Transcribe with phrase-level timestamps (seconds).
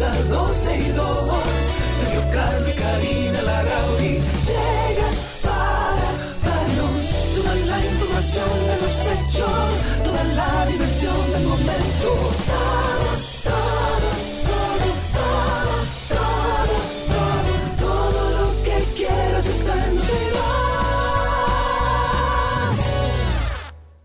[0.00, 1.18] comienza 12 y 2.
[2.00, 2.22] Sergio
[2.68, 6.08] y Karina Larrauri llegan para
[6.44, 12.59] darnos toda la información de los hechos, toda la diversión del momento.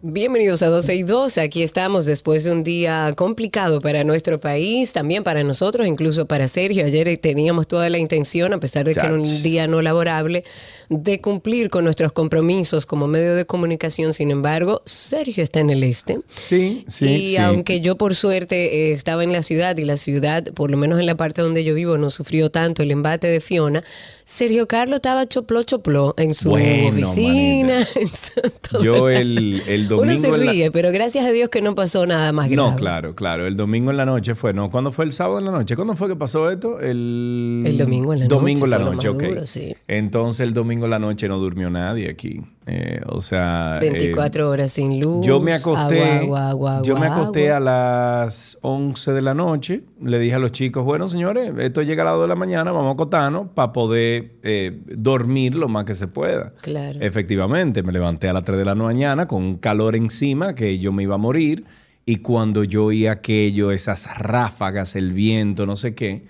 [0.08, 1.40] Bienvenidos a 12 y 2.
[1.40, 6.48] Aquí estamos después de un día complicado para nuestro país, también para nosotros, incluso para
[6.48, 6.86] Sergio.
[6.86, 10.44] Ayer teníamos toda la intención, a pesar de que era un día no laborable,
[10.90, 14.14] de cumplir con nuestros compromisos como medio de comunicación.
[14.14, 16.20] Sin embargo, Sergio está en el este.
[16.30, 17.08] Sí, sí.
[17.08, 17.38] y sí.
[17.38, 21.00] aunque yo por suerte eh, estaba en la ciudad y la ciudad, por lo menos
[21.00, 23.84] en la parte donde yo vivo, no sufrió tanto el embate de Fiona,
[24.28, 27.78] Sergio Carlos estaba chopló chopló en su Bueno, oficina.
[27.96, 30.20] en Yo el- el, el Uno domingo.
[30.22, 32.72] se en la- ríe, pero gracias a Dios que no pasó nada más grave.
[32.72, 33.46] No, claro, claro.
[33.46, 34.72] El domingo en la noche fue, ¿no?
[34.72, 35.76] ¿Cuándo fue el sábado en la noche?
[35.76, 36.80] ¿Cuándo fue que pasó esto?
[36.80, 39.24] El, El domingo en la domingo en la noche noche, ok.
[39.24, 39.76] duro, sí.
[39.88, 42.42] Entonces el domingo en la noche no durmió nadie aquí.
[42.68, 43.78] Eh, o sea.
[43.82, 45.26] eh, 24 horas sin luz.
[45.26, 49.84] Yo me acosté, agua, agua, agua, yo me acosté a las 11 de la noche.
[50.02, 52.72] Le dije a los chicos, bueno, señores, esto llega a las 2 de la mañana,
[52.72, 56.54] vamos a acostarnos para poder eh, dormir lo más que se pueda.
[56.62, 57.00] Claro.
[57.02, 60.92] Efectivamente, me levanté a las 3 de la mañana con un calor encima que yo
[60.92, 61.66] me iba a morir.
[62.08, 66.26] Y cuando yo oí aquello, esas ráfagas, el viento, no sé qué,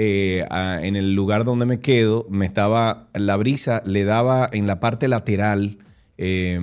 [0.00, 4.68] eh, a- en el lugar donde me quedo, me estaba, la brisa le daba en
[4.68, 5.78] la parte lateral,
[6.16, 6.60] eh,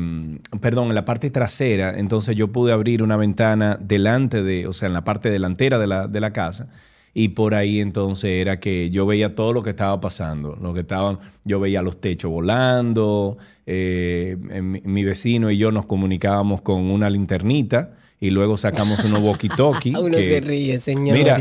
[0.61, 4.87] perdón, en la parte trasera, entonces yo pude abrir una ventana delante de, o sea,
[4.87, 6.69] en la parte delantera de la, de la casa.
[7.17, 10.57] Y por ahí entonces era que yo veía todo lo que estaba pasando.
[10.61, 13.37] Lo que estaban, yo veía los techos volando.
[13.67, 19.03] eh, en mi, mi vecino y yo nos comunicábamos con una linternita y luego sacamos
[19.05, 19.97] unos walkie-talkie.
[19.97, 21.17] Uno que- se ríe, señores.
[21.23, 21.35] Mira,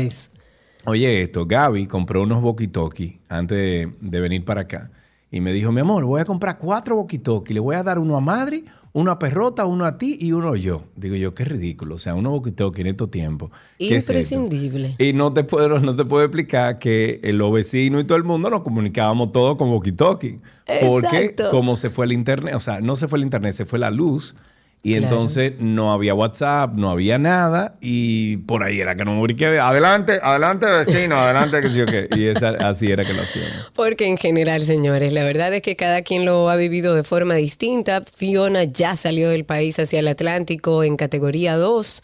[0.85, 4.91] Oye, esto, Gaby compró unos walkie-talkie antes de, de venir para acá.
[5.31, 7.53] Y me dijo, mi amor, voy a comprar cuatro walkie-talkie.
[7.53, 8.63] Le voy a dar uno a Madre,
[8.93, 10.83] uno a Perrota, uno a ti y uno yo.
[10.95, 11.95] Digo yo, qué ridículo.
[11.95, 13.51] O sea, unos walkie-talkie en estos tiempos.
[13.77, 14.95] Imprescindible.
[14.97, 18.49] Y no te puedo, no te puedo explicar que los vecinos y todo el mundo
[18.49, 20.39] nos comunicábamos todos con walkie-talkie.
[20.87, 23.79] Porque como se fue el internet, o sea, no se fue el internet, se fue
[23.79, 24.35] la luz.
[24.87, 25.07] Y Claro.
[25.07, 27.73] entonces no había WhatsApp, no había nada.
[27.81, 29.57] Y por ahí era que no me brinqué.
[29.59, 32.07] Adelante, adelante, vecino, adelante, que sí o qué.
[32.15, 33.71] Y esa, así era que lo hacíamos.
[33.73, 37.33] Porque en general, señores, la verdad es que cada quien lo ha vivido de forma
[37.33, 38.03] distinta.
[38.15, 42.03] Fiona ya salió del país hacia el Atlántico en categoría 2.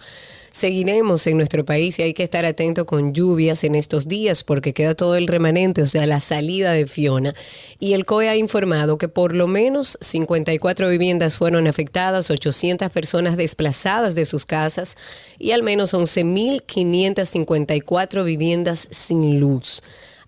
[0.51, 4.73] Seguiremos en nuestro país y hay que estar atento con lluvias en estos días porque
[4.73, 7.34] queda todo el remanente, o sea, la salida de Fiona.
[7.79, 13.38] Y el COE ha informado que por lo menos 54 viviendas fueron afectadas, 800 personas
[13.38, 14.97] desplazadas de sus casas
[15.39, 19.81] y al menos 11.554 viviendas sin luz.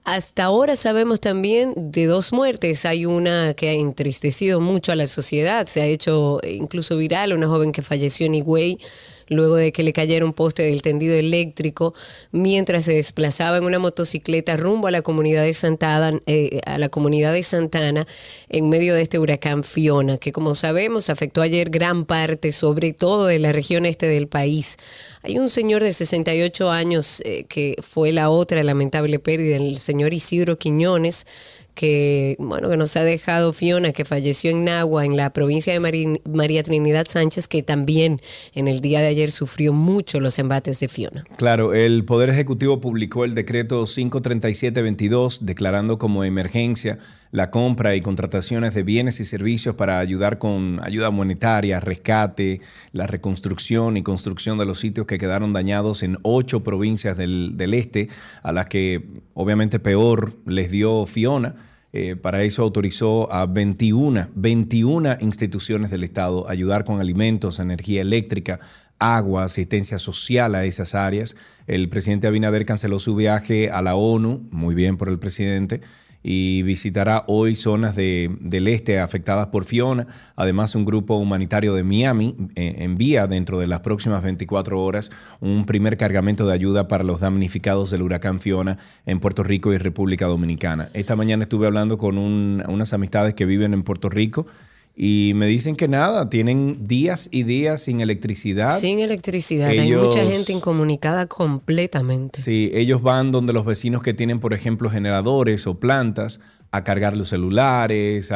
[0.05, 2.85] Hasta ahora sabemos también de dos muertes.
[2.85, 5.65] Hay una que ha entristecido mucho a la sociedad.
[5.67, 8.79] Se ha hecho incluso viral una joven que falleció en Higüey
[9.27, 11.93] luego de que le cayera un poste del tendido eléctrico
[12.31, 16.89] mientras se desplazaba en una motocicleta rumbo a la comunidad de Santana, eh, a la
[16.89, 18.07] comunidad de Santana
[18.49, 23.25] en medio de este huracán Fiona, que como sabemos afectó ayer gran parte, sobre todo
[23.25, 24.77] de la región este del país.
[25.21, 30.13] Hay un señor de 68 años eh, que fue la otra lamentable pérdida, el señor
[30.13, 31.25] Isidro Quiñones,
[31.73, 36.19] que bueno que nos ha dejado Fiona, que falleció en Nagua, en la provincia de
[36.25, 38.21] María Trinidad Sánchez, que también
[38.53, 41.23] en el día de ayer sufrió mucho los embates de Fiona.
[41.37, 46.99] Claro, el Poder Ejecutivo publicó el decreto 537-22 declarando como emergencia
[47.33, 53.07] la compra y contrataciones de bienes y servicios para ayudar con ayuda monetaria, rescate, la
[53.07, 58.07] reconstrucción y construcción de los sitios que quedaron dañados en ocho provincias del, del este,
[58.43, 59.03] a las que
[59.33, 61.55] obviamente peor les dio Fiona.
[61.91, 68.59] Eh, para eso autorizó a 21, 21 instituciones del Estado ayudar con alimentos, energía eléctrica,
[68.99, 71.35] agua, asistencia social a esas áreas.
[71.65, 75.81] El presidente Abinader canceló su viaje a la ONU, muy bien por el presidente,
[76.23, 80.07] y visitará hoy zonas de, del este afectadas por Fiona.
[80.35, 85.11] Además, un grupo humanitario de Miami eh, envía dentro de las próximas 24 horas
[85.41, 89.77] un primer cargamento de ayuda para los damnificados del huracán Fiona en Puerto Rico y
[89.77, 90.89] República Dominicana.
[90.93, 94.47] Esta mañana estuve hablando con unas amistades que viven en Puerto Rico
[94.95, 98.79] y me dicen que nada, tienen días y días sin electricidad.
[98.79, 102.39] Sin electricidad, hay mucha gente incomunicada completamente.
[102.39, 106.41] Sí, ellos van donde los vecinos que tienen, por ejemplo, generadores o plantas
[106.71, 108.31] a cargar los celulares.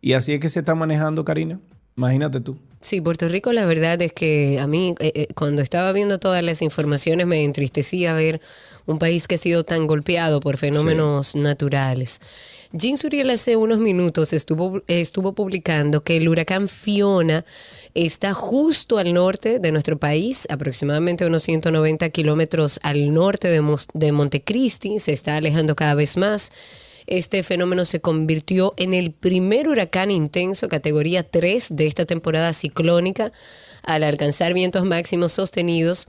[0.00, 1.58] Y así es que se está manejando, Karina.
[1.96, 2.56] Imagínate tú.
[2.80, 6.44] Sí, Puerto Rico la verdad es que a mí eh, eh, cuando estaba viendo todas
[6.44, 8.40] las informaciones me entristecía ver
[8.86, 12.20] un país que ha sido tan golpeado por fenómenos naturales.
[12.72, 17.46] Jean Suriel hace unos minutos estuvo, estuvo publicando que el huracán Fiona
[17.94, 24.12] está justo al norte de nuestro país, aproximadamente unos 190 kilómetros al norte de, de
[24.12, 26.52] Montecristi, se está alejando cada vez más.
[27.06, 33.32] Este fenómeno se convirtió en el primer huracán intenso, categoría 3 de esta temporada ciclónica,
[33.82, 36.08] al alcanzar vientos máximos sostenidos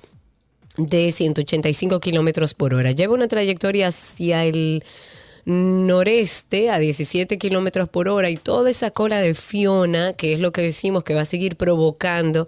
[0.76, 2.92] de 185 kilómetros por hora.
[2.92, 4.84] Lleva una trayectoria hacia el
[5.50, 10.52] noreste a 17 kilómetros por hora y toda esa cola de Fiona, que es lo
[10.52, 12.48] que decimos que va a seguir provocando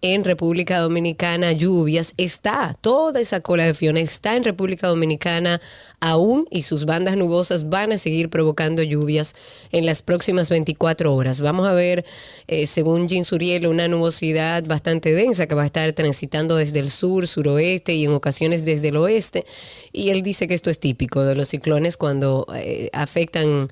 [0.00, 5.60] en República Dominicana lluvias, está, toda esa cola de Fiona está en República Dominicana
[6.00, 9.34] aún y sus bandas nubosas van a seguir provocando lluvias
[9.72, 11.40] en las próximas 24 horas.
[11.40, 12.04] Vamos a ver,
[12.46, 16.90] eh, según Jean Suriel, una nubosidad bastante densa que va a estar transitando desde el
[16.90, 19.44] sur, suroeste y en ocasiones desde el oeste.
[19.92, 23.68] Y él dice que esto es típico de los ciclones cuando eh, afectan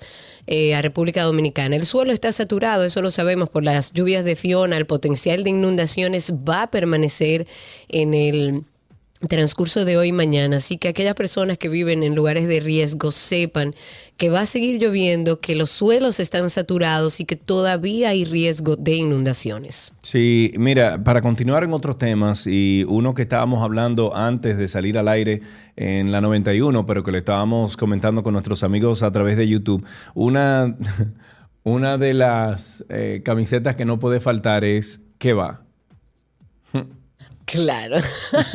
[0.47, 1.77] eh, a República Dominicana.
[1.77, 5.51] El suelo está saturado, eso lo sabemos por las lluvias de Fiona, el potencial de
[5.51, 7.47] inundaciones va a permanecer
[7.89, 8.65] en el
[9.29, 10.57] transcurso de hoy y mañana.
[10.57, 13.75] Así que aquellas personas que viven en lugares de riesgo sepan
[14.17, 18.77] que va a seguir lloviendo, que los suelos están saturados y que todavía hay riesgo
[18.77, 19.93] de inundaciones.
[20.03, 24.97] Sí, mira, para continuar en otros temas y uno que estábamos hablando antes de salir
[24.97, 25.43] al aire
[25.77, 29.85] en la 91, pero que le estábamos comentando con nuestros amigos a través de YouTube,
[30.15, 30.77] una,
[31.63, 35.66] una de las eh, camisetas que no puede faltar es ¿qué va?
[37.47, 37.99] Claro.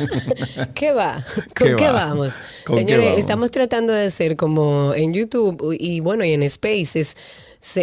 [0.74, 1.24] ¿Qué va?
[1.56, 2.38] ¿Con qué, vamos?
[2.66, 7.16] Señores, estamos tratando de hacer como en YouTube y bueno, y en Spaces.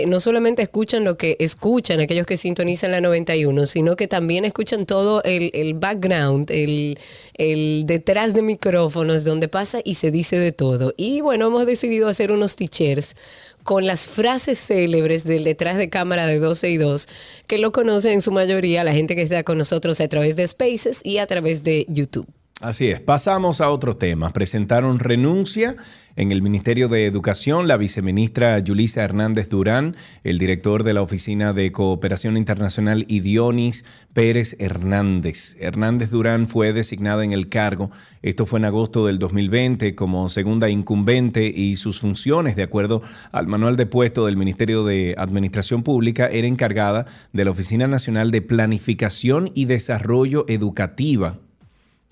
[0.08, 4.86] No solamente escuchan lo que escuchan aquellos que sintonizan la 91, sino que también escuchan
[4.86, 7.00] todo el, background, el,
[7.36, 10.94] el, detrás de micrófonos, donde pasa y se dice de todo.
[10.98, 13.16] Y bueno, hemos decidido hacer unos teachers
[13.64, 17.08] con las frases célebres del detrás de cámara de 12 y 2,
[17.48, 20.48] que lo conoce en su mayoría la gente que está con nosotros a través de
[20.48, 22.28] Spaces y a través de YouTube.
[22.62, 24.34] Así es, pasamos a otro tema.
[24.34, 25.78] Presentaron renuncia
[26.20, 29.96] en el Ministerio de Educación la viceministra Yulisa Hernández Durán,
[30.26, 35.56] el director de la Oficina de Cooperación Internacional Idionis Pérez Hernández.
[35.62, 37.90] Hernández Durán fue designada en el cargo,
[38.22, 43.02] esto fue en agosto del 2020, como segunda incumbente y sus funciones, de acuerdo
[43.32, 48.30] al manual de puesto del Ministerio de Administración Pública, era encargada de la Oficina Nacional
[48.32, 51.38] de Planificación y Desarrollo Educativa.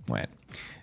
[0.05, 0.29] Bueno,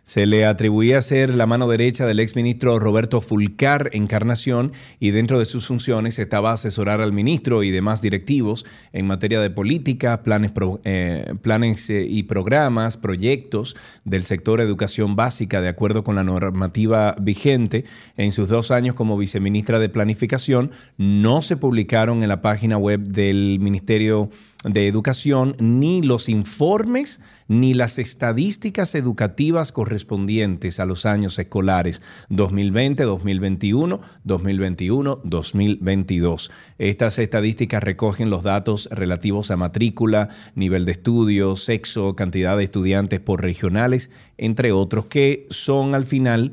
[0.05, 5.47] se le atribuía ser la mano derecha del exministro Roberto Fulcar Encarnación y dentro de
[5.47, 10.53] sus funciones estaba asesorar al ministro y demás directivos en materia de política, planes,
[10.85, 17.17] eh, planes eh, y programas, proyectos del sector educación básica de acuerdo con la normativa
[17.19, 17.85] vigente.
[18.19, 23.01] En sus dos años como viceministra de Planificación no se publicaron en la página web
[23.01, 24.29] del Ministerio
[24.65, 33.03] de Educación ni los informes ni las estadísticas educativas correspondientes a los años escolares 2020,
[33.05, 36.51] 2021, 2021, 2022.
[36.79, 43.21] Estas estadísticas recogen los datos relativos a matrícula, nivel de estudio, sexo, cantidad de estudiantes
[43.21, 46.53] por regionales, entre otros, que son al final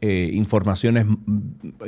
[0.00, 1.06] eh, informaciones,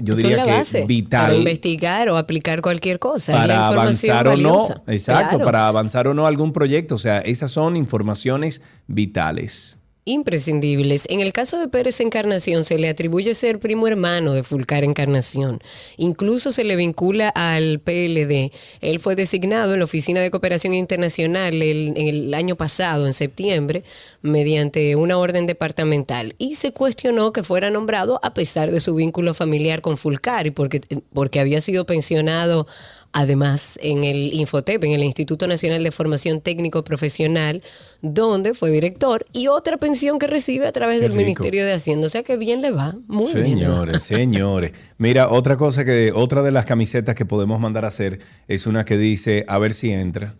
[0.02, 1.26] yo diría que vital.
[1.26, 3.32] Para investigar o aplicar cualquier cosa.
[3.32, 6.94] Para avanzar o no, exacto, para avanzar o no algún proyecto.
[6.94, 9.79] O sea, esas son informaciones vitales
[10.10, 11.04] imprescindibles.
[11.08, 15.60] En el caso de Pérez Encarnación se le atribuye ser primo hermano de Fulcar Encarnación.
[15.96, 18.52] Incluso se le vincula al PLD.
[18.80, 23.12] Él fue designado en la Oficina de Cooperación Internacional el, en el año pasado, en
[23.12, 23.84] septiembre,
[24.22, 26.34] mediante una orden departamental.
[26.38, 30.50] Y se cuestionó que fuera nombrado a pesar de su vínculo familiar con Fulcar y
[30.50, 30.80] porque,
[31.12, 32.66] porque había sido pensionado
[33.12, 37.62] además en el Infotep, en el Instituto Nacional de Formación Técnico Profesional,
[38.02, 42.06] donde fue director, y otra pensión que recibe a través del Ministerio de Hacienda.
[42.06, 43.58] O sea que bien le va, muy bien.
[43.58, 44.72] Señores, señores.
[44.98, 48.84] Mira, otra cosa que, otra de las camisetas que podemos mandar a hacer es una
[48.84, 50.36] que dice, a ver si entra.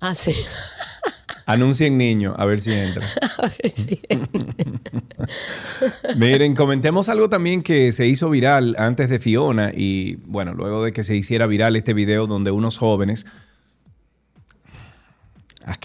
[0.00, 0.34] Ah, sí.
[1.46, 3.06] Anuncien niño, a ver si entra.
[3.38, 4.00] a ver si
[6.16, 10.92] Miren, comentemos algo también que se hizo viral antes de Fiona y bueno, luego de
[10.92, 13.24] que se hiciera viral este video donde unos jóvenes,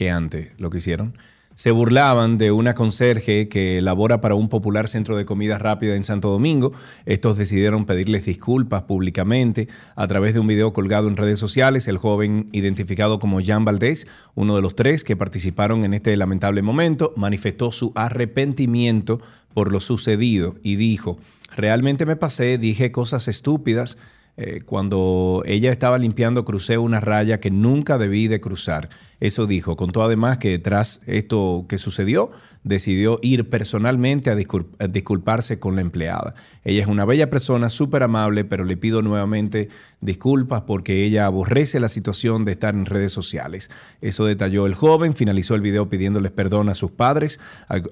[0.10, 1.18] antes lo que hicieron,
[1.56, 6.04] se burlaban de una conserje que labora para un popular centro de comida rápida en
[6.04, 6.74] Santo Domingo.
[7.06, 11.88] Estos decidieron pedirles disculpas públicamente a través de un video colgado en redes sociales.
[11.88, 16.62] El joven, identificado como Jean Valdés, uno de los tres que participaron en este lamentable
[16.62, 19.20] momento, manifestó su arrepentimiento
[19.54, 21.20] por lo sucedido y dijo,
[21.56, 23.98] realmente me pasé, dije cosas estúpidas.
[24.38, 28.90] Eh, cuando ella estaba limpiando crucé una raya que nunca debí de cruzar.
[29.20, 29.76] Eso dijo.
[29.76, 32.32] Contó además que tras esto que sucedió,
[32.64, 36.34] decidió ir personalmente a, disculparse con la empleada.
[36.64, 39.70] Ella es una bella persona, súper amable, pero le pido nuevamente
[40.00, 43.70] disculpas porque ella aborrece la situación de estar en redes sociales.
[44.02, 47.40] Eso detalló el joven, finalizó el video pidiéndoles perdón a sus padres,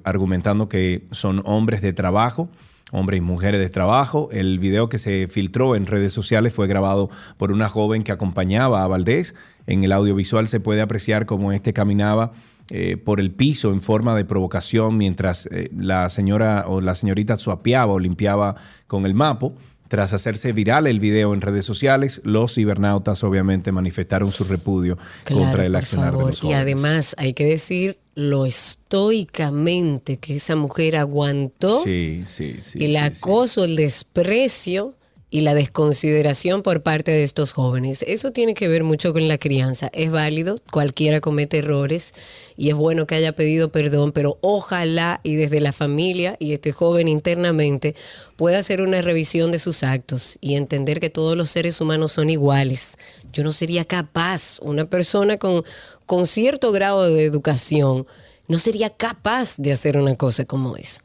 [0.04, 2.50] argumentando que son hombres de trabajo
[2.92, 4.30] hombres y mujeres de trabajo.
[4.32, 8.84] El video que se filtró en redes sociales fue grabado por una joven que acompañaba
[8.84, 9.36] a Valdés
[9.70, 12.32] en el audiovisual se puede apreciar cómo este caminaba
[12.72, 17.38] eh, por el piso en forma de provocación mientras eh, la señora o la señorita
[17.38, 18.56] suapeaba o limpiaba
[18.88, 19.56] con el mapo.
[19.88, 25.66] Tras hacerse viral el video en redes sociales, los cibernautas obviamente manifestaron su repudio contra
[25.66, 26.44] el accionar de los jóvenes.
[26.44, 32.98] Y además hay que decir lo estoicamente que esa mujer aguantó sí, sí, sí, el
[32.98, 34.96] acoso, el desprecio
[35.32, 38.04] y la desconsideración por parte de estos jóvenes.
[38.08, 39.90] Eso tiene que ver mucho con la crianza.
[39.94, 42.14] Es válido, cualquiera comete errores
[42.58, 46.72] y es bueno que haya pedido perdón, pero ojalá y desde la familia y este
[46.72, 47.96] joven internamente
[48.36, 52.30] pueda hacer una revisión de sus actos y entender que todos los seres humanos son
[52.30, 52.98] iguales.
[53.32, 55.64] Yo no sería capaz, una persona con,
[56.10, 58.08] con cierto grado de educación,
[58.48, 61.04] no sería capaz de hacer una cosa como esa.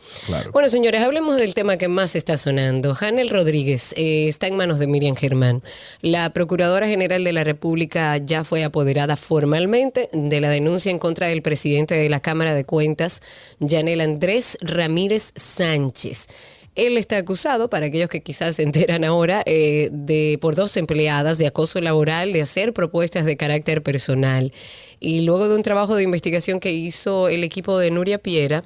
[0.51, 2.97] Bueno, señores, hablemos del tema que más está sonando.
[2.99, 5.63] Hanel Rodríguez eh, está en manos de Miriam Germán.
[6.01, 11.27] La Procuradora General de la República ya fue apoderada formalmente de la denuncia en contra
[11.27, 13.21] del presidente de la Cámara de Cuentas,
[13.61, 16.29] Yanel Andrés Ramírez Sánchez.
[16.77, 21.39] Él está acusado, para aquellos que quizás se enteran ahora, eh, de por dos empleadas
[21.39, 24.53] de acoso laboral, de hacer propuestas de carácter personal.
[25.05, 28.65] Y luego de un trabajo de investigación que hizo el equipo de Nuria Piera,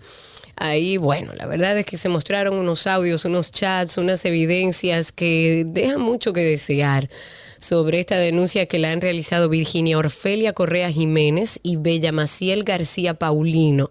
[0.55, 5.65] ahí, bueno, la verdad es que se mostraron unos audios, unos chats, unas evidencias que
[5.67, 7.11] dejan mucho que desear
[7.59, 13.15] sobre esta denuncia que la han realizado Virginia Orfelia Correa Jiménez y Bella Maciel García
[13.15, 13.91] Paulino,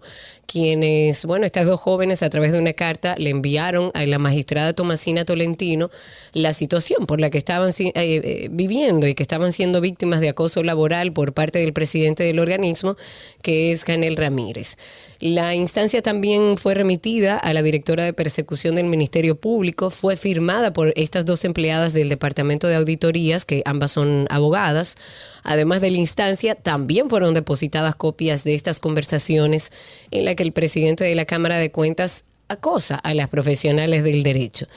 [0.50, 4.72] quienes, bueno, estas dos jóvenes a través de una carta le enviaron a la magistrada
[4.72, 5.90] Tomasina Tolentino
[6.32, 10.30] la situación por la que estaban eh, eh, viviendo y que estaban siendo víctimas de
[10.30, 12.96] acoso laboral por parte del presidente del organismo,
[13.42, 14.76] que es Canel Ramírez.
[15.20, 20.72] La instancia también fue remitida a la directora de persecución del Ministerio Público, fue firmada
[20.72, 24.96] por estas dos empleadas del Departamento de Auditorías, que ambas son abogadas.
[25.42, 29.72] Además de la instancia, también fueron depositadas copias de estas conversaciones
[30.12, 34.22] en la que el presidente de la Cámara de Cuentas acosa a las profesionales del
[34.22, 34.68] derecho.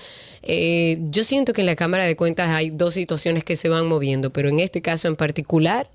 [0.42, 3.88] Eh, yo siento que en la Cámara de Cuentas hay dos situaciones que se van
[3.88, 5.88] moviendo, pero en este caso en particular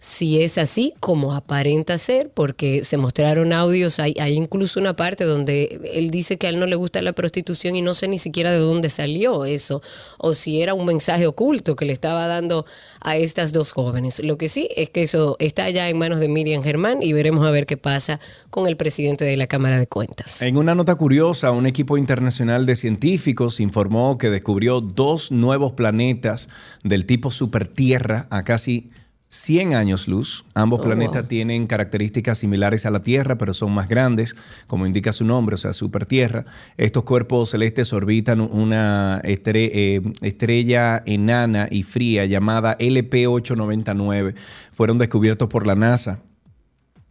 [0.00, 5.24] si es así como aparenta ser, porque se mostraron audios, hay, hay, incluso una parte
[5.24, 8.18] donde él dice que a él no le gusta la prostitución y no sé ni
[8.18, 9.82] siquiera de dónde salió eso,
[10.18, 12.64] o si era un mensaje oculto que le estaba dando
[13.02, 14.20] a estas dos jóvenes.
[14.24, 17.46] Lo que sí es que eso está ya en manos de Miriam Germán y veremos
[17.46, 20.40] a ver qué pasa con el presidente de la Cámara de Cuentas.
[20.40, 26.48] En una nota curiosa, un equipo internacional de científicos informó que descubrió dos nuevos planetas
[26.82, 28.90] del tipo supertierra a casi
[29.30, 30.44] 100 años luz.
[30.54, 35.12] Ambos oh, planetas tienen características similares a la Tierra, pero son más grandes, como indica
[35.12, 36.44] su nombre, o sea, super Tierra.
[36.76, 44.34] Estos cuerpos celestes orbitan una eh, estrella enana y fría llamada LP899.
[44.72, 46.20] Fueron descubiertos por la NASA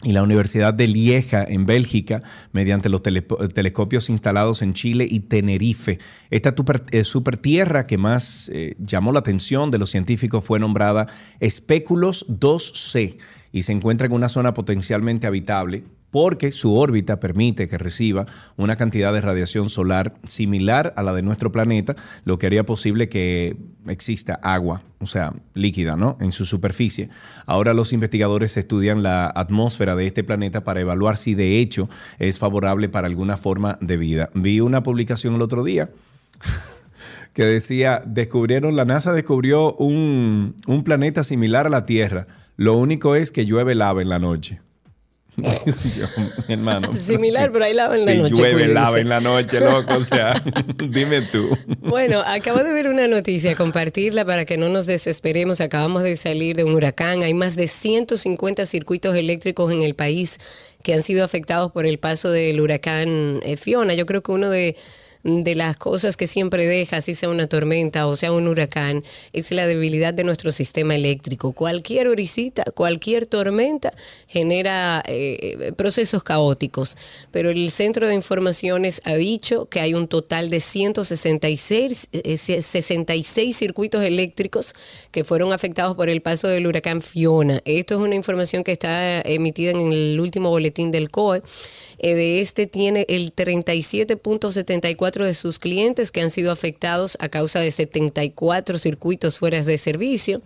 [0.02, 2.22] y la Universidad de Lieja en Bélgica
[2.54, 6.00] mediante los telescopios instalados en Chile y Tenerife.
[6.30, 6.54] Esta
[6.92, 11.08] eh, super, tierra que más eh, llamó la atención de los científicos fue nombrada
[11.46, 13.18] Speculos 2C
[13.52, 18.26] y se encuentra en una zona potencialmente habitable porque su órbita permite que reciba
[18.58, 23.10] una cantidad de radiación solar similar a la de nuestro planeta, lo que haría posible
[23.10, 26.18] que exista agua, o sea, líquida, ¿no?
[26.20, 27.10] En su superficie.
[27.46, 32.40] Ahora los investigadores estudian la atmósfera de este planeta para evaluar si de hecho es
[32.40, 34.30] favorable para alguna forma de vida.
[34.34, 35.90] Vi una publicación el otro día
[37.34, 42.28] que decía, descubrieron, la NASA descubrió un, un planeta similar a la Tierra.
[42.58, 44.60] Lo único es que llueve lava en la noche.
[46.48, 46.94] hermano.
[46.98, 48.36] Similar, pero hay lava en la noche.
[48.36, 49.96] Llueve lava en la noche, loco.
[49.96, 50.42] O sea,
[50.90, 51.58] dime tú.
[51.80, 55.62] Bueno, acabo de ver una noticia, compartirla para que no nos desesperemos.
[55.62, 57.24] Acabamos de salir de un huracán.
[57.24, 60.40] Hay más de 150 circuitos eléctricos en el país
[60.84, 63.94] que han sido afectados por el paso del huracán eh, Fiona.
[63.94, 64.78] Yo creo que uno de
[65.24, 69.52] de las cosas que siempre deja, así sea una tormenta o sea un huracán, es
[69.52, 71.52] la debilidad de nuestro sistema eléctrico.
[71.54, 73.94] Cualquier orisita, cualquier tormenta
[74.28, 76.96] genera eh, procesos caóticos,
[77.32, 83.58] pero el Centro de Informaciones ha dicho que hay un total de 166 66 eh,
[83.58, 84.74] circuitos eléctricos
[85.12, 87.62] que fueron afectados por el paso del huracán Fiona.
[87.66, 91.42] Esto es una información que está emitida en el último boletín del COE.
[92.00, 97.60] Eh, de este tiene el 37.74 de sus clientes que han sido afectados a causa
[97.60, 100.42] de 74 circuitos fuera de servicio.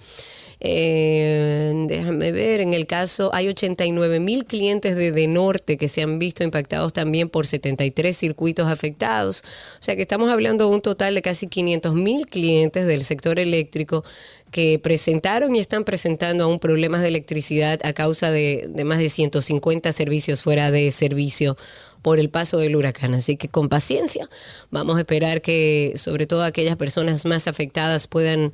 [0.66, 6.02] Eh, déjame ver, en el caso hay 89 mil clientes de, de Norte que se
[6.02, 9.44] han visto impactados también por 73 circuitos afectados.
[9.80, 13.40] O sea que estamos hablando de un total de casi 500 mil clientes del sector
[13.40, 14.06] eléctrico
[14.54, 19.10] que presentaron y están presentando aún problemas de electricidad a causa de, de más de
[19.10, 21.58] 150 servicios fuera de servicio
[22.04, 23.16] por el paso del huracán.
[23.16, 24.30] Así que con paciencia
[24.70, 28.52] vamos a esperar que sobre todo aquellas personas más afectadas puedan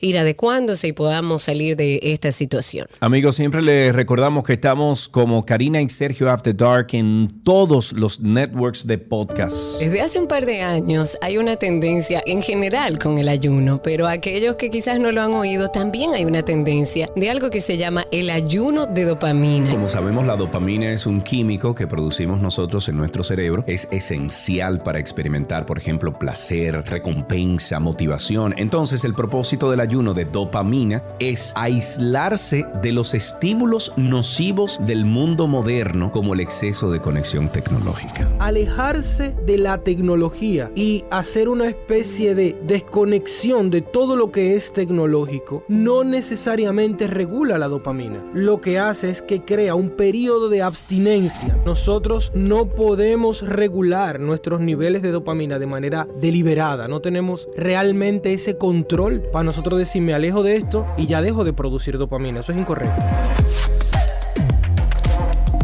[0.00, 2.86] ir adecuándose y podamos salir de esta situación.
[3.00, 8.20] Amigos, siempre les recordamos que estamos como Karina y Sergio After Dark en todos los
[8.20, 9.80] networks de podcast.
[9.80, 14.06] Desde hace un par de años hay una tendencia en general con el ayuno, pero
[14.06, 17.76] aquellos que quizás no lo han oído, también hay una tendencia de algo que se
[17.76, 19.70] llama el ayuno de dopamina.
[19.70, 23.64] Como sabemos, la dopamina es un químico que producimos nosotros en nuestro cerebro.
[23.66, 28.54] Es esencial para experimentar, por ejemplo, placer, recompensa, motivación.
[28.56, 35.46] Entonces, el propósito del ayuno de dopamina es aislarse de los estímulos nocivos del mundo
[35.46, 38.28] moderno como el exceso de conexión tecnológica.
[38.38, 44.72] Alejarse de la tecnología y hacer una especie de desconexión de todo lo que es
[44.72, 48.24] tecnológico no necesariamente regula la dopamina.
[48.32, 51.56] Lo que hace es que crea un periodo de abstinencia.
[51.64, 56.88] Nosotros no podemos regular nuestros niveles de dopamina de manera deliberada.
[56.88, 61.44] No tenemos realmente ese control para nosotros si me alejo de esto y ya dejo
[61.44, 62.40] de producir dopamina.
[62.40, 63.02] Eso es incorrecto.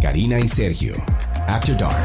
[0.01, 0.95] Karina y Sergio,
[1.47, 2.03] After Dark.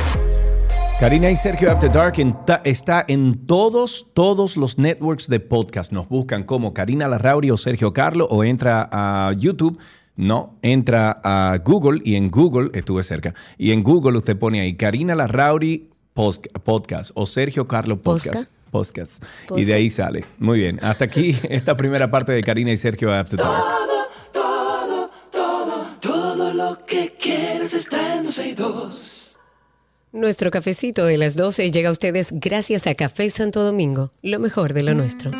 [0.99, 2.15] Karina y Sergio After Dark
[2.63, 5.91] está en todos, todos los networks de podcast.
[5.91, 9.77] Nos buscan como Karina Larrauri o Sergio Carlo o entra a YouTube.
[10.15, 14.75] No, entra a Google y en Google, estuve cerca, y en Google usted pone ahí
[14.75, 18.49] Karina Larrauri Podcast o Sergio Carlo Podcast.
[18.71, 19.23] Podcast.
[19.55, 20.25] Y de ahí sale.
[20.39, 20.79] Muy bien.
[20.81, 23.63] Hasta aquí esta primera parte de Karina y Sergio After Talk.
[24.31, 28.25] Todo, todo, todo, todo lo que quieres está en
[30.11, 34.73] Nuestro cafecito de las 12 llega a ustedes gracias a Café Santo Domingo, lo mejor
[34.73, 35.31] de lo nuestro.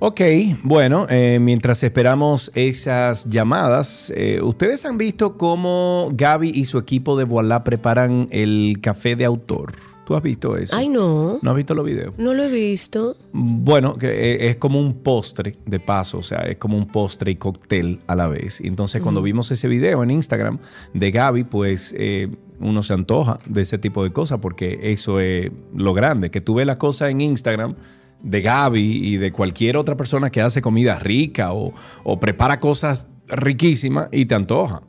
[0.03, 0.19] Ok,
[0.63, 7.15] bueno, eh, mientras esperamos esas llamadas, eh, ¿ustedes han visto cómo Gaby y su equipo
[7.15, 9.73] de Voilà preparan el café de autor?
[10.07, 10.75] ¿Tú has visto eso?
[10.75, 11.37] Ay, no.
[11.43, 12.17] ¿No has visto los videos?
[12.17, 13.15] No lo he visto.
[13.31, 17.29] Bueno, que eh, es como un postre de paso, o sea, es como un postre
[17.29, 18.59] y cóctel a la vez.
[18.61, 20.57] Entonces cuando vimos ese video en Instagram
[20.95, 22.27] de Gaby, pues eh,
[22.59, 26.55] uno se antoja de ese tipo de cosas porque eso es lo grande, que tú
[26.55, 27.75] ves las cosas en Instagram
[28.23, 33.07] de Gaby y de cualquier otra persona que hace comida rica o, o prepara cosas
[33.27, 34.81] riquísimas y te antoja.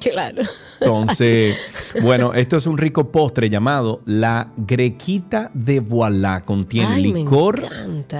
[0.00, 0.42] Claro.
[0.80, 6.44] Entonces, bueno, esto es un rico postre llamado la grequita de Voilà.
[6.44, 7.62] Contiene Ay, licor,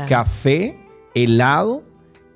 [0.09, 0.79] café,
[1.15, 1.83] helado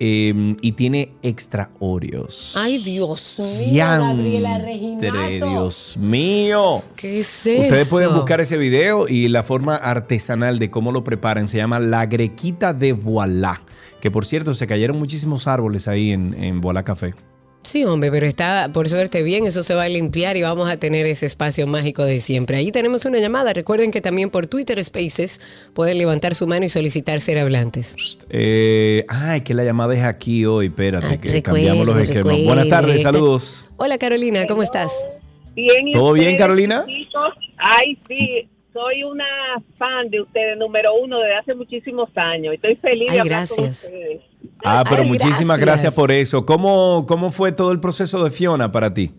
[0.01, 2.55] eh, y tiene extra Oreos.
[2.57, 5.51] Ay, Dios mío, Gabriela Reginato.
[5.51, 6.83] Dios mío.
[6.97, 7.63] ¿Qué es eso?
[7.63, 11.79] Ustedes pueden buscar ese video y la forma artesanal de cómo lo preparan se llama
[11.79, 13.61] la grequita de Voilà.
[14.01, 17.15] Que por cierto, se cayeron muchísimos árboles ahí en, en Voilà Café.
[17.63, 20.79] Sí, hombre, pero está por suerte bien, eso se va a limpiar y vamos a
[20.79, 22.57] tener ese espacio mágico de siempre.
[22.57, 23.53] Ahí tenemos una llamada.
[23.53, 25.41] Recuerden que también por Twitter Spaces
[25.75, 28.19] pueden levantar su mano y solicitar ser hablantes.
[28.31, 30.67] Eh, ay, que la llamada es aquí hoy.
[30.69, 32.25] Espérate, Ah, que recuerde, cambiamos los esquemas.
[32.25, 32.45] recuerde.
[32.47, 33.67] Buenas tardes, saludos.
[33.77, 34.93] Hola Carolina, ¿cómo estás?
[35.55, 36.85] Bien, ¿y ¿Todo bien, Carolina?
[36.87, 37.35] chicos?
[37.59, 39.25] Ay, sí, soy una
[39.77, 42.55] fan de ustedes, número uno, desde hace muchísimos años.
[42.55, 43.85] Estoy feliz Ay, de hablar con gracias.
[43.85, 44.21] ustedes.
[44.65, 45.61] Ah, pero Ay, muchísimas gracias.
[45.61, 46.45] gracias por eso.
[46.45, 49.13] ¿Cómo, ¿Cómo fue todo el proceso de Fiona para ti?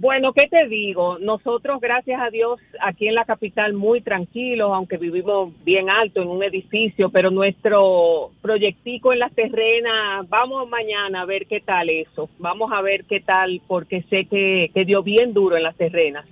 [0.00, 1.18] Bueno, ¿qué te digo?
[1.18, 6.28] Nosotros, gracias a Dios, aquí en la capital muy tranquilos, aunque vivimos bien alto en
[6.28, 12.30] un edificio, pero nuestro proyectico en las terrenas, vamos mañana a ver qué tal eso.
[12.38, 16.24] Vamos a ver qué tal, porque sé que, que dio bien duro en las terrenas.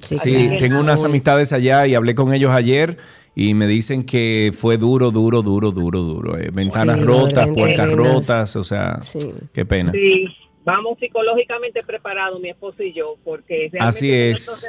[0.00, 2.96] Sí, Sí, tengo unas amistades allá y hablé con ellos ayer
[3.38, 6.38] y me dicen que fue duro, duro, duro, duro, duro.
[6.38, 9.18] Eh, ventanas Sí, rotas, puertas rotas, o sea, Sí.
[9.52, 9.92] qué pena.
[9.92, 10.24] Sí,
[10.64, 14.66] vamos psicológicamente preparados, mi esposo y yo, porque realmente Así es.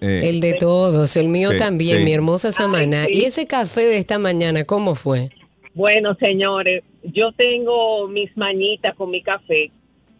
[0.00, 2.04] Eh, El de todos, el mío Sí, también, sí.
[2.04, 3.02] mi hermosa Samana.
[3.04, 3.20] Ay, sí.
[3.20, 5.30] ¿Y ese café de esta mañana cómo fue?
[5.74, 9.70] Bueno, señores, yo tengo mis mañitas con mi café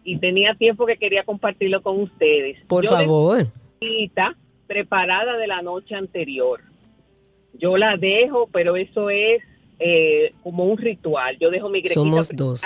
[0.05, 2.57] y tenía tiempo que quería compartirlo con ustedes.
[2.67, 3.47] Por Yo favor.
[3.81, 4.37] cita
[4.71, 6.61] preparada de la noche anterior.
[7.59, 9.43] Yo la dejo, pero eso es
[9.79, 11.37] eh, como un ritual.
[11.39, 12.63] Yo dejo mi grequita Somos dos.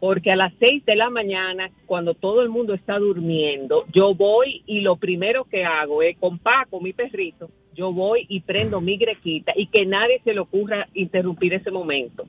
[0.00, 4.62] Porque a las seis de la mañana, cuando todo el mundo está durmiendo, yo voy
[4.64, 8.96] y lo primero que hago es con Paco, mi perrito, yo voy y prendo mi
[8.96, 12.24] grequita y que nadie se le ocurra interrumpir ese momento.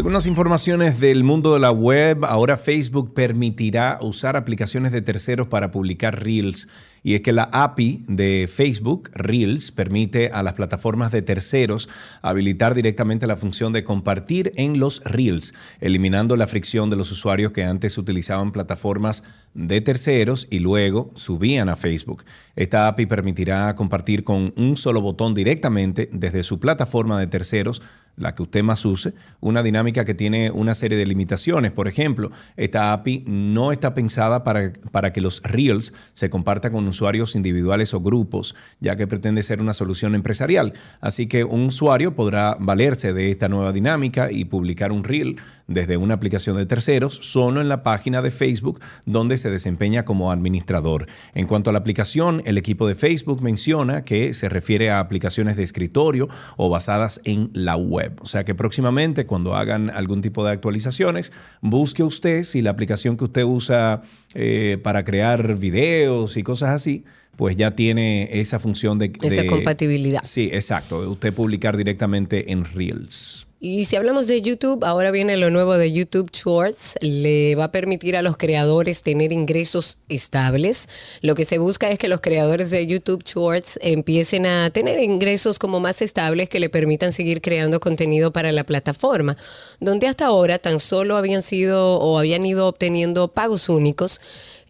[0.00, 2.24] Algunas informaciones del mundo de la web.
[2.24, 6.68] Ahora Facebook permitirá usar aplicaciones de terceros para publicar reels
[7.02, 11.90] Y es que la API de Facebook, Reels, permite a las plataformas de terceros
[12.22, 17.52] habilitar directamente la función de compartir en los Reels, eliminando la fricción de los usuarios
[17.52, 22.24] que antes utilizaban plataformas de terceros y luego subían a Facebook.
[22.56, 27.82] Esta API permitirá compartir con un solo botón directamente desde su plataforma de terceros
[28.16, 31.72] la que usted más use, una dinámica que tiene una serie de limitaciones.
[31.72, 36.86] Por ejemplo, esta API no está pensada para, para, que los Reels se compartan con
[36.86, 40.74] usuarios individuales o grupos, ya que pretende ser una solución empresarial.
[41.00, 45.36] Así que un usuario podrá valerse de esta nueva dinámica y publicar un Reel
[45.70, 50.32] desde una aplicación de terceros solo en la página de Facebook donde se desempeña como
[50.32, 51.06] administrador.
[51.34, 55.56] En cuanto a la aplicación, el equipo de Facebook menciona que se refiere a aplicaciones
[55.56, 58.18] de escritorio o basadas en la web.
[58.20, 63.16] O sea que próximamente cuando hagan algún tipo de actualizaciones, busque usted si la aplicación
[63.16, 64.02] que usted usa
[64.34, 67.04] eh, para crear videos y cosas así,
[67.36, 69.12] pues ya tiene esa función de...
[69.22, 70.20] Esa compatibilidad.
[70.24, 73.46] Sí, exacto, de usted publicar directamente en Reels.
[73.62, 76.94] Y si hablamos de YouTube, ahora viene lo nuevo de YouTube Shorts.
[77.02, 80.88] Le va a permitir a los creadores tener ingresos estables.
[81.20, 85.58] Lo que se busca es que los creadores de YouTube Shorts empiecen a tener ingresos
[85.58, 89.36] como más estables que le permitan seguir creando contenido para la plataforma,
[89.78, 94.22] donde hasta ahora tan solo habían sido o habían ido obteniendo pagos únicos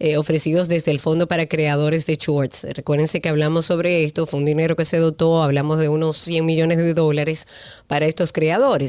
[0.02, 2.66] eh, ofrecidos desde el Fondo para Creadores de Shorts.
[2.72, 6.46] Recuérdense que hablamos sobre esto, fue un dinero que se dotó, hablamos de unos 100
[6.46, 7.46] millones de dólares
[7.86, 8.79] para estos creadores.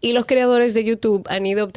[0.00, 1.70] Y los creadores de YouTube han ido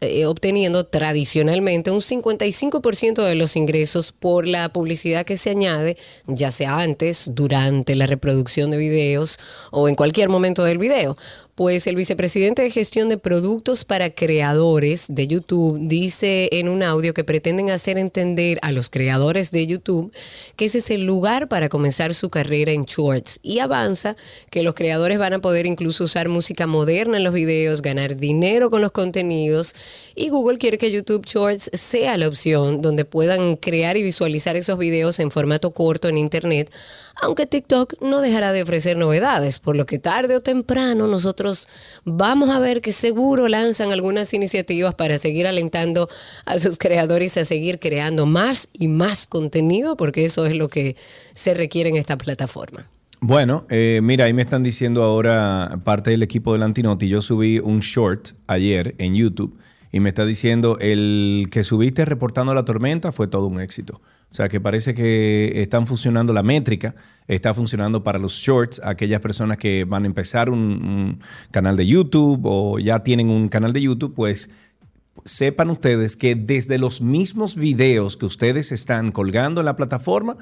[0.00, 6.50] eh, obteniendo tradicionalmente un 55% de los ingresos por la publicidad que se añade, ya
[6.50, 9.38] sea antes, durante la reproducción de videos
[9.70, 11.16] o en cualquier momento del video.
[11.60, 17.12] Pues el vicepresidente de gestión de productos para creadores de YouTube dice en un audio
[17.12, 20.10] que pretenden hacer entender a los creadores de YouTube
[20.56, 23.40] que ese es el lugar para comenzar su carrera en shorts.
[23.42, 24.16] Y avanza
[24.50, 28.70] que los creadores van a poder incluso usar música moderna en los videos, ganar dinero
[28.70, 29.74] con los contenidos
[30.14, 34.78] y Google quiere que YouTube Shorts sea la opción donde puedan crear y visualizar esos
[34.78, 36.72] videos en formato corto en Internet,
[37.22, 41.68] aunque TikTok no dejará de ofrecer novedades, por lo que tarde o temprano nosotros
[42.04, 46.08] vamos a ver que seguro lanzan algunas iniciativas para seguir alentando
[46.46, 50.96] a sus creadores a seguir creando más y más contenido, porque eso es lo que
[51.34, 52.88] se requiere en esta plataforma.
[53.22, 57.06] Bueno, eh, mira, ahí me están diciendo ahora parte del equipo del Antinoti.
[57.06, 59.58] Yo subí un short ayer en YouTube
[59.92, 64.00] y me está diciendo el que subiste reportando la tormenta fue todo un éxito.
[64.30, 66.94] O sea que parece que están funcionando la métrica,
[67.26, 72.40] está funcionando para los shorts, aquellas personas que van a empezar un, canal de YouTube
[72.44, 74.48] o ya tienen un canal de YouTube, pues
[75.24, 80.38] sepan ustedes que desde los mismos videos que ustedes están colgando en la plataforma,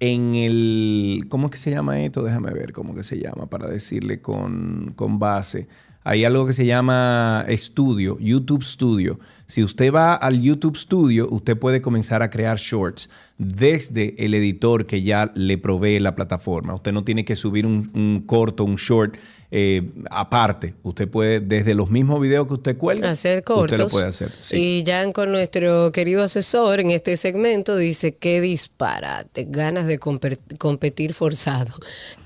[0.00, 2.22] en el, ¿cómo que se llama esto?
[2.22, 5.68] Déjame ver cómo que se llama para decirle con, con base.
[6.08, 9.18] Hay algo que se llama estudio, YouTube Studio.
[9.44, 14.86] Si usted va al YouTube Studio, usted puede comenzar a crear shorts desde el editor
[14.86, 16.76] que ya le provee la plataforma.
[16.76, 19.16] Usted no tiene que subir un, corto, un short
[19.58, 20.74] eh, aparte.
[20.82, 23.72] Usted puede, desde los mismos videos que usted cuelga, hacer cortos.
[23.72, 24.30] Usted lo puede hacer.
[24.52, 31.14] Y ya con nuestro querido asesor en este segmento dice que disparate, ganas de competir
[31.14, 31.72] forzado.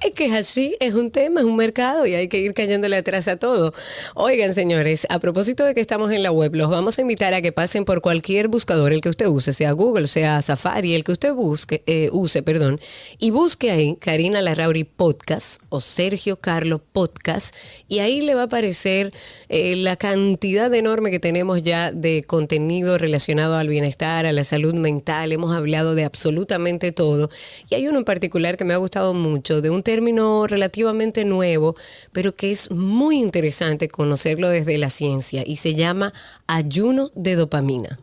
[0.05, 2.97] Es que es así, es un tema, es un mercado y hay que ir cayéndole
[2.97, 3.75] atrás a todo.
[4.17, 7.43] Oigan, señores, a propósito de que estamos en la web, los vamos a invitar a
[7.43, 11.13] que pasen por cualquier buscador, el que usted use, sea Google, sea Safari, el que
[11.13, 12.81] usted busque, eh, use, perdón,
[13.21, 17.20] y busque ahí Karina Larrauri Podcast o Sergio Carlo Podcast,
[17.89, 19.13] y ahí le va a aparecer
[19.49, 24.75] eh, la cantidad enorme que tenemos ya de contenido relacionado al bienestar, a la salud
[24.75, 25.33] mental.
[25.33, 27.31] Hemos hablado de absolutamente todo.
[27.69, 31.77] Y hay uno en particular que me ha gustado mucho, de un término relativamente nuevo,
[32.13, 36.13] pero que es muy interesante conocerlo desde la ciencia y se llama
[36.47, 38.01] ayuno de dopamina.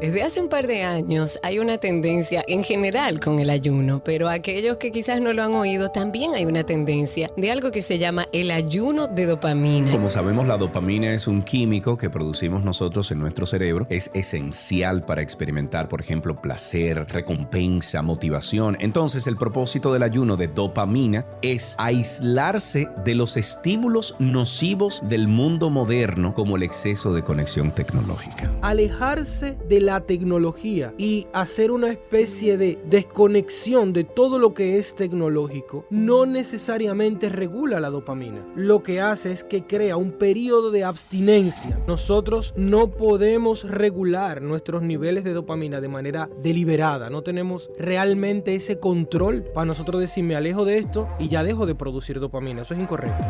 [0.00, 4.28] Desde hace un par de años hay una tendencia en general con el ayuno, pero
[4.28, 7.98] aquellos que quizás no lo han oído, también hay una tendencia de algo que se
[7.98, 9.90] llama el ayuno de dopamina.
[9.90, 13.86] Como sabemos, la dopamina es un químico que producimos nosotros en nuestro cerebro.
[13.88, 18.76] Es esencial para experimentar, por ejemplo, placer, recompensa, motivación.
[18.80, 25.70] Entonces, el propósito del ayuno de dopamina es aislarse de los estímulos nocivos del mundo
[25.70, 28.52] moderno, como el exceso de conexión tecnológica.
[28.60, 34.94] Alejarse de la tecnología y hacer una especie de desconexión de todo lo que es
[34.96, 38.44] tecnológico no necesariamente regula la dopamina.
[38.56, 41.78] Lo que hace es que crea un periodo de abstinencia.
[41.86, 47.08] Nosotros no podemos regular nuestros niveles de dopamina de manera deliberada.
[47.08, 51.64] No tenemos realmente ese control para nosotros decir me alejo de esto y ya dejo
[51.64, 52.62] de producir dopamina.
[52.62, 53.24] Eso es incorrecto.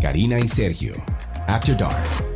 [0.00, 0.94] Karina y Sergio,
[1.46, 2.29] After Dark.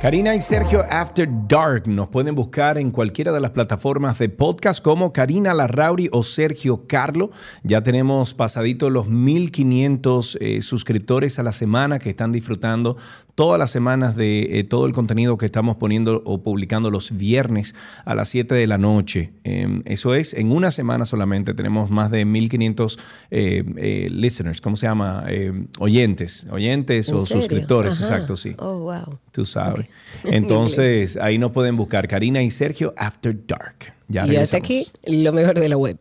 [0.00, 4.80] Karina y Sergio After Dark nos pueden buscar en cualquiera de las plataformas de podcast
[4.80, 7.32] como Karina Larrauri o Sergio Carlo.
[7.64, 12.96] Ya tenemos pasadito los 1500 eh, suscriptores a la semana que están disfrutando
[13.34, 17.74] todas las semanas de eh, todo el contenido que estamos poniendo o publicando los viernes
[18.04, 19.32] a las 7 de la noche.
[19.42, 22.98] Em, eso es, en una semana solamente tenemos más de 1500
[23.30, 25.24] eh, listeners, ¿cómo se llama?
[25.26, 27.42] Em, oyentes, oyentes o serio?
[27.42, 28.14] suscriptores, Ajá.
[28.14, 28.54] exacto, sí.
[28.58, 29.18] Oh, wow.
[29.32, 29.87] Tú sabes.
[30.24, 33.92] En Entonces, ahí nos pueden buscar Karina y Sergio After Dark.
[34.08, 35.98] Ya y hasta aquí lo mejor de la web.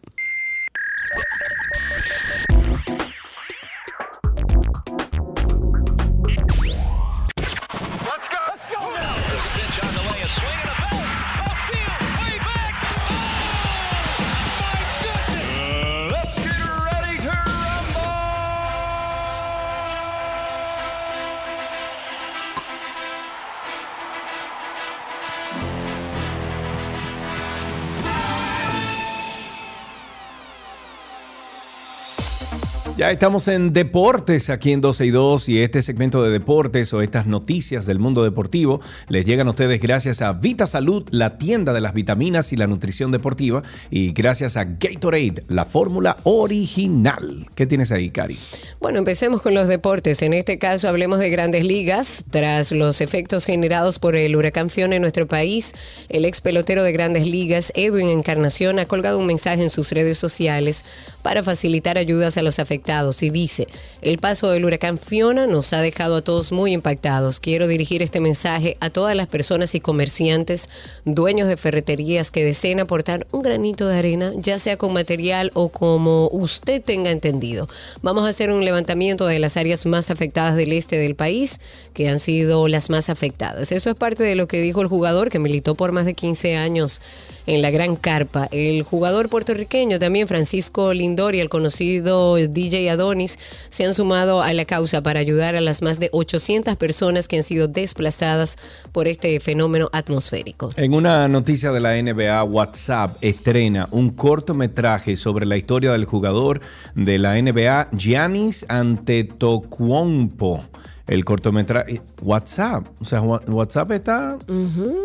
[32.97, 37.03] Ya estamos en deportes aquí en 12 y 2 y este segmento de deportes o
[37.03, 41.73] estas noticias del mundo deportivo les llegan a ustedes gracias a Vita Salud, la tienda
[41.73, 47.45] de las vitaminas y la nutrición deportiva y gracias a Gatorade, la fórmula original.
[47.53, 48.36] ¿Qué tienes ahí, Cari?
[48.81, 50.23] Bueno, empecemos con los deportes.
[50.23, 52.25] En este caso hablemos de grandes ligas.
[52.31, 55.75] Tras los efectos generados por el huracán Fiona en nuestro país,
[56.10, 60.17] el ex pelotero de grandes ligas, Edwin Encarnación, ha colgado un mensaje en sus redes
[60.17, 60.83] sociales
[61.21, 63.67] para facilitar ayudas a los afectados y dice,
[64.02, 67.41] el paso del huracán Fiona nos ha dejado a todos muy impactados.
[67.41, 70.69] Quiero dirigir este mensaje a todas las personas y comerciantes,
[71.04, 75.67] dueños de ferreterías que deseen aportar un granito de arena, ya sea con material o
[75.67, 77.67] como usted tenga entendido.
[78.02, 81.60] Vamos a hacer un levantamiento de las áreas más afectadas del este del país,
[81.93, 83.73] que han sido las más afectadas.
[83.73, 86.56] Eso es parte de lo que dijo el jugador que militó por más de 15
[86.56, 87.02] años
[87.47, 88.47] en la Gran Carpa.
[88.52, 93.37] El jugador puertorriqueño también, Francisco Lindori, el conocido DJ Adonis,
[93.69, 97.37] se han sumado a la causa para ayudar a las más de 800 personas que
[97.37, 98.57] han sido desplazadas
[98.91, 100.71] por este fenómeno atmosférico.
[100.75, 106.61] En una noticia de la NBA, WhatsApp estrena un cortometraje sobre la historia del jugador
[106.95, 110.63] de la NBA, Giannis Antetokounmpo.
[111.07, 114.37] El cortometraje, WhatsApp, o sea, WhatsApp está...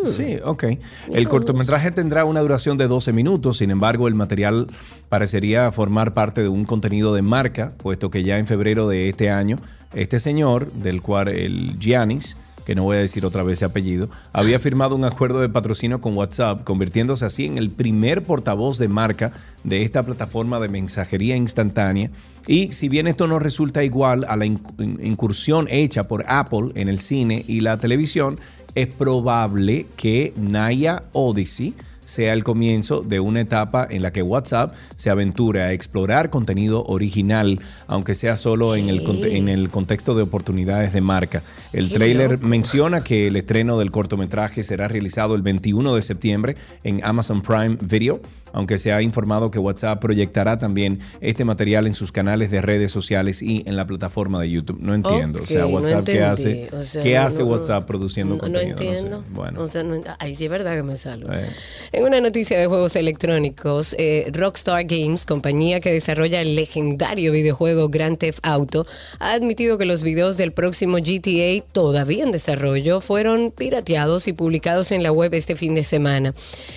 [0.06, 0.64] Sí, ok.
[1.12, 4.66] El cortometraje tendrá una duración de 12 minutos, sin embargo, el material
[5.08, 9.30] parecería formar parte de un contenido de marca, puesto que ya en febrero de este
[9.30, 9.58] año,
[9.94, 14.09] este señor, del cual el Giannis, que no voy a decir otra vez ese apellido,
[14.33, 18.88] había firmado un acuerdo de patrocinio con WhatsApp, convirtiéndose así en el primer portavoz de
[18.88, 19.33] marca
[19.64, 22.11] de esta plataforma de mensajería instantánea.
[22.46, 26.88] Y si bien esto no resulta igual a la inc- incursión hecha por Apple en
[26.88, 28.38] el cine y la televisión,
[28.75, 31.75] es probable que Naya Odyssey
[32.12, 36.85] sea el comienzo de una etapa en la que WhatsApp se aventure a explorar contenido
[36.85, 41.42] original, aunque sea solo en el, conte- en el contexto de oportunidades de marca.
[41.72, 42.46] El Qué trailer loco.
[42.46, 47.77] menciona que el estreno del cortometraje será realizado el 21 de septiembre en Amazon Prime
[47.81, 48.20] Video,
[48.52, 52.92] aunque se ha informado que WhatsApp proyectará también este material en sus canales de redes
[52.92, 54.78] sociales y en la plataforma de YouTube.
[54.80, 55.40] No entiendo.
[55.42, 57.50] o sea, Ok, no WhatsApp, ¿qué hace, O sea, ¿qué no, hace no, no.
[57.52, 58.78] WhatsApp produciendo No, no contenido?
[58.78, 58.84] sé.
[58.88, 59.24] entiendo.
[59.30, 59.62] Bueno.
[59.62, 61.32] O sea, no ent- ahí sí es verdad que me salgo.
[61.32, 61.46] Eh.
[61.92, 67.88] En una noticia de juegos electrónicos, eh, Rockstar Games, compañía que desarrolla el legendario videojuego
[67.88, 68.86] Grand Theft Auto,
[69.18, 74.92] ha admitido que los videos del próximo GTA, todavía en desarrollo, fueron pirateados y publicados
[74.92, 76.34] en la web este fin de semana.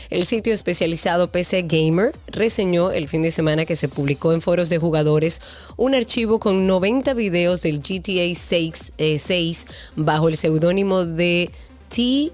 [0.09, 4.69] El sitio especializado PC Gamer reseñó el fin de semana que se publicó en foros
[4.69, 5.41] de jugadores
[5.77, 11.49] un archivo con 90 videos del GTA 6, eh, 6 bajo el seudónimo de
[11.89, 12.31] T.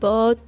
[0.00, 0.38] Pot,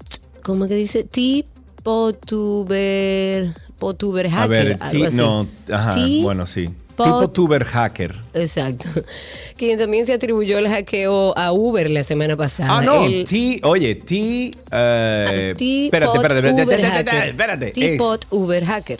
[0.42, 1.04] ¿cómo que dice?
[1.04, 1.44] T.
[1.82, 4.48] Potuber, Potuber A Hacker.
[4.48, 5.16] ver, algo ti- así.
[5.16, 6.68] no, ajá, bueno, sí.
[6.96, 8.14] Pot- tipo tuber hacker.
[8.34, 8.88] Exacto.
[9.56, 12.78] Quien también se atribuyó el hackeo a Uber la semana pasada.
[12.78, 15.84] Ah, no, El- T, oye, T, eh, T.
[15.86, 17.28] espérate, espérate, espérate, Uber espérate, Hacker.
[17.30, 17.94] espérate, T.
[17.94, 18.98] es- Pot Uber Hacker.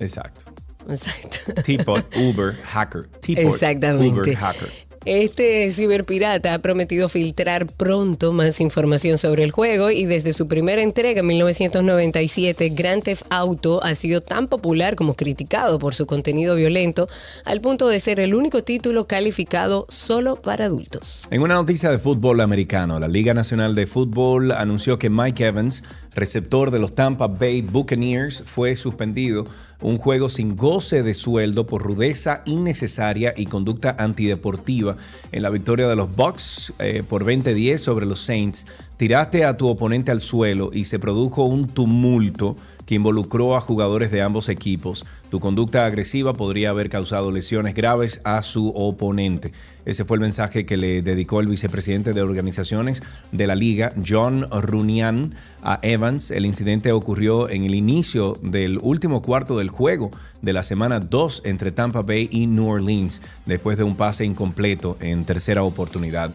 [0.00, 0.44] Exacto.
[0.88, 1.62] Exacto.
[1.62, 3.08] Teapot Uber Hacker.
[3.26, 4.20] Exactamente.
[4.20, 4.70] Uber Hacker.
[5.06, 10.80] Este ciberpirata ha prometido filtrar pronto más información sobre el juego y desde su primera
[10.80, 16.56] entrega en 1997, Grand Theft Auto ha sido tan popular como criticado por su contenido
[16.56, 17.06] violento
[17.44, 21.28] al punto de ser el único título calificado solo para adultos.
[21.30, 25.84] En una noticia de fútbol americano, la Liga Nacional de Fútbol anunció que Mike Evans,
[26.14, 29.46] receptor de los Tampa Bay Buccaneers, fue suspendido
[29.80, 34.96] un juego sin goce de sueldo por rudeza innecesaria y conducta antideportiva
[35.30, 38.66] en la victoria de los Bucks eh, por 20-10 sobre los Saints.
[38.96, 42.56] Tiraste a tu oponente al suelo y se produjo un tumulto
[42.86, 45.04] que involucró a jugadores de ambos equipos.
[45.30, 49.52] Tu conducta agresiva podría haber causado lesiones graves a su oponente.
[49.84, 54.46] Ese fue el mensaje que le dedicó el vicepresidente de organizaciones de la liga, John
[54.50, 56.30] Runian, a Evans.
[56.30, 60.10] El incidente ocurrió en el inicio del último cuarto del juego
[60.40, 64.96] de la semana 2 entre Tampa Bay y New Orleans, después de un pase incompleto
[65.00, 66.30] en tercera oportunidad.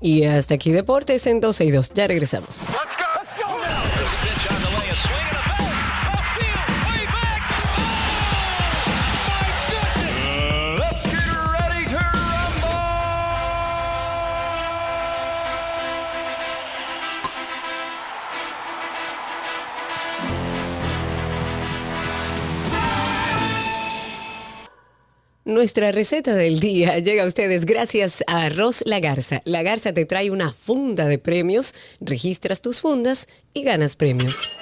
[0.00, 1.92] Y hasta aquí Deportes en 12 y 2.
[1.94, 2.66] Ya regresamos.
[2.68, 3.09] Let's go.
[25.60, 29.42] Nuestra receta del día llega a ustedes gracias a Arroz La Garza.
[29.44, 34.56] La Garza te trae una funda de premios, registras tus fundas y ganas premios.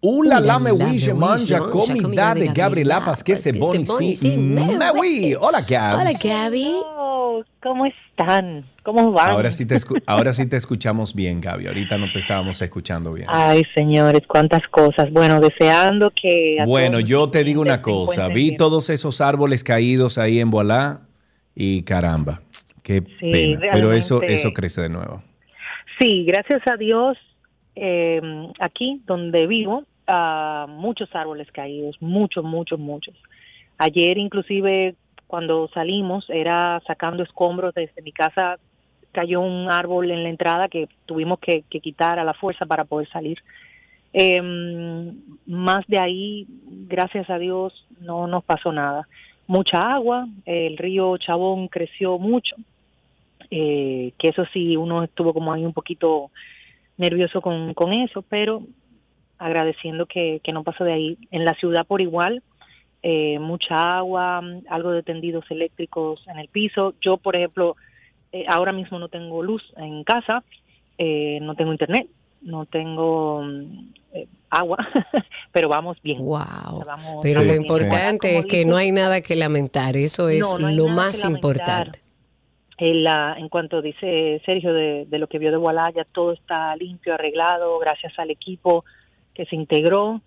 [0.00, 3.04] Ula la Ula me la oui, me je oui, mange je mange comida de Gabriela
[3.04, 4.30] Pasquez Pasquez bon bon ici.
[4.30, 4.36] ici.
[4.36, 5.36] Me oui.
[5.38, 6.00] Hola, Gabs.
[6.00, 6.72] Hola, Gaby.
[6.98, 8.64] Oh, ¿Cómo están?
[8.86, 9.30] ¿Cómo van?
[9.32, 11.66] Ahora sí, te escu- ahora sí te escuchamos bien, Gaby.
[11.66, 13.26] Ahorita no te estábamos escuchando bien.
[13.28, 15.10] Ay, señores, cuántas cosas.
[15.10, 16.58] Bueno, deseando que...
[16.64, 18.28] Bueno, yo te digo una cosa.
[18.28, 18.56] Vi bien.
[18.56, 21.00] todos esos árboles caídos ahí en Boalá
[21.52, 22.42] y caramba,
[22.84, 23.60] qué Sí, pena.
[23.72, 25.20] Pero eso, eso crece de nuevo.
[25.98, 27.18] Sí, gracias a Dios,
[27.74, 28.20] eh,
[28.60, 33.16] aquí donde vivo, ah, muchos árboles caídos, muchos, muchos, muchos.
[33.78, 34.94] Ayer inclusive
[35.26, 38.60] cuando salimos era sacando escombros desde mi casa,
[39.16, 43.08] cayó un árbol en la entrada que tuvimos que, quitar a la fuerza para poder
[43.08, 43.38] salir.
[44.12, 44.42] Eh,
[45.46, 46.46] más de ahí,
[46.86, 49.08] gracias a Dios, no nos pasó nada.
[49.46, 52.56] Mucha agua, el río Chabón creció mucho,
[53.50, 56.30] eh, que eso sí, uno estuvo como ahí un poquito
[56.98, 58.64] nervioso con, eso, pero
[59.38, 61.18] agradeciendo que, que no pasó de ahí.
[61.30, 62.42] En la ciudad por igual,
[63.02, 66.92] eh, mucha agua, algo de tendidos eléctricos en el piso.
[67.00, 67.76] Yo, por ejemplo,
[68.32, 70.42] eh, ahora mismo no tengo luz en casa,
[70.98, 72.06] eh, no tengo internet,
[72.42, 74.78] no tengo mm, eh, agua,
[75.52, 76.18] pero vamos bien.
[76.18, 76.84] Wow.
[76.86, 79.96] Vamos Pero lo importante es que no hay nada que lamentar.
[79.96, 82.00] Eso es No, no hay lo más importante.
[82.78, 86.32] En, la- en cuanto dice Sergio de, de lo que vio de Wallah, ya todo
[86.32, 88.84] está limpio, arreglado, gracias al equipo
[89.34, 90.20] que se integró.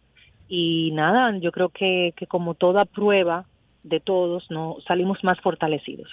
[0.48, 3.46] Y nada, yo creo que, que como toda prueba
[3.84, 6.10] de todos, no salimos más fortalecidos.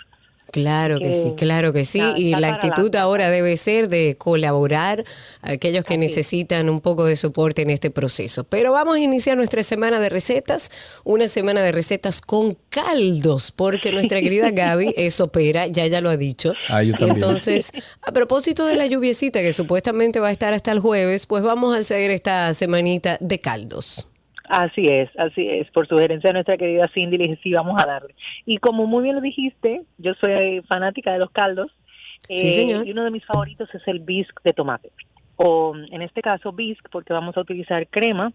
[0.52, 1.98] Claro que que sí, claro que sí.
[1.98, 5.04] está- Y está la actitud ahora debe ser de colaborar
[5.42, 8.44] a aquellos que Así necesitan un poco de soporte en este proceso.
[8.44, 10.70] Pero vamos a iniciar nuestra semana de recetas,
[11.04, 16.08] una semana de recetas con caldos, porque nuestra querida Gaby es opera, ya ya lo
[16.10, 16.52] ha dicho.
[16.68, 17.16] Ah, yo Y también.
[17.16, 17.70] entonces,
[18.02, 21.74] a propósito de la lluviecita que supuestamente va a estar hasta el jueves, pues vamos
[21.76, 24.06] a hacer esta semanita de caldos.
[24.48, 25.70] Así es, así es.
[25.70, 28.14] Por sugerencia de nuestra querida Cindy, le dije, sí, vamos a darle.
[28.44, 31.70] Y como muy bien lo dijiste, yo soy fanática de los caldos.
[32.28, 32.86] Sí, eh, señor.
[32.86, 34.90] Y uno de mis favoritos es el bisque de tomate.
[35.36, 38.32] O en este caso, bisque, porque vamos a utilizar crema,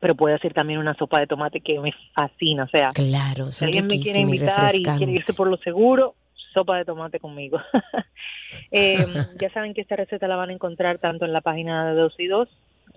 [0.00, 2.64] pero puede ser también una sopa de tomate que me fascina.
[2.64, 6.14] O sea, Claro, si alguien me quiere y invitar y quiere irse por lo seguro,
[6.54, 7.60] sopa de tomate conmigo.
[8.70, 8.98] Eh,
[9.38, 12.14] ya saben que esta receta la van a encontrar tanto en la página de 2
[12.18, 12.48] y 2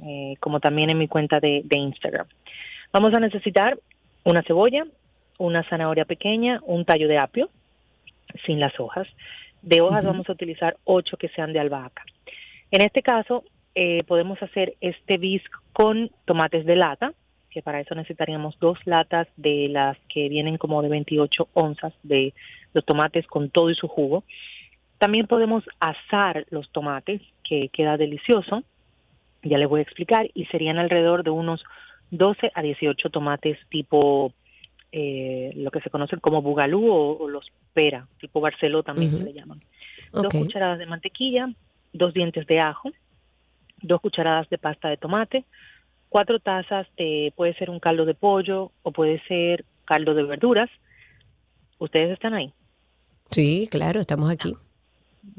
[0.04, 2.28] eh, como también en mi cuenta de, de Instagram.
[2.94, 3.78] Vamos a necesitar
[4.24, 4.86] una cebolla,
[5.38, 7.50] una zanahoria pequeña, un tallo de apio
[8.46, 9.08] sin las hojas.
[9.62, 12.04] De hojas vamos a utilizar ocho que sean de albahaca.
[12.72, 13.44] En este caso,
[13.76, 17.14] eh, podemos hacer este bisque con tomates de lata,
[17.50, 22.34] que para eso necesitaríamos dos latas de las que vienen como de 28 onzas de
[22.74, 24.24] los tomates con todo y su jugo.
[24.98, 28.64] También podemos asar los tomates, que queda delicioso.
[29.44, 30.30] Ya les voy a explicar.
[30.34, 31.64] Y serían alrededor de unos
[32.12, 34.34] 12 a 18 tomates tipo
[34.92, 39.24] eh, lo que se conocen como bugalú o, o los pera, tipo barceló también se
[39.24, 39.62] le llaman.
[40.12, 41.50] Dos cucharadas de mantequilla,
[41.94, 42.92] dos dientes de ajo,
[43.82, 45.46] dos cucharadas de pasta de tomate,
[46.10, 50.70] cuatro tazas de, puede ser un caldo de pollo o puede ser caldo de verduras.
[51.80, 52.54] ¿Ustedes están ahí?
[53.30, 54.54] Sí, claro, estamos aquí.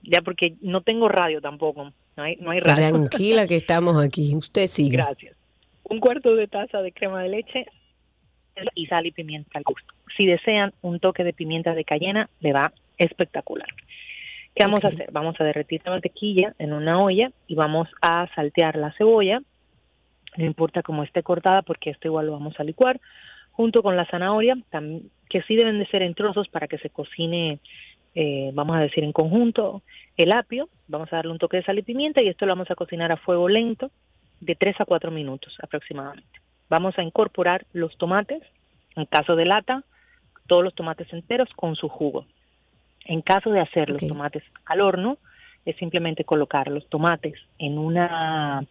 [0.03, 2.61] Ya porque no tengo radio tampoco, no hay, no hay.
[2.61, 4.35] Tranquila que estamos aquí.
[4.37, 4.99] Usted sigue.
[4.99, 5.37] Gracias.
[5.85, 7.67] Un cuarto de taza de crema de leche
[8.75, 9.95] y sal y pimienta al gusto.
[10.17, 13.69] Si desean un toque de pimienta de cayena, le va espectacular.
[14.55, 15.11] ¿Qué vamos a hacer?
[15.13, 19.41] Vamos a derretir la mantequilla en una olla y vamos a saltear la cebolla,
[20.37, 23.01] no importa cómo esté cortada porque esto igual lo vamos a licuar,
[23.53, 24.57] junto con la zanahoria,
[25.31, 27.61] que sí deben de ser en trozos para que se cocine,
[28.15, 29.83] eh, vamos a decir en conjunto,
[30.17, 32.71] el apio, vamos a darle un toque de sal y pimienta y esto lo vamos
[32.71, 33.91] a cocinar a fuego lento
[34.41, 36.41] de 3 a 4 minutos aproximadamente.
[36.69, 38.43] Vamos a incorporar los tomates,
[38.97, 39.85] en caso de lata,
[40.47, 42.27] todos los tomates enteros con su jugo.
[43.05, 45.19] En caso de hacer los tomates al horno,
[45.65, 48.65] es simplemente colocar los tomates en una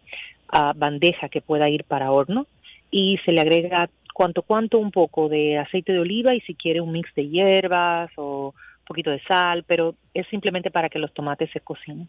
[0.48, 2.46] ah, bandeja que pueda ir para horno
[2.90, 6.80] y se le agrega cuanto cuanto un poco de aceite de oliva y si quiere
[6.80, 11.12] un mix de hierbas o un poquito de sal, pero es simplemente para que los
[11.14, 12.08] tomates se cocinen.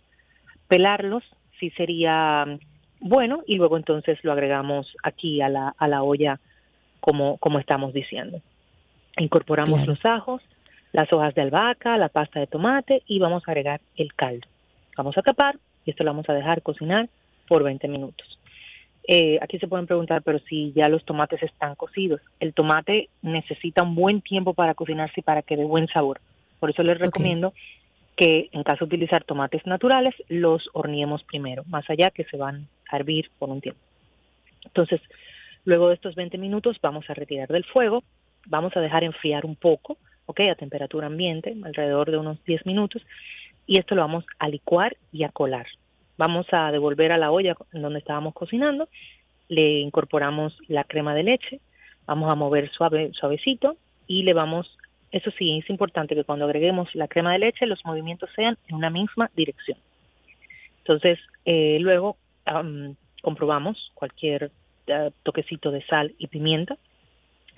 [0.67, 1.23] Pelarlos
[1.59, 2.59] sí sería mm,
[3.07, 6.39] bueno y luego entonces lo agregamos aquí a la, a la olla
[6.99, 8.41] como, como estamos diciendo.
[9.17, 9.91] Incorporamos Claro.
[9.93, 10.41] los ajos,
[10.91, 14.47] las hojas de albahaca, la pasta de tomate y vamos a agregar el caldo.
[14.97, 17.09] Vamos a tapar y esto lo vamos a dejar cocinar
[17.47, 18.39] por 20 minutos.
[19.07, 23.83] Eh, aquí se pueden preguntar, pero si ya los tomates están cocidos, el tomate necesita
[23.83, 26.21] un buen tiempo para cocinarse y para que dé buen sabor.
[26.63, 27.53] Por eso les recomiendo
[28.15, 32.69] que en caso de utilizar tomates naturales, los horneemos primero, más allá que se van
[32.89, 33.81] a hervir por un tiempo.
[34.63, 35.01] Entonces,
[35.65, 38.01] luego de estos 20 minutos vamos a retirar del fuego,
[38.45, 40.39] vamos a dejar enfriar un poco, ¿ok?
[40.49, 43.01] A temperatura ambiente, alrededor de unos 10 minutos,
[43.67, 45.67] y esto lo vamos a licuar y a colar.
[46.17, 48.87] Vamos a devolver a la olla en donde estábamos cocinando,
[49.49, 51.59] le incorporamos la crema de leche,
[52.05, 53.75] vamos a mover suave, suavecito
[54.07, 54.77] y le vamos,
[55.13, 58.75] eso sí, es importante que cuando agreguemos la crema de leche los movimientos sean en
[58.75, 59.77] una misma dirección.
[60.79, 64.49] Entonces, eh, luego am, comprobamos cualquier
[64.87, 66.77] eh, toquecito de sal y pimienta.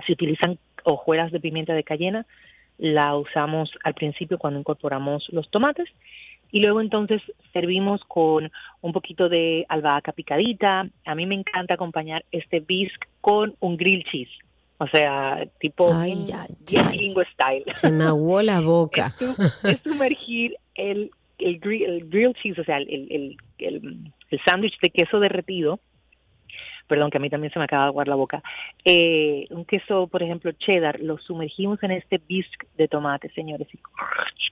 [0.05, 2.25] Si utilizan hojuelas de pimienta de cayena,
[2.77, 5.87] la usamos al principio cuando incorporamos los tomates
[6.51, 7.21] y luego entonces
[7.53, 8.51] servimos con
[8.81, 10.89] un poquito de albahaca picadita.
[11.05, 14.44] A mí me encanta acompañar este bisque con un grilled cheese.
[14.77, 16.25] O sea, tipo Ay,
[16.65, 17.63] gringo style.
[17.75, 19.07] Se me aguó la boca.
[19.07, 24.39] Es, su- es sumergir el, el, el grilled cheese, o sea, el, el, el, el
[24.45, 25.79] sándwich de queso derretido.
[26.87, 28.43] Perdón, que a mí también se me acaba de aguar la boca.
[28.83, 33.67] Eh, un queso, por ejemplo, cheddar, lo sumergimos en este bisque de tomate, señores.
[33.73, 33.79] Y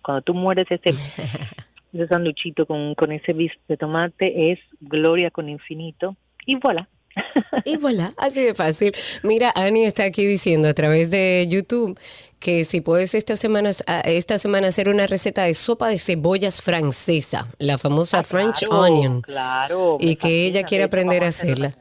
[0.02, 0.90] cuando tú mueres ese,
[1.94, 6.16] ese sanduchito con, con ese bisque de tomate, es gloria con infinito.
[6.48, 6.88] Y voilà.
[7.66, 8.94] Y voilà, así de fácil.
[9.22, 11.98] Mira, Ani está aquí diciendo a través de YouTube
[12.40, 13.72] que si puedes esta semana,
[14.04, 18.82] esta semana hacer una receta de sopa de cebollas francesa, la famosa Ah, French claro,
[18.82, 19.98] onion, Claro.
[20.02, 21.78] y que ella quiere aprender a hacerla.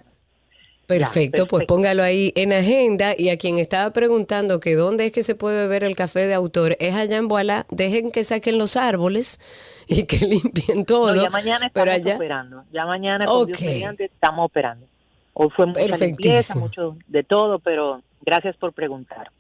[0.87, 3.14] Perfecto, pues póngalo ahí en agenda.
[3.16, 6.35] Y a quien estaba preguntando que dónde es que se puede beber el café de
[6.35, 7.66] autor, es allá en Voilà.
[7.70, 9.41] Dejen que saquen los árboles
[9.87, 11.14] y que limpien todo.
[11.14, 12.64] No, ya mañana estamos pero allá, operando.
[12.72, 14.87] Ya mañana, Dios mediante, estamos operando.
[15.35, 19.30] Hoy fue mucha limpieza, mucho de todo, pero gracias por preguntar.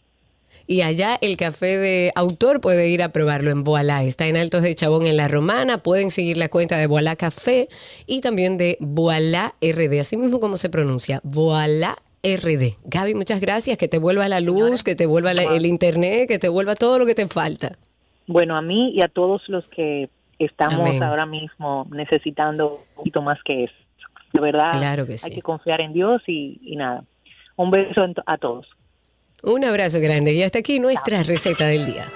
[0.66, 4.04] Y allá el café de autor puede ir a probarlo en Voilà.
[4.04, 5.78] Está en Altos de Chabón en La Romana.
[5.78, 7.68] Pueden seguir la cuenta de Voilà Café
[8.06, 9.98] y también de Voilà RD.
[10.00, 11.20] Así mismo como se pronuncia.
[11.24, 12.76] Voilà RD.
[12.84, 13.76] Gaby, muchas gracias.
[13.76, 16.98] Que te vuelva la luz, que te vuelva la- el internet, que te vuelva todo
[16.98, 17.76] lo que te falta.
[18.28, 21.02] Bueno, a mí y a todos los que estamos Amén.
[21.02, 23.74] ahora mismo necesitando un poquito más que eso.
[24.32, 25.30] De verdad, Claro que hay sí.
[25.34, 27.04] que confiar en Dios y, y nada.
[27.56, 28.66] Un beso a todos.
[29.42, 30.32] Un abrazo grande.
[30.34, 32.06] Y hasta aquí nuestra receta del día.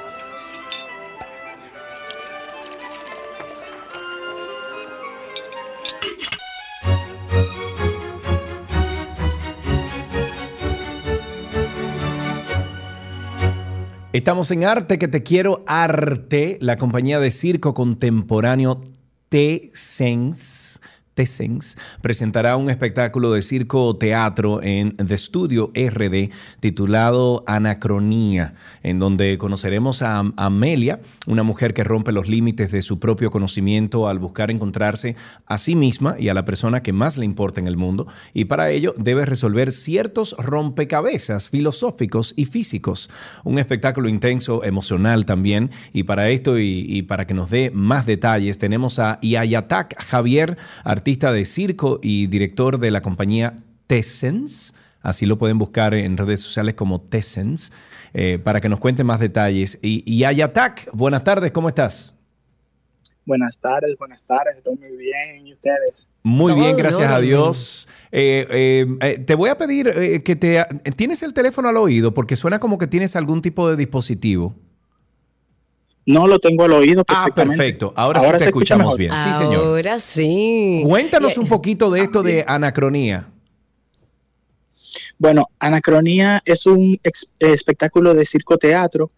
[14.13, 18.81] Estamos en Arte que te quiero Arte, la compañía de circo contemporáneo
[19.29, 20.81] T-Sense.
[21.17, 28.99] T-Sense presentará un espectáculo de circo o teatro en The Studio RD titulado Anacronía, en
[28.99, 34.09] donde conoceremos a Am- Amelia, una mujer que rompe los límites de su propio conocimiento
[34.09, 37.67] al buscar encontrarse a sí misma y a la persona que más le importa en
[37.67, 43.09] el mundo, y para ello debe resolver ciertos rompecabezas filosóficos y físicos.
[43.43, 48.05] Un espectáculo intenso, emocional también, y para esto y, y para que nos dé más
[48.05, 53.55] detalles tenemos a Iayatak Javier, artista de circo y director de la compañía
[53.87, 54.75] Tessens.
[55.03, 57.73] Así lo pueden buscar en redes sociales como Tessens
[58.13, 59.79] eh, para que nos cuente más detalles.
[59.83, 62.17] Y, y Ayatak, buenas tardes, ¿cómo estás?
[63.25, 65.47] Buenas tardes, buenas tardes, estoy muy bien.
[65.47, 66.09] ¿Y ustedes?
[66.25, 67.21] Muy bien, en gracias a.
[67.21, 67.89] Dios.
[68.11, 70.65] Eh, eh, eh, te voy a pedir eh, que te...
[70.97, 72.13] ¿Tienes el teléfono al oído?
[72.13, 74.55] Porque suena como que tienes algún tipo de dispositivo.
[76.07, 77.93] No lo tengo al oído Ah, perfecto.
[77.97, 79.13] Ahora, sí te escucha escuchamos bien.
[79.13, 79.65] Sí, señor.
[79.65, 80.83] Ahora sí.
[80.87, 83.29] Cuéntanos un poquito de esto de anacronía.
[85.19, 87.01] Bueno, Anacronía es un
[87.39, 89.11] espectáculo de circo-teatro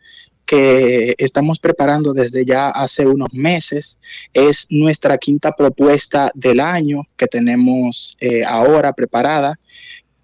[0.46, 3.98] que estamos preparando desde ya hace unos meses.
[4.32, 9.58] Es nuestra quinta propuesta del año que tenemos eh, ahora preparada.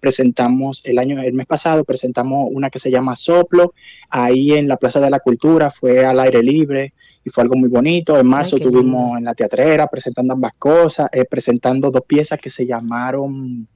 [0.05, 3.73] Presentamos el año, el mes pasado presentamos una que se llama Soplo,
[4.11, 6.93] ahí en la Plaza de la Cultura, fue al aire libre
[7.23, 8.15] y fue algo muy bonito.
[8.19, 9.17] En marzo qué tuvimos lindo.
[9.17, 13.67] en la teatrera presentando ambas cosas, eh, presentando dos piezas que se llamaron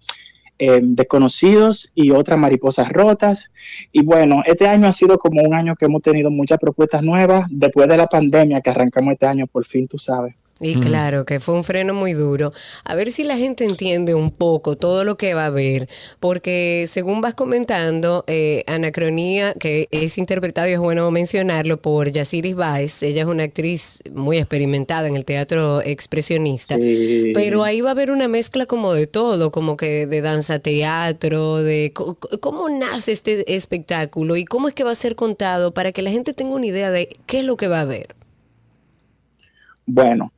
[0.60, 3.50] eh, Desconocidos y otras Mariposas Rotas.
[3.92, 7.48] Y bueno, este año ha sido como un año que hemos tenido muchas propuestas nuevas
[7.50, 10.36] después de la pandemia que arrancamos este año, por fin, tú sabes.
[10.60, 12.52] Y claro, que fue un freno muy duro.
[12.84, 15.88] A ver si la gente entiende un poco todo lo que va a haber,
[16.20, 22.56] porque según vas comentando, eh, Anacronía, que es interpretado y es bueno mencionarlo por Yasiris
[22.56, 26.76] Baez, ella es una actriz muy experimentada en el teatro expresionista.
[26.76, 27.32] Sí.
[27.34, 31.58] Pero ahí va a haber una mezcla como de todo, como que de danza teatro,
[31.58, 36.02] de cómo nace este espectáculo y cómo es que va a ser contado para que
[36.02, 38.16] la gente tenga una idea de qué es lo que va a haber.
[39.86, 40.32] Bueno,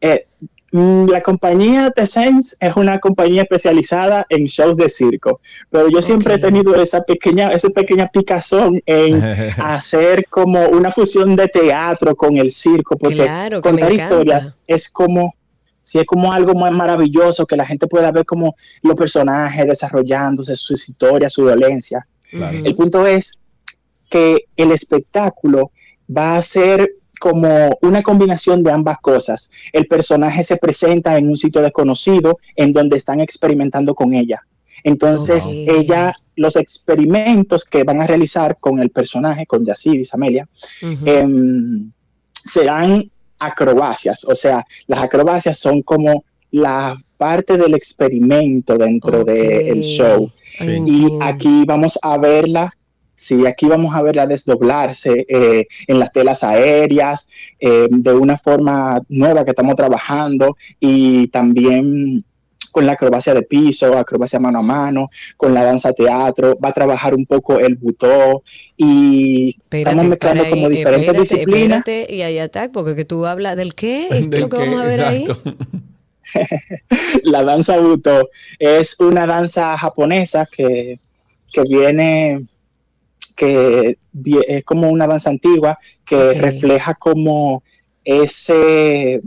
[0.00, 0.26] eh,
[0.72, 5.40] mm, la compañía The Sense es una compañía especializada en shows de circo,
[5.70, 9.22] pero yo siempre he tenido esa pequeña, esa pequeña picazón en
[9.62, 15.34] hacer como una fusión de teatro con el circo, porque Claro, contar historias es como
[15.82, 20.54] si es como algo más maravilloso que la gente pueda ver como los personajes desarrollándose,
[20.54, 22.06] sus historias, su dolencia.
[22.32, 22.44] Ujú.
[22.64, 23.40] El punto es
[24.08, 25.72] que el espectáculo
[26.16, 26.90] va a ser
[27.20, 29.50] como una combinación de ambas cosas.
[29.72, 34.42] El personaje se presenta en un sitio desconocido en donde están experimentando con ella.
[34.82, 40.48] Entonces, ella, los experimentos que van a realizar con el personaje, con Yaciris, Amelia,
[40.82, 41.06] Ujú.
[41.06, 41.92] em,
[42.44, 44.24] serán acrobacias.
[44.24, 49.26] O sea, las acrobacias son como la parte del experimento dentro Ok.
[49.28, 50.30] del show.
[50.58, 50.82] Sí.
[50.86, 52.74] Y aquí vamos a verla,
[53.20, 57.28] sí, aquí vamos a verla desdoblarse eh, en las telas aéreas,
[57.60, 62.24] eh, de una forma nueva que estamos trabajando y también
[62.70, 66.72] con la acrobacia de piso, acrobacia mano a mano, con la danza teatro, va a
[66.72, 68.42] trabajar un poco el butó
[68.76, 71.78] y Espérate, estamos mezclando ahí, como diferentes espérate, disciplinas.
[71.80, 74.80] espérate, y hay ataque, porque que tú hablas del qué, es Del lo que vamos
[74.80, 75.24] a ver ahí.
[77.24, 81.00] la danza buto es una danza japonesa que,
[81.52, 82.46] que viene,
[83.40, 83.96] que
[84.48, 87.62] es como una danza antigua que refleja como
[88.04, 89.20] ese,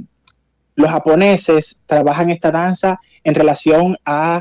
[0.75, 4.39] los japoneses trabajan esta danza en relación a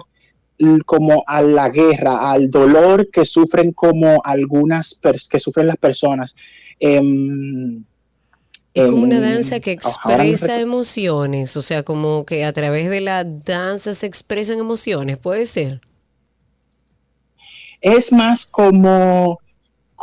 [0.84, 5.00] como a la guerra, al dolor que sufren como algunas
[5.30, 6.36] que sufren las personas.
[6.78, 7.82] Em,
[8.74, 12.90] Es como una en- danza que no expresa emociones, o sea, como que a través
[12.90, 15.80] de la danza se expresan emociones, puede ser.
[17.80, 19.40] es más como,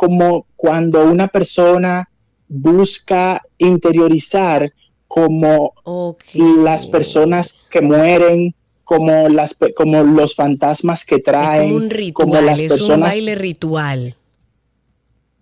[0.00, 2.08] como cuando una persona
[2.48, 4.72] busca interiorizar
[5.06, 5.74] como
[6.64, 12.32] las personas que mueren, como, las, como los fantasmas que Es traen, como un como
[12.36, 14.14] ritual, las es un baile ritual.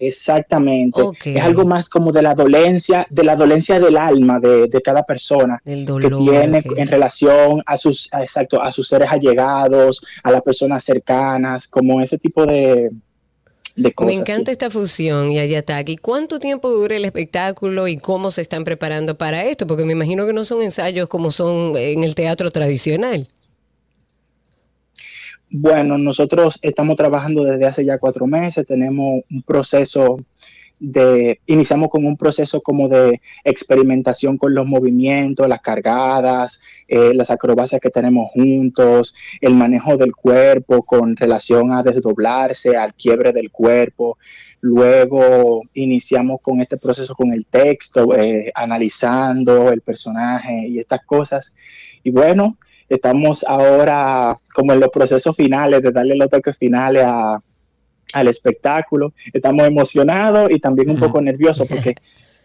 [0.00, 1.00] Exactamente.
[1.24, 5.04] Es algo más como de la dolencia, de la dolencia del alma de, de cada
[5.04, 6.18] persona Del que dolor.
[6.18, 6.78] tiene ok.
[6.78, 12.00] en relación a sus, a- exacto, a sus seres allegados, a las personas cercanas, como
[12.00, 12.90] ese tipo de,
[13.78, 14.14] de cosas.
[14.14, 15.96] Me encanta esta fusión, Yayataki.
[15.96, 19.66] ¿Cuánto tiempo dura el espectáculo y cómo se están preparando para esto?
[19.66, 23.28] Porque me imagino que no son ensayos como son en el teatro tradicional.
[25.50, 30.18] Bueno, nosotros estamos trabajando desde hace ya cuatro meses, tenemos un proceso
[30.80, 37.30] de, iniciamos con un proceso como de experimentación con los movimientos, las cargadas, eh, las
[37.30, 43.50] acrobacias que tenemos juntos, el manejo del cuerpo con relación a desdoblarse, al quiebre del
[43.50, 44.18] cuerpo.
[44.60, 51.52] Luego iniciamos con este proceso con el texto, eh, analizando el personaje y estas cosas.
[52.02, 52.56] Y bueno,
[52.88, 57.40] estamos ahora como en los procesos finales de darle los toques finales a,
[58.12, 59.12] al espectáculo.
[59.32, 61.94] Estamos emocionados y también un poco nerviosos porque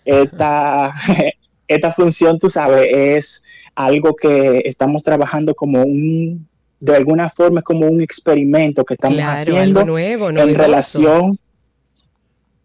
[0.05, 0.93] esta,
[1.67, 3.43] esta función, tú sabes, es
[3.75, 6.47] algo que estamos trabajando como un
[6.79, 11.39] de alguna forma es como un experimento que estamos Claro, haciendo algo nuevo, en relación,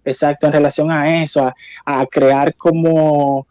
[0.05, 3.46] exacto, en relación a eso, a, a crear como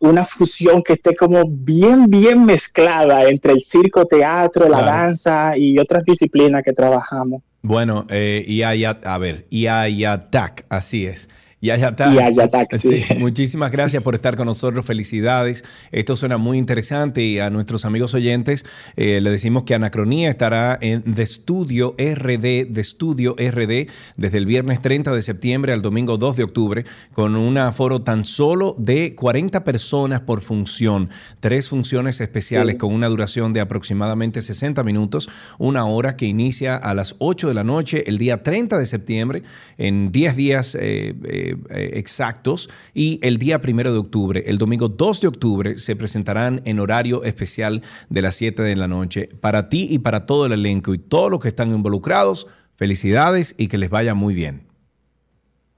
[0.00, 5.78] una fusión que esté como bien, bien mezclada entre el circo, teatro, la danza y
[5.78, 7.42] otras disciplinas que trabajamos.
[7.66, 11.30] Bueno, eh, Yaya- a ver, Yayatak, así es.
[11.64, 12.12] Yayatak.
[12.14, 13.02] Yayatak, sí.
[13.18, 14.84] Muchísimas gracias por estar con nosotros.
[14.84, 15.64] Felicidades.
[15.92, 20.78] Esto suena muy interesante y a nuestros amigos oyentes eh, le decimos que Anacronía estará
[20.80, 26.18] en The Studio RD, The Studio RD, desde el viernes 30 de septiembre al domingo
[26.18, 26.84] 2 de octubre,
[27.14, 31.08] con un aforo tan solo de 40 personas por función.
[31.40, 32.78] Tres funciones especiales Sí.
[32.78, 37.54] con una duración de aproximadamente 60 minutos, una hora que inicia a las 8 de
[37.54, 39.42] la noche el día 30 de septiembre,
[39.78, 44.44] en 10 días eh, eh, eh, exactos, y el día 1 de octubre.
[44.46, 48.88] El domingo 2 de octubre se presentarán en horario especial de las 7 de la
[48.88, 49.28] noche.
[49.40, 52.46] Para ti y para todo el elenco y todos los que están involucrados,
[52.76, 54.66] felicidades y que les vaya muy bien.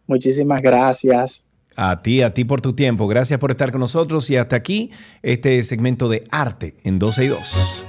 [0.07, 1.45] Muchísimas gracias.
[1.77, 3.07] A ti, a ti por tu tiempo.
[3.07, 4.91] Gracias por estar con nosotros y hasta aquí
[5.23, 7.85] este segmento de arte en 12 y 2.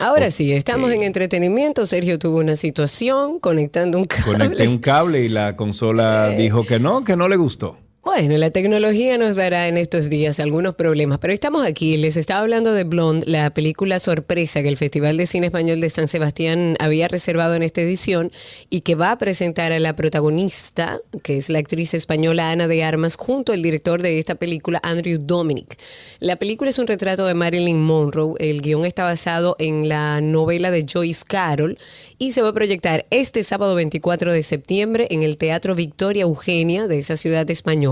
[0.00, 1.84] Ahora sí, estamos en entretenimiento.
[1.84, 4.32] Sergio tuvo una situación conectando un cable.
[4.32, 7.76] Conecté un cable y la consola dijo que no, que no le gustó.
[8.02, 11.98] Bueno, la tecnología nos dará en estos días algunos problemas, pero estamos aquí.
[11.98, 15.90] Les estaba hablando de Blonde, la película sorpresa que el Festival de Cine Español de
[15.90, 18.32] San Sebastián había reservado en esta edición
[18.70, 22.82] y que va a presentar a la protagonista, que es la actriz española Ana de
[22.84, 25.76] Armas, junto al director de esta película, Andrew Dominic.
[26.20, 28.34] La película es un retrato de Marilyn Monroe.
[28.38, 31.76] El guion está basado en la novela de Joyce Carol
[32.16, 36.86] y se va a proyectar este sábado 24 de septiembre en el Teatro Victoria Eugenia
[36.86, 37.89] de esa ciudad española.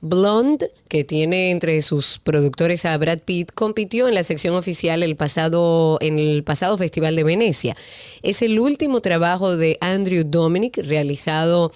[0.00, 5.16] Blonde, que tiene entre sus productores a Brad Pitt, compitió en la sección oficial el
[5.16, 7.76] pasado, en el pasado Festival de Venecia.
[8.22, 11.72] Es el último trabajo de Andrew Dominic realizado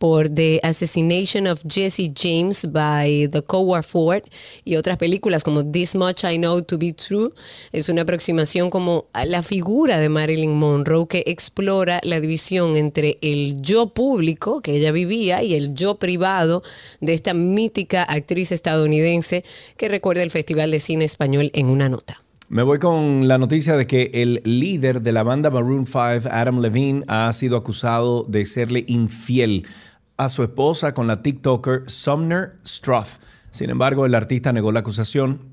[0.00, 4.22] por The Assassination of Jesse James by The Coward Ford
[4.64, 7.32] y otras películas como This Much I Know to Be True.
[7.70, 13.18] Es una aproximación como a la figura de Marilyn Monroe que explora la división entre
[13.20, 16.62] el yo público que ella vivía y el yo privado
[17.02, 19.44] de esta mítica actriz estadounidense
[19.76, 22.22] que recuerda el Festival de Cine Español en una nota.
[22.48, 26.58] Me voy con la noticia de que el líder de la banda Maroon 5, Adam
[26.58, 29.68] Levine, ha sido acusado de serle infiel
[30.20, 33.22] a su esposa con la TikToker Sumner Struth.
[33.50, 35.49] Sin embargo, el artista negó la acusación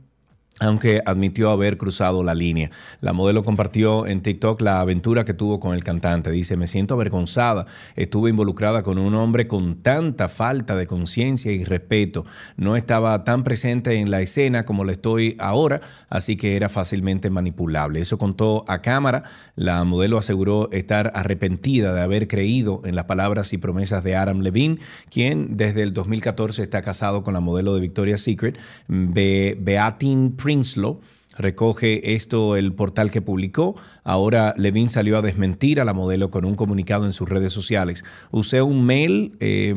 [0.60, 2.72] aunque admitió haber cruzado la línea.
[3.02, 6.32] La modelo compartió en TikTok la aventura que tuvo con el cantante.
[6.32, 7.68] Dice, me siento avergonzada.
[7.96, 12.26] Estuve involucrada con un hombre con tanta falta de conciencia y respeto.
[12.56, 17.30] No estaba tan presente en la escena como lo estoy ahora, así que era fácilmente
[17.30, 18.00] manipulable.
[18.00, 19.24] Eso contó a cámara.
[19.56, 24.40] La modelo aseguró estar arrepentida de haber creído en las palabras y promesas de Adam
[24.40, 24.80] Levine,
[25.10, 31.02] quien desde el 2014 está casado con la modelo de Victoria's Secret, Be Beatin Prinsloo.
[31.38, 33.76] Recoge esto el portal que publicó.
[34.06, 38.06] Ahora Levine salió a desmentir a la modelo con un comunicado en sus redes sociales.
[38.32, 39.76] Usé un mail, eh,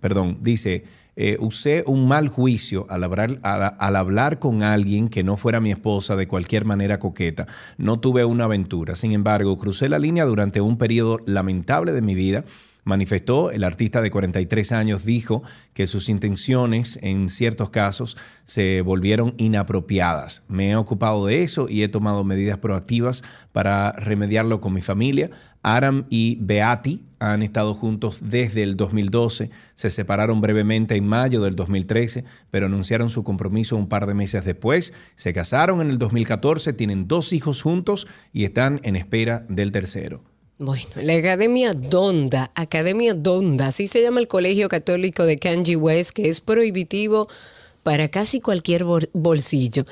[0.00, 0.84] perdón, dice,
[1.14, 5.60] eh, usé un mal juicio al hablar, al, al hablar con alguien que no fuera
[5.60, 7.46] mi esposa de cualquier manera coqueta.
[7.76, 8.96] No tuve una aventura.
[8.96, 12.46] Sin embargo, crucé la línea durante un periodo lamentable de mi vida
[12.88, 13.52] manifestó.
[13.52, 15.42] El artista de 43 años dijo
[15.74, 20.42] que sus intenciones en ciertos casos se volvieron inapropiadas.
[20.48, 23.22] Me he ocupado de eso y he tomado medidas proactivas
[23.52, 25.30] para remediarlo con mi familia.
[25.62, 31.56] Aram y Beati han estado juntos desde el 2012, se separaron brevemente en mayo del
[31.56, 36.72] 2013, pero anunciaron su compromiso un par de meses después, se casaron en el 2014,
[36.74, 40.22] tienen dos hijos juntos y están en espera del tercero.
[40.60, 46.10] Bueno, la Academia Donda, Academia Donda, así se llama el Colegio Católico de Kanye West,
[46.10, 47.28] que es prohibitivo
[47.82, 49.84] para casi cualquier bol- bolsillo.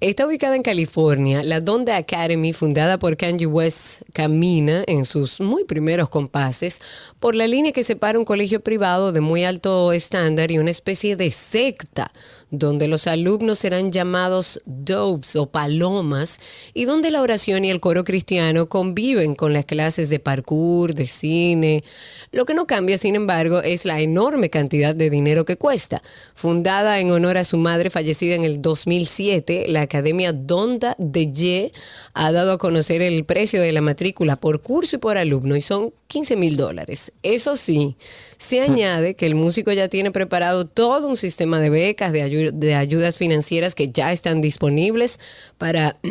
[0.00, 1.42] Está ubicada en California.
[1.44, 6.80] La Donda Academy, fundada por Kanye West, camina en sus muy primeros compases
[7.20, 11.16] por la línea que separa un colegio privado de muy alto estándar y una especie
[11.16, 12.12] de secta,
[12.50, 16.40] donde los alumnos serán llamados doves o palomas
[16.72, 21.06] y donde la oración y el coro cristiano conviven con las clases de parkour, de
[21.06, 21.84] cine.
[22.32, 26.02] Lo que no cambia, sin embargo, es la enorme cantidad de dinero que cuesta.
[26.34, 31.32] Fundada en honor honor a su madre fallecida en el 2007, la Academia Donda de
[31.32, 31.72] Ye
[32.12, 35.60] ha dado a conocer el precio de la matrícula por curso y por alumno y
[35.60, 37.12] son 15 mil dólares.
[37.22, 37.96] Eso sí,
[38.36, 43.18] se añade que el músico ya tiene preparado todo un sistema de becas, de ayudas
[43.18, 45.18] financieras que ya están disponibles
[45.58, 45.96] para...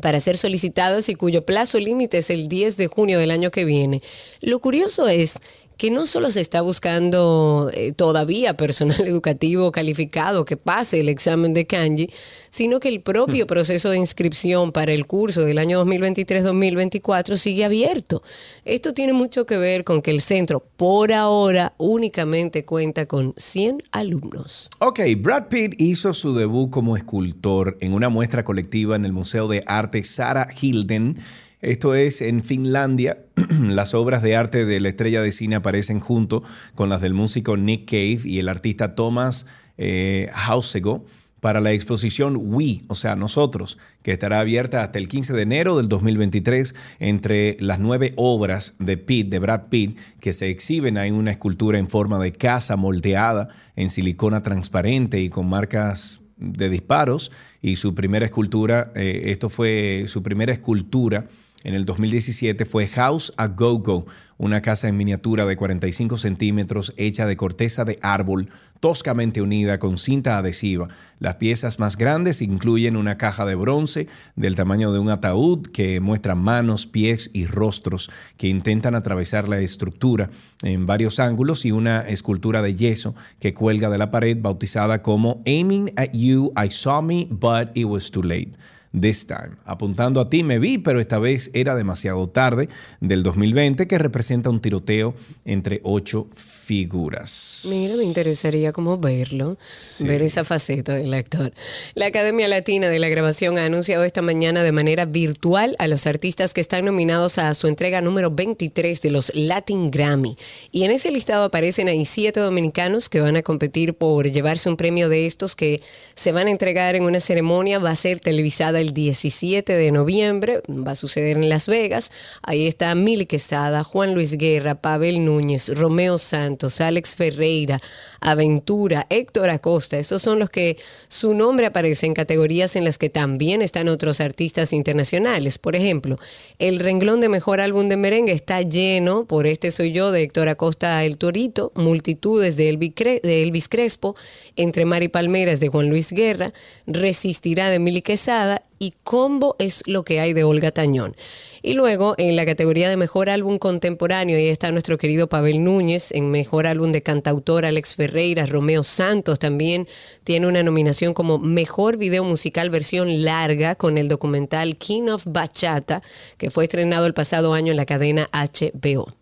[0.00, 3.66] para ser solicitadas y cuyo plazo límite es el 10 de junio del año que
[3.66, 4.00] viene.
[4.40, 5.38] Lo curioso es
[5.76, 11.54] que no solo se está buscando eh, todavía personal educativo calificado que pase el examen
[11.54, 12.10] de kanji,
[12.50, 18.22] sino que el propio proceso de inscripción para el curso del año 2023-2024 sigue abierto.
[18.64, 23.82] Esto tiene mucho que ver con que el centro por ahora únicamente cuenta con 100
[23.90, 24.68] alumnos.
[24.80, 29.48] Ok, Brad Pitt hizo su debut como escultor en una muestra colectiva en el Museo
[29.48, 31.18] de Arte Sara Hilden.
[31.62, 33.18] Esto es en Finlandia.
[33.62, 36.42] Las obras de arte de la estrella de cine aparecen junto
[36.74, 39.46] con las del músico Nick Cave y el artista Thomas
[39.78, 41.06] eh, Hausego
[41.38, 45.76] para la exposición We, o sea, nosotros, que estará abierta hasta el 15 de enero
[45.76, 50.98] del 2023 entre las nueve obras de Pitt, de Brad Pitt, que se exhiben.
[50.98, 56.68] Hay una escultura en forma de casa moldeada en silicona transparente y con marcas de
[56.68, 57.30] disparos.
[57.60, 61.28] Y su primera escultura, eh, esto fue su primera escultura
[61.64, 64.06] en el 2017 fue House a Go Go,
[64.38, 68.48] una casa en miniatura de 45 centímetros hecha de corteza de árbol
[68.80, 70.88] toscamente unida con cinta adhesiva.
[71.20, 76.00] Las piezas más grandes incluyen una caja de bronce del tamaño de un ataúd que
[76.00, 80.30] muestra manos, pies y rostros que intentan atravesar la estructura
[80.62, 85.42] en varios ángulos y una escultura de yeso que cuelga de la pared bautizada como
[85.46, 88.54] Aiming at You, I Saw Me, But It Was Too Late.
[88.98, 89.56] This time.
[89.64, 92.68] Apuntando a ti me vi, pero esta vez era demasiado tarde
[93.00, 95.14] del 2020 que representa un tiroteo
[95.46, 97.66] entre ocho figuras.
[97.70, 99.56] Mira, me interesaría como verlo,
[100.00, 101.54] ver esa faceta del actor.
[101.94, 106.06] La Academia Latina de la Grabación ha anunciado esta mañana de manera virtual a los
[106.06, 110.36] artistas que están nominados a su entrega número 23 de los Latin Grammy.
[110.70, 114.76] Y en ese listado aparecen ahí siete dominicanos que van a competir por llevarse un
[114.76, 115.80] premio de estos que
[116.14, 120.60] se van a entregar en una ceremonia, va a ser televisada el 17 de noviembre,
[120.68, 122.12] va a suceder en Las Vegas.
[122.42, 127.80] Ahí está Mili Quesada, Juan Luis Guerra, Pavel Núñez, Romeo Santos, Alex Ferreira,
[128.20, 129.98] Aventura, Héctor Acosta.
[129.98, 130.76] Esos son los que
[131.08, 135.58] su nombre aparece en categorías en las que también están otros artistas internacionales.
[135.58, 136.18] Por ejemplo,
[136.58, 140.48] el renglón de mejor álbum de merengue está lleno por Este Soy Yo de Héctor
[140.48, 144.16] Acosta El Torito, Multitudes de Elvis, Crespo,
[144.56, 146.52] Entre Mar y Palmeras de Juan Luis Guerra,
[146.86, 151.14] Resistirá de Mili Quesada y Combo es lo que hay de Olga Tañón.
[151.62, 156.10] Y luego en la categoría de mejor álbum contemporáneo, ahí está nuestro querido Pavel Núñez,
[156.10, 159.86] en mejor álbum de cantautor Alex Ferreira, Romeo Santos también
[160.24, 166.02] tiene una nominación como mejor video musical versión larga con el documental King of Bachata,
[166.36, 169.21] que fue estrenado el pasado año en la cadena HBO.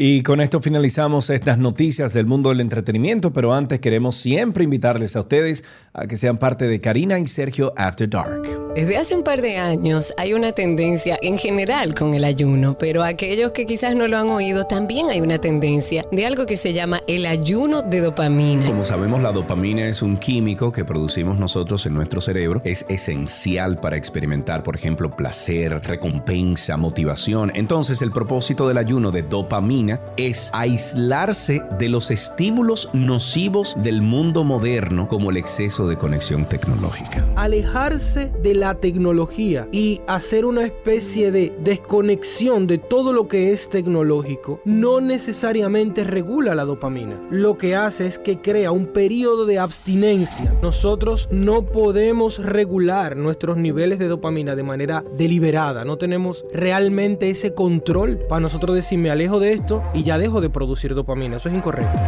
[0.00, 5.16] Y con esto finalizamos estas noticias del mundo del entretenimiento, pero antes queremos siempre invitarles
[5.16, 8.42] a ustedes a que sean parte de Karina y Sergio After Dark.
[8.76, 13.02] Desde hace un par de años hay una tendencia en general con el ayuno, pero
[13.02, 16.72] aquellos que quizás no lo han oído, también hay una tendencia de algo que se
[16.72, 18.66] llama el ayuno de dopamina.
[18.66, 22.60] Como sabemos, la dopamina es un químico que producimos nosotros en nuestro cerebro.
[22.62, 27.50] Es esencial para experimentar, por ejemplo, placer, recompensa, motivación.
[27.56, 34.44] Entonces, el propósito del ayuno de dopamina es aislarse de los estímulos nocivos del mundo
[34.44, 37.24] moderno, como el exceso de conexión tecnológica.
[37.36, 43.68] alejarse de la tecnología y hacer una especie de desconexión de todo lo que es
[43.68, 47.18] tecnológico no necesariamente regula la dopamina.
[47.30, 50.54] Lo que hace es que crea un periodo de abstinencia.
[50.62, 55.84] Nosotros no podemos regular nuestros niveles de dopamina de manera deliberada.
[55.84, 60.40] No tenemos realmente ese control para nosotros decir me alejo de esto y ya dejo
[60.40, 61.36] de producir dopamina.
[61.36, 61.98] Eso es incorrecto.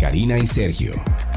[0.00, 0.92] Karina y Sergio.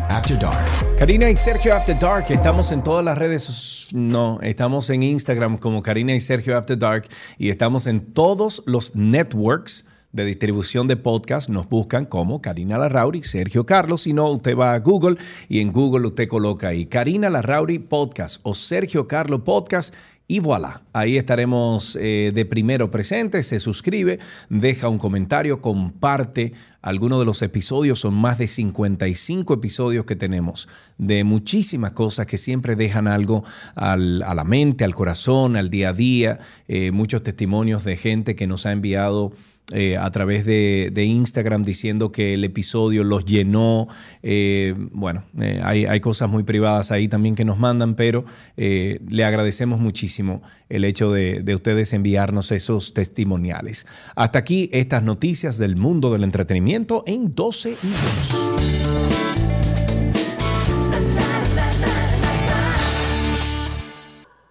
[0.09, 0.97] After Dark.
[0.97, 5.83] Karina y Sergio After Dark, estamos en todas las redes, no, estamos en Instagram como
[5.83, 7.07] Karina y Sergio After Dark
[7.37, 13.21] y estamos en todos los networks de distribución de podcast, nos buscan como Karina Larrauri,
[13.21, 15.17] Sergio Carlos, si no, usted va a Google
[15.47, 19.93] y en Google usted coloca ahí Karina Larrauri Podcast o Sergio Carlos Podcast
[20.31, 24.19] y voilà, ahí estaremos eh, de primero presente, se suscribe,
[24.49, 26.53] deja un comentario, comparte.
[26.83, 30.69] Algunos de los episodios, son más de 55 episodios que tenemos,
[30.99, 33.43] de muchísimas cosas que siempre dejan algo
[33.75, 38.35] al- a la mente, al corazón, al día a día, eh, muchos testimonios de gente
[38.35, 39.33] que nos ha enviado
[39.71, 43.87] eh, a través de, de Instagram diciendo que el episodio los llenó.
[44.23, 49.23] Eh, bueno, eh, hay, hay cosas muy privadas ahí también que nos mandan, pero le
[49.23, 53.87] agradecemos muchísimo el hecho de, de ustedes enviarnos esos testimoniales.
[54.15, 58.58] Hasta aquí estas noticias del mundo del entretenimiento en 12 y 2.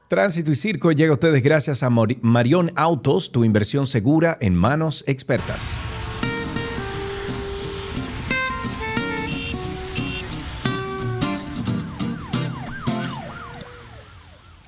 [0.08, 5.04] Tránsito y Circo llega a ustedes gracias a Marión Autos, tu inversión segura en manos
[5.06, 5.76] expertas.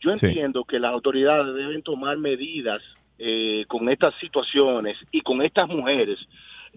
[0.00, 0.26] yo Sí.
[0.26, 2.82] entiendo que las autoridades deben tomar medidas
[3.18, 6.18] eh, con estas situaciones y con estas mujeres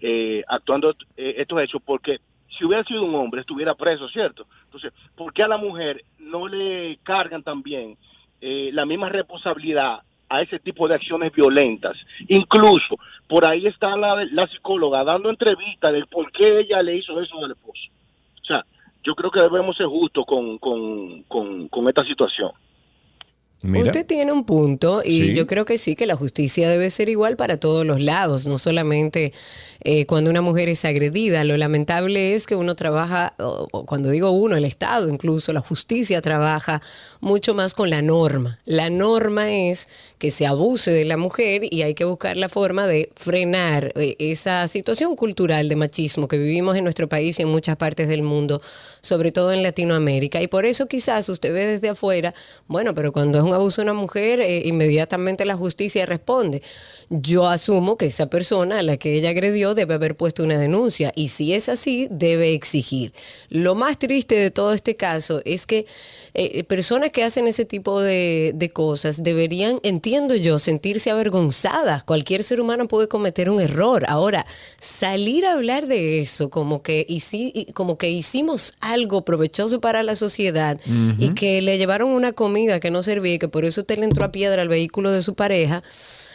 [0.00, 2.20] eh, actuando estos hechos, porque
[2.56, 4.46] si hubiera sido un hombre estuviera preso, ¿cierto?
[4.64, 7.96] Entonces, ¿por qué a la mujer no le cargan también
[8.40, 11.96] eh, la misma responsabilidad a ese tipo de acciones violentas?
[12.28, 12.96] Incluso,
[13.28, 17.44] por ahí está la, la psicóloga dando entrevistas del por qué ella le hizo eso
[17.44, 17.82] al esposo.
[18.42, 18.64] O sea,
[19.04, 22.50] yo creo que debemos ser justos con, con, con, con esta situación.
[23.60, 23.86] Mira.
[23.86, 25.34] Usted tiene un punto y Sí.
[25.34, 28.56] yo creo que sí, que la justicia debe ser igual para todos los lados, no
[28.56, 29.32] solamente
[29.82, 31.42] eh, cuando una mujer es agredida.
[31.42, 36.22] Lo lamentable es que uno trabaja, o- cuando digo uno, el Estado incluso, la justicia
[36.22, 36.80] trabaja
[37.20, 38.60] mucho más con la norma.
[38.64, 39.88] La norma es
[40.18, 44.16] que se abuse de la mujer y hay que buscar la forma de frenar eh,
[44.18, 48.22] esa situación cultural de machismo que vivimos en nuestro país y en muchas partes del
[48.22, 48.60] mundo,
[49.00, 50.42] sobre todo en Latinoamérica.
[50.42, 52.34] Y por eso quizás usted ve desde afuera,
[52.66, 56.62] bueno, pero cuando es un abuso de una mujer, eh, inmediatamente la justicia responde.
[57.10, 61.12] Yo asumo que esa persona a la que ella agredió debe haber puesto una denuncia
[61.14, 63.12] y si es así, debe exigir.
[63.50, 65.86] Lo más triste de todo este caso es que
[66.34, 69.78] eh, personas que hacen ese tipo de, de cosas deberían,
[70.08, 72.02] entiendo yo, sentirse avergonzadas.
[72.02, 74.06] Cualquier ser humano puede cometer un error.
[74.08, 74.46] Ahora,
[74.80, 80.16] salir a hablar de eso como que, hici- como que hicimos algo provechoso para la
[80.16, 80.80] sociedad
[81.18, 84.06] y que le llevaron una comida que no servía y que por eso usted le
[84.06, 85.82] entró a piedra al vehículo de su pareja,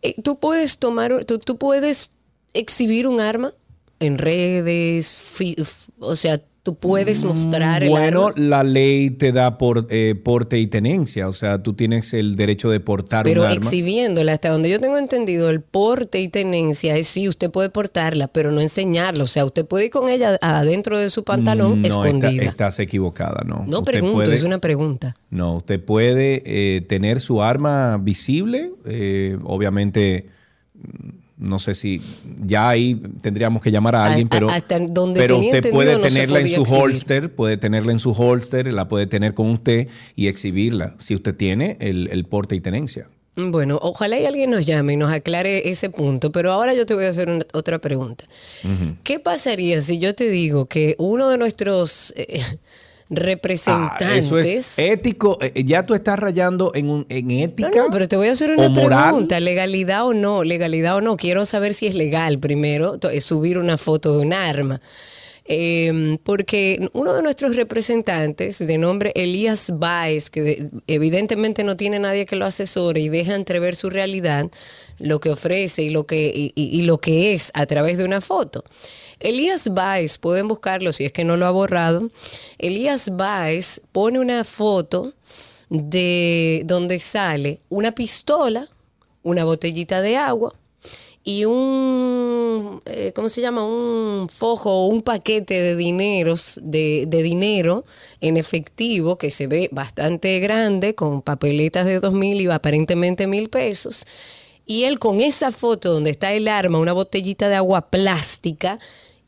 [0.02, 2.12] Eh, Tú puedes tomar, tú, tú puedes
[2.52, 3.52] exhibir un arma
[3.98, 5.36] en redes,
[5.98, 8.42] o sea, tú puedes mostrar el Bueno, arma.
[8.42, 12.70] la ley te da por, eh, porte y tenencia, o sea, tú tienes el derecho
[12.70, 13.56] de portar Pero un arma.
[13.58, 18.28] exhibiéndola, hasta donde yo tengo entendido, el porte y tenencia es sí, usted puede portarla,
[18.28, 19.24] pero no enseñarla.
[19.24, 22.42] O sea, usted puede ir con ella adentro de su pantalón no, está- escondida.
[22.44, 23.64] estás equivocada, no.
[23.68, 25.16] no Usted pregunto, puede- es una pregunta.
[25.30, 30.28] No, usted puede eh, tener su arma visible, eh, obviamente,
[30.74, 32.00] mm, no sé si
[32.44, 36.38] ya ahí tendríamos que llamar a alguien, pero, hasta donde pero usted puede no tenerla
[36.40, 36.80] en su exhibir.
[36.82, 41.34] holster, puede tenerla en su holster, la puede tener con usted y exhibirla si usted
[41.34, 43.08] tiene el, el porte y tenencia.
[43.36, 46.94] Bueno, ojalá y alguien nos llame y nos aclare ese punto, pero ahora yo te
[46.94, 48.24] voy a hacer una- otra pregunta.
[49.02, 52.40] ¿Qué pasaría si yo te digo que uno de nuestros eh,
[53.10, 54.24] Ah, representantes...
[54.24, 55.38] eso es ético.
[55.40, 57.70] eh, Ya tú estás rayando en, un, en ética.
[57.74, 61.16] No, no, pero te voy a hacer una pregunta, legalidad o no, legalidad o no.
[61.16, 64.80] Quiero saber si es legal primero eh, subir una foto de un arma.
[65.46, 71.98] Eh, porque uno de nuestros representantes, de nombre Elías Baez, que de- evidentemente no tiene
[71.98, 74.46] nadie que lo asesore y deja entrever su realidad,
[74.98, 78.04] lo que ofrece y lo que, y- y- y lo que es a través de
[78.06, 78.64] una foto.
[79.20, 82.10] Elías Baez, pueden buscarlo si es que no lo ha borrado.
[82.58, 85.14] Elías Baez pone una foto
[85.70, 88.68] de donde sale una pistola,
[89.22, 90.54] una botellita de agua
[91.26, 93.64] y un, eh, ¿cómo se llama?
[93.64, 97.86] Un fojo o un paquete de dineros, de, de dinero
[98.20, 103.48] en efectivo que se ve bastante grande con papeletas de dos mil y aparentemente mil
[103.48, 104.06] pesos.
[104.66, 108.78] Y él con esa foto donde está el arma, una botellita de agua plástica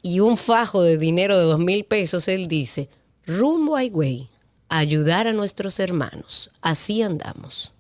[0.03, 2.89] y un fajo de dinero de dos mil pesos, él dice,
[3.27, 4.29] rumbo a Higüey,
[4.69, 6.51] ayudar a nuestros hermanos.
[6.63, 7.73] Así andamos.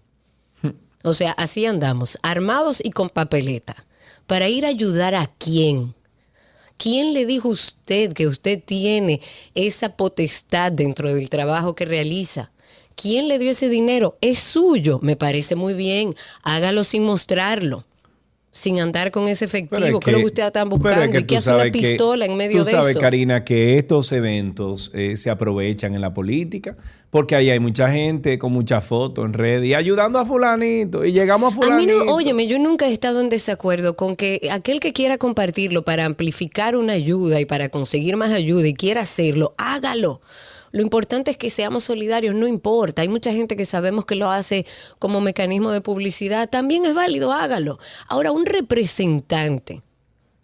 [1.02, 3.86] O sea, así andamos, armados y con papeleta.
[4.26, 5.94] ¿Para ir a ayudar a quién?
[6.78, 9.20] ¿Quién le dijo usted que usted tiene
[9.54, 12.50] esa potestad dentro del trabajo que realiza?
[12.96, 14.16] ¿Quién le dio ese dinero?
[14.20, 14.98] Es suyo.
[15.02, 16.14] Me parece muy bien.
[16.42, 17.84] Hágalo sin mostrarlo.
[18.50, 19.84] Sin andar con ese efectivo.
[19.84, 21.12] Es ¿Qué es lo que ustedes están es buscando?
[21.12, 23.00] que ¿Y qué hace una sabes que- pistola en medio tú de sabes, eso?
[23.00, 26.74] Karina, que estos eventos eh, se aprovechan en la política
[27.10, 31.12] porque ahí hay mucha gente con muchas fotos en red y ayudando a fulanito y
[31.12, 32.04] llegamos a A mí fulanito.
[32.06, 36.06] no, óyeme, yo nunca he estado en desacuerdo con que aquel que quiera compartirlo para
[36.06, 40.22] amplificar una ayuda y para conseguir más ayuda y quiera hacerlo, hágalo.
[40.72, 43.02] Lo importante es que seamos solidarios, no importa.
[43.02, 44.66] Hay mucha gente que sabemos que lo hace
[44.98, 46.48] como mecanismo de publicidad.
[46.48, 47.78] También es válido, hágalo.
[48.08, 49.82] Ahora, un representante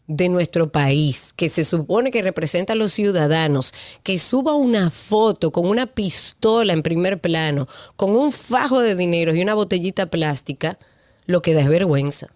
[0.06, 5.52] de nuestro país, que se supone que representa a los ciudadanos, que suba una foto
[5.52, 10.78] con una pistola en primer plano, con un fajo de dinero y una botellita plástica,
[11.26, 12.28] lo que da es vergüenza.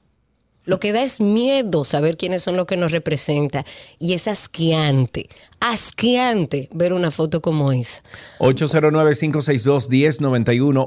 [0.66, 3.64] Lo que da es miedo saber quiénes son los que nos representan.
[3.98, 5.28] Y es asqueante,
[5.60, 8.02] asqueante ver una foto como esa.
[8.40, 10.86] 809-562-1091,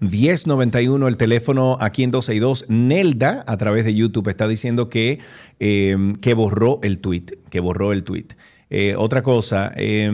[0.00, 2.66] 809-562-1091, el teléfono aquí en 262.
[2.68, 5.20] Nelda, a través de YouTube, está diciendo que,
[5.58, 8.26] eh, que borró el tweet, que borró el tweet.
[8.74, 10.10] Eh, otra cosa, eh,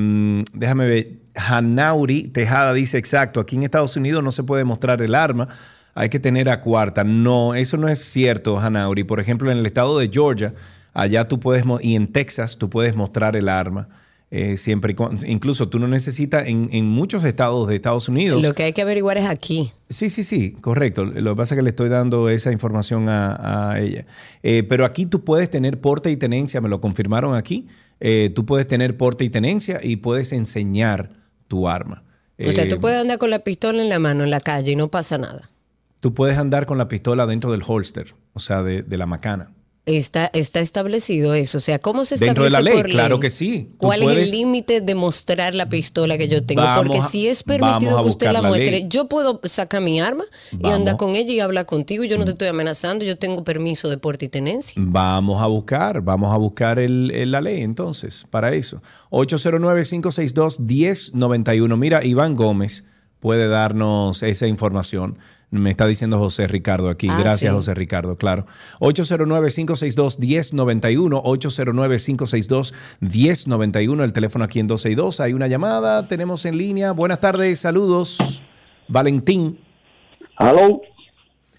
[0.52, 5.14] déjame ver, Hanauri Tejada dice exacto, aquí en Estados Unidos no se puede mostrar el
[5.14, 5.46] arma,
[5.99, 7.05] hay que tener a cuarta.
[7.05, 9.05] No, eso no es cierto, Hanauri.
[9.05, 10.55] Por ejemplo, en el estado de Georgia,
[10.94, 13.88] allá tú puedes, y en Texas tú puedes mostrar el arma.
[14.30, 18.42] eh, siempre y cuando, incluso tú no necesitas en, en muchos estados de Estados Unidos.
[18.42, 19.72] Lo que hay que averiguar es aquí.
[19.88, 21.05] Sí, sí, sí, correcto.
[21.07, 24.05] Lo que pasa es que le estoy dando esa información a, a ella.
[24.42, 27.66] Eh, pero aquí tú puedes tener porte y tenencia, me lo confirmaron aquí.
[28.01, 31.09] Eh, tú puedes tener porte y tenencia y puedes enseñar
[31.48, 32.02] tu arma.
[32.47, 34.73] O sea, Eh, tú puedes andar con la pistola en la mano en la calle
[34.73, 35.48] y no pasa nada.
[36.01, 39.53] Tú puedes andar con la pistola dentro del holster, o sea, de, de la macana.
[39.87, 41.57] Está, está establecido eso.
[41.57, 43.70] O sea, ¿cómo se establece Dentro de la ley, por claro que sí.
[43.79, 46.61] ¿Cuál es el límite de mostrar la pistola que yo tengo?
[46.61, 48.87] Vamos Porque a- si es permitido que usted la la muestre, ley.
[48.91, 50.25] yo puedo sacar mi arma
[50.62, 52.05] y andar con ella y hablar contigo.
[52.05, 54.75] Yo no te estoy amenazando, yo tengo permiso de porte y tenencia.
[54.85, 58.83] Vamos a buscar, vamos a buscar el- el- la ley entonces, para eso.
[59.09, 61.77] 809-562-1091.
[61.79, 62.85] Mira, Iván Gómez
[63.20, 65.16] puede darnos esa información.
[65.51, 67.09] Me está diciendo José Ricardo aquí.
[67.09, 67.57] Ah, Gracias, sí.
[67.57, 68.45] José Ricardo, claro.
[68.81, 71.23] 809-562-1091.
[73.01, 74.05] 809-562-1091.
[74.05, 75.20] El teléfono aquí en 262.
[75.20, 76.05] Hay una llamada.
[76.07, 76.93] Tenemos en línea.
[76.93, 78.43] Buenas tardes, saludos.
[78.89, 79.59] Valentín.
[80.37, 80.83] Aló.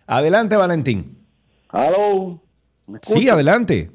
[0.05, 1.17] Adelante, Valentín.
[1.69, 2.39] Aló.
[2.85, 3.89] ¿Me Sí, adelante.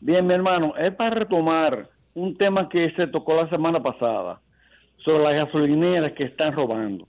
[0.00, 4.40] Bien, mi hermano, es para retomar un tema que se tocó la semana pasada
[5.04, 7.08] sobre las gasolineras que están robando.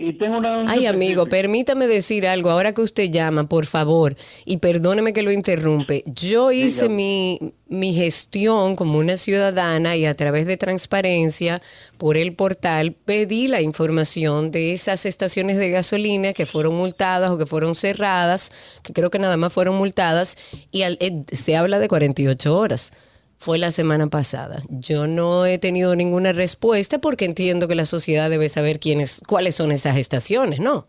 [0.00, 0.60] Y tengo una...
[0.70, 2.50] Ay, amigo, permítame decir algo.
[2.50, 4.14] Ahora que usted llama, por favor,
[4.44, 6.04] y perdóneme que lo interrumpe.
[6.06, 11.60] Yo hice mi, mi gestión como una ciudadana y a través de transparencia
[11.96, 17.36] por el portal pedí la información de esas estaciones de gasolina que fueron multadas o
[17.38, 18.52] que fueron cerradas,
[18.84, 20.36] que creo que nada más fueron multadas,
[20.70, 22.92] y al- eh, se habla de 48 horas.
[23.38, 24.62] Fue la semana pasada.
[24.68, 29.54] Yo no he tenido ninguna respuesta porque entiendo que la sociedad debe saber quiénes, cuáles
[29.54, 30.88] son esas estaciones, ¿no?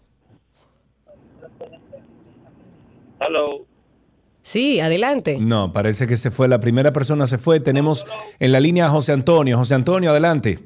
[3.21, 3.65] Hello.
[4.41, 5.37] Sí, adelante.
[5.39, 6.47] No, parece que se fue.
[6.47, 7.59] La primera persona se fue.
[7.59, 8.03] Tenemos
[8.39, 9.55] en la línea a José Antonio.
[9.55, 10.57] José Antonio, adelante.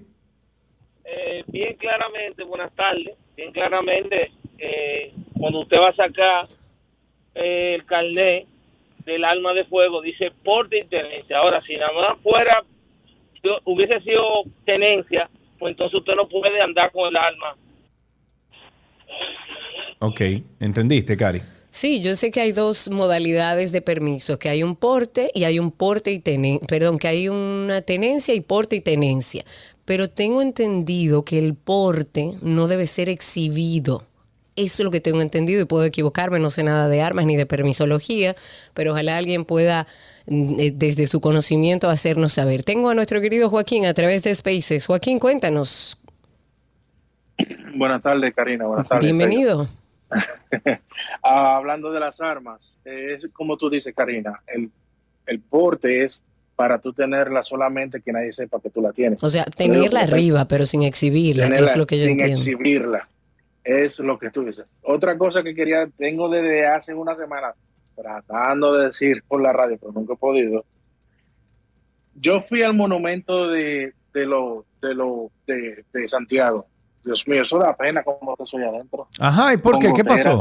[1.03, 3.17] Eh, bien claramente, buenas tardes.
[3.35, 6.47] Bien claramente, eh, cuando usted va a sacar
[7.35, 8.47] eh, el carnet
[9.05, 11.37] del arma de fuego, dice porte y tenencia.
[11.37, 12.63] Ahora, si nada más fuera,
[13.43, 14.21] yo- hubiese sido
[14.65, 17.55] tenencia, pues entonces usted no puede andar con el arma.
[19.99, 20.21] Ok,
[20.59, 21.41] entendiste, Cari.
[21.69, 25.57] Sí, yo sé que hay dos modalidades de permiso, que hay un porte y hay
[25.57, 29.43] un porte y tenencia, perdón, que hay una tenencia y porte y tenencia.
[29.85, 34.03] Pero tengo entendido que el porte no debe ser exhibido.
[34.55, 37.35] Eso es lo que tengo entendido y puedo equivocarme, no sé nada de armas ni
[37.35, 38.35] de permisología,
[38.73, 39.87] pero ojalá alguien pueda
[40.27, 42.63] mm, eh, desde su conocimiento hacernos saber.
[42.63, 44.85] Tengo a nuestro querido Joaquín a través de Spaces.
[44.85, 45.97] Joaquín, cuéntanos.
[47.75, 48.65] Buenas tardes, Karina.
[48.67, 49.11] Buenas tardes.
[49.11, 49.67] Bienvenido.
[51.23, 54.69] Ah, hablando de las armas, es como tú dices, Karina, el,
[55.25, 56.21] el porte es
[56.55, 59.23] para tú tenerla solamente que nadie sepa que tú la tienes.
[59.23, 62.37] O sea, tenerla arriba, pero sin exhibirla, tenerla es lo que yo sin entiendo.
[62.37, 63.09] exhibirla.
[63.63, 64.65] Es lo que tú dices.
[64.81, 67.53] Otra cosa que quería, tengo desde hace una semana
[67.95, 70.65] tratando de decir por la radio, pero nunca he podido.
[72.15, 76.67] Yo fui al monumento de, de lo, de lo de, de Santiago.
[77.03, 79.07] Dios mío, eso da pena como te soy adentro.
[79.19, 79.93] Ajá, ¿y por Con qué?
[79.93, 80.39] ¿Qué pasó?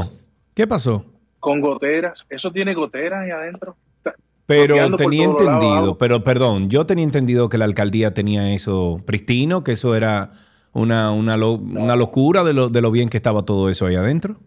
[0.53, 1.05] ¿Qué pasó?
[1.39, 2.25] Con goteras.
[2.29, 3.75] Eso tiene goteras ahí adentro.
[4.45, 9.71] Pero tenía entendido, pero perdón, yo tenía entendido que la alcaldía tenía eso pristino, que
[9.71, 10.31] eso era
[10.73, 13.95] una, una, lo- una locura de lo, de lo bien que estaba todo eso ahí
[13.95, 14.37] adentro.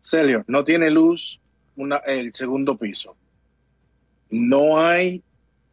[0.00, 1.40] Celio, no tiene luz
[1.76, 3.14] una, el segundo piso.
[4.30, 5.22] No hay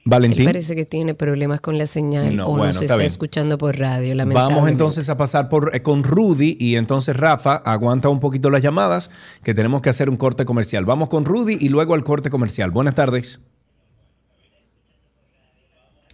[0.04, 0.46] Él Valentín.
[0.46, 4.14] parece que tiene problemas con la señal No, o bueno, nos está escuchando por radio,
[4.14, 4.54] lamentablemente.
[4.54, 8.62] Vamos entonces a pasar por, eh, con Rudy y entonces Rafa aguanta un poquito las
[8.62, 9.10] llamadas
[9.44, 10.86] que tenemos que hacer un corte comercial.
[10.86, 12.70] Vamos con Rudy y luego al corte comercial.
[12.70, 13.40] Buenas tardes.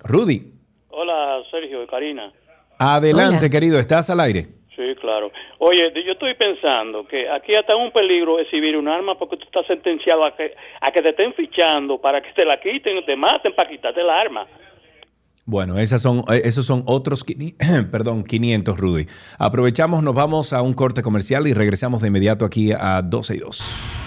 [0.02, 0.52] Rudy,
[0.88, 2.32] Hola, Sergio y Karina.
[2.78, 3.48] adelante Hola.
[3.48, 4.48] querido, estás al aire.
[4.74, 5.30] Sí, claro.
[5.66, 9.66] Oye, yo estoy pensando que aquí hasta un peligro exhibir un arma porque tú estás
[9.66, 13.54] sentenciado a que, a que te estén fichando para que te la quiten te maten
[13.54, 14.46] para quitarte la arma.
[15.46, 17.24] Bueno, esas son, eh, esos son otros
[17.90, 19.06] perdón, 500, Rudy.
[19.38, 23.38] Aprovechamos, nos vamos a un corte comercial y regresamos de inmediato aquí a 12 y
[23.38, 24.03] 2.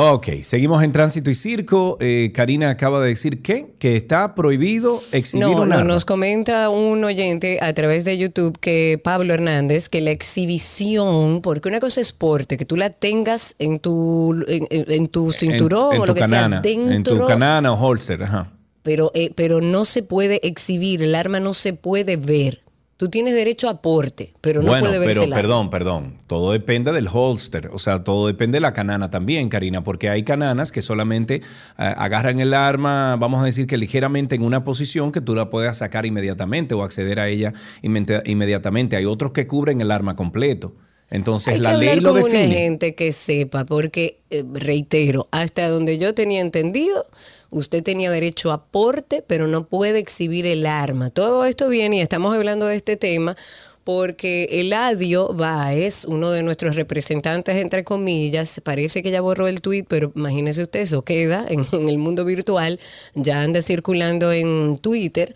[0.00, 1.98] Ok, seguimos en tránsito y circo.
[2.00, 6.70] Eh, Karina acaba de decir que, que está prohibido exhibir No, un no, nos comenta
[6.70, 12.00] un oyente a través de YouTube que Pablo Hernández, que la exhibición, porque una cosa
[12.00, 16.14] es porte, que tú la tengas en tu, en, tu cinturón en, o tu lo
[16.14, 18.52] que canana, sea en tu dentro, canana o holster, ajá.
[18.82, 22.62] pero, eh, pero no se puede exhibir, el arma no se puede ver.
[22.98, 26.14] Tú tienes derecho a porte, pero no bueno, puede verse pero perdón, perdón.
[26.26, 27.70] Todo depende del holster.
[27.72, 31.40] O sea, todo depende de la canana también, Karina, porque hay cananas que solamente eh,
[31.76, 35.78] agarran el arma, vamos a decir que ligeramente en una posición que tú la puedas
[35.78, 37.52] sacar inmediatamente o acceder a ella
[37.84, 38.96] inmedi- inmediatamente.
[38.96, 40.74] Hay otros que cubren el arma completo.
[41.10, 42.54] Entonces Hay la que ley hablar lo con una define.
[42.54, 47.06] gente que sepa, porque, eh, reitero, hasta donde yo tenía entendido,
[47.50, 51.10] usted tenía derecho a porte, pero no puede exhibir el arma.
[51.10, 53.36] Todo esto viene y estamos hablando de este tema
[53.84, 59.86] porque Eladio Báez, uno de nuestros representantes, entre comillas, parece que ya borró el tweet,
[59.88, 62.78] pero imagínese usted, eso queda en, en el mundo virtual,
[63.14, 65.34] ya anda circulando en Twitter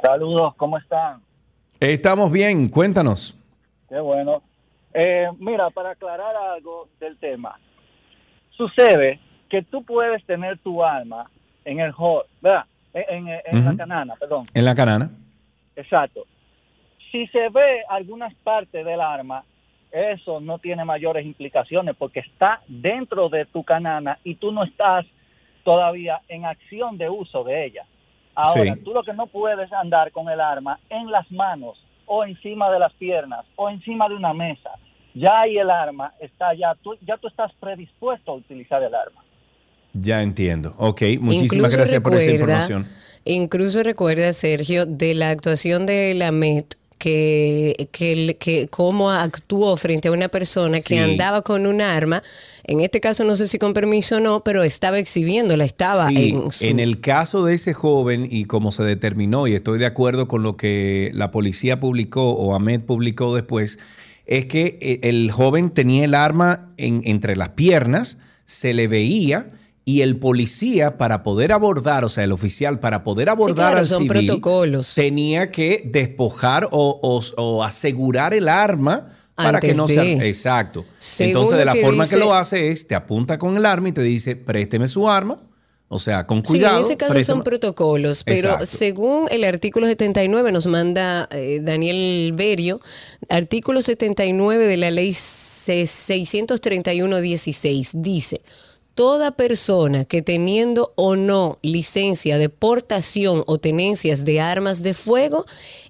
[0.01, 1.21] Saludos, ¿cómo están?
[1.79, 3.37] Estamos bien, cuéntanos.
[3.87, 4.43] Qué bueno.
[4.93, 7.57] Eh, mira, para aclarar algo del tema,
[8.51, 9.21] sucede
[9.55, 11.29] que tú puedes tener tu arma
[11.63, 12.65] en el hall, ¿verdad?
[12.93, 14.45] En, en- en la canana, perdón.
[14.53, 15.09] En la canana.
[15.77, 16.25] Exacto.
[17.09, 19.45] Si se ve algunas partes del arma,
[19.93, 25.05] eso no tiene mayores implicaciones porque está dentro de tu canana y tú no estás
[25.63, 27.85] todavía en acción de uso de ella.
[28.35, 28.81] Ahora, Sí.
[28.83, 32.79] tú lo que no puedes andar con el arma en las manos o encima de
[32.79, 34.71] las piernas o encima de una mesa.
[35.13, 39.21] Ya ahí el arma está ya, tú, ya tú estás predispuesto a utilizar el arma.
[39.99, 40.75] Ya entiendo.
[40.77, 42.87] Ok, muchísimas Incluso gracias por esa información.
[43.23, 50.07] Incluso recuerda, Sergio, de la actuación de la MET, que, que, que cómo actuó frente
[50.07, 50.83] a una persona Sí.
[50.95, 52.23] que andaba con un arma,
[52.63, 56.29] en este caso no sé si con permiso o no, pero estaba exhibiéndola, estaba Sí,
[56.29, 56.65] en su...
[56.65, 60.41] en el caso de ese joven y como se determinó, y estoy de acuerdo con
[60.43, 63.77] lo que la policía publicó o Ahmed publicó después,
[64.25, 69.51] es que eh, el joven tenía el arma en- entre las piernas, se le veía
[69.87, 73.85] y el policía para poder abordar, o sea, el oficial para poder abordar claro, al
[73.85, 74.95] son civil, protocolos.
[74.95, 79.93] tenía que despojar o, o- o asegurar el arma para que no de.
[79.93, 80.85] sea exacto.
[80.97, 83.89] Según Entonces, de la forma dice- que lo hace es te apunta con el arma
[83.89, 85.37] y te dice, présteme su arma.
[85.87, 86.79] O sea, con Sí, cuidado.
[86.79, 88.65] en ese caso son protocolos, pero Exacto.
[88.65, 92.81] según el artículo 79 nos manda eh, Daniel Berio,
[93.29, 98.41] artículo 79 de la ley C- 631-16 dice,
[98.95, 105.45] toda persona que teniendo o no licencia de portación o tenencias de armas de fuego,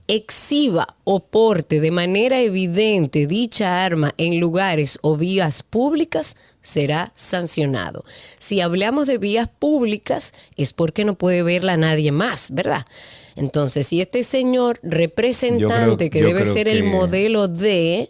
[0.07, 8.05] exhiba o porte de manera evidente dicha arma en lugares o vías públicas, será sancionado.
[8.39, 12.85] Si hablamos de vías públicas, es porque no puede verla nadie más, ¿verdad?
[13.35, 18.09] Entonces, si este señor representante, creo- que debe ser el modelo de,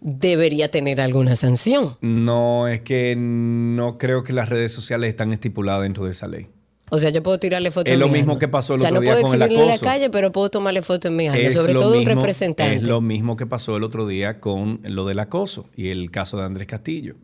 [0.00, 1.96] debería tener alguna sanción.
[2.00, 6.48] No, es que no creo que las redes sociales están estipuladas dentro de esa ley.
[6.92, 8.88] O sea, yo puedo tirarle fotos Es lo mi mismo que pasó el o sea,
[8.88, 9.84] otro no día puedo con el exhibirlo en la acoso.
[9.92, 12.76] calle, pero puedo tomarle fotos en mi Es sobre todo un mismo- representante.
[12.76, 16.38] Es lo mismo que pasó el otro día con lo del acoso y el caso
[16.38, 17.14] de Andrés Castillo.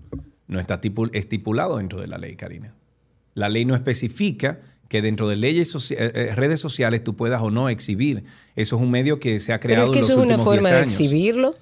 [0.47, 2.75] No está tipu- estipulado dentro de la ley, Karina.
[3.35, 7.51] La ley no especifica que dentro de leyes eh, eh, redes sociales tú puedas o
[7.51, 8.23] no exhibir.
[8.55, 10.27] Eso es un medio que se ha Pero creado es que en los eso es
[10.27, 11.57] una forma 10 de exhibirlo.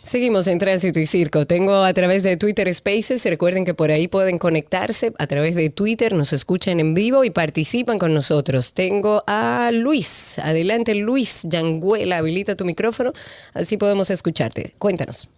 [0.09, 1.45] Seguimos en Tránsito y Circo.
[1.45, 3.23] Tengo a través de Twitter Spaces.
[3.25, 7.29] Recuerden que por ahí pueden conectarse a través de Twitter, nos escuchan en vivo y
[7.29, 8.73] participan con nosotros.
[8.73, 10.39] Tengo a Luis.
[10.39, 12.17] Adelante, Luis Yanguela.
[12.17, 13.13] Habilita tu micrófono,
[13.53, 14.73] así podemos escucharte.
[14.79, 15.29] Cuéntanos.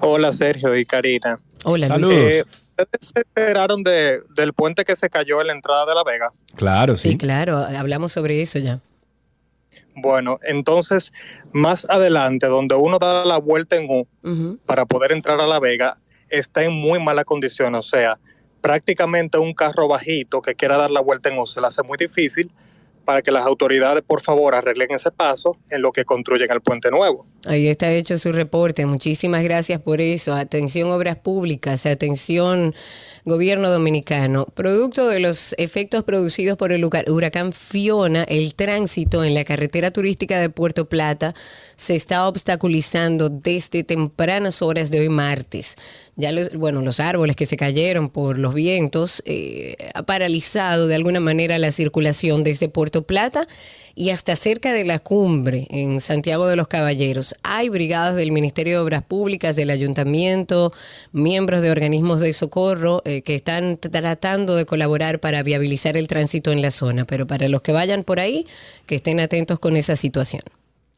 [0.00, 1.38] Hola Sergio y Karina.
[1.64, 2.14] Hola, Saludos.
[2.14, 2.34] Luis.
[2.36, 2.44] Eh,
[2.78, 6.32] ¿Ustedes se enteraron de, del puente que se cayó en la entrada de La Vega?
[6.56, 7.18] Claro, Sí, sí.
[7.18, 7.58] claro.
[7.58, 8.80] Hablamos sobre eso ya.
[9.96, 11.12] Bueno, entonces
[11.52, 14.06] más adelante, donde uno da la vuelta en U
[14.66, 15.98] para poder entrar a La Vega,
[16.28, 17.74] está en muy mala condición.
[17.74, 18.18] O sea,
[18.60, 21.96] prácticamente un carro bajito que quiera dar la vuelta en U se le hace muy
[21.98, 22.50] difícil
[23.04, 26.90] para que las autoridades, por favor, arreglen ese paso en lo que construyen el puente
[26.90, 27.26] nuevo.
[27.46, 28.86] Ahí está hecho su reporte.
[28.86, 30.34] Muchísimas gracias por eso.
[30.34, 32.74] Atención Obras Públicas, atención
[33.26, 34.46] Gobierno Dominicano.
[34.54, 39.90] Producto de los efectos producidos por el hura- huracán Fiona, el tránsito en la carretera
[39.90, 41.34] turística de Puerto Plata
[41.76, 45.76] se está obstaculizando desde tempranas horas de hoy martes.
[46.16, 50.94] Ya los, bueno, los árboles que se cayeron por los vientos eh, ha paralizado de
[50.94, 53.48] alguna manera la circulación desde Puerto Plata
[53.96, 57.34] y hasta cerca de la cumbre en Santiago de los Caballeros.
[57.42, 60.72] Hay brigadas del Ministerio de Obras Públicas, del Ayuntamiento,
[61.12, 66.52] miembros de organismos de socorro eh, que están tratando de colaborar para viabilizar el tránsito
[66.52, 67.04] en la zona.
[67.04, 68.46] Pero para los que vayan por ahí,
[68.86, 70.42] que estén atentos con esa situación.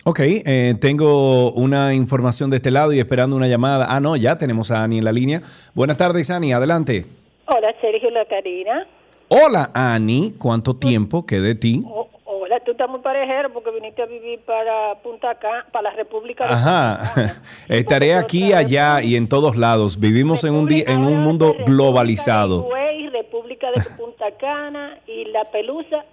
[0.09, 3.89] Ok, eh, tengo una información de este lado y esperando una llamada.
[3.89, 5.43] Ah, no, ya tenemos a Ani en la línea.
[5.75, 7.05] Buenas tardes, Ani, adelante.
[7.47, 8.87] Hola, Sergio, la Karina.
[9.27, 11.81] Hola, Ani, ¿cuánto tiempo quedé de ti?
[12.25, 16.47] Hola, tú estás muy parejero porque viniste a vivir para Punta Cana, para la República
[16.47, 17.35] de Ajá,
[17.69, 19.99] estaré aquí, allá y en todos lados.
[19.99, 22.69] Vivimos en un, en un mundo globalizado.
[23.11, 26.05] República de Punta Cana y La Pelusa,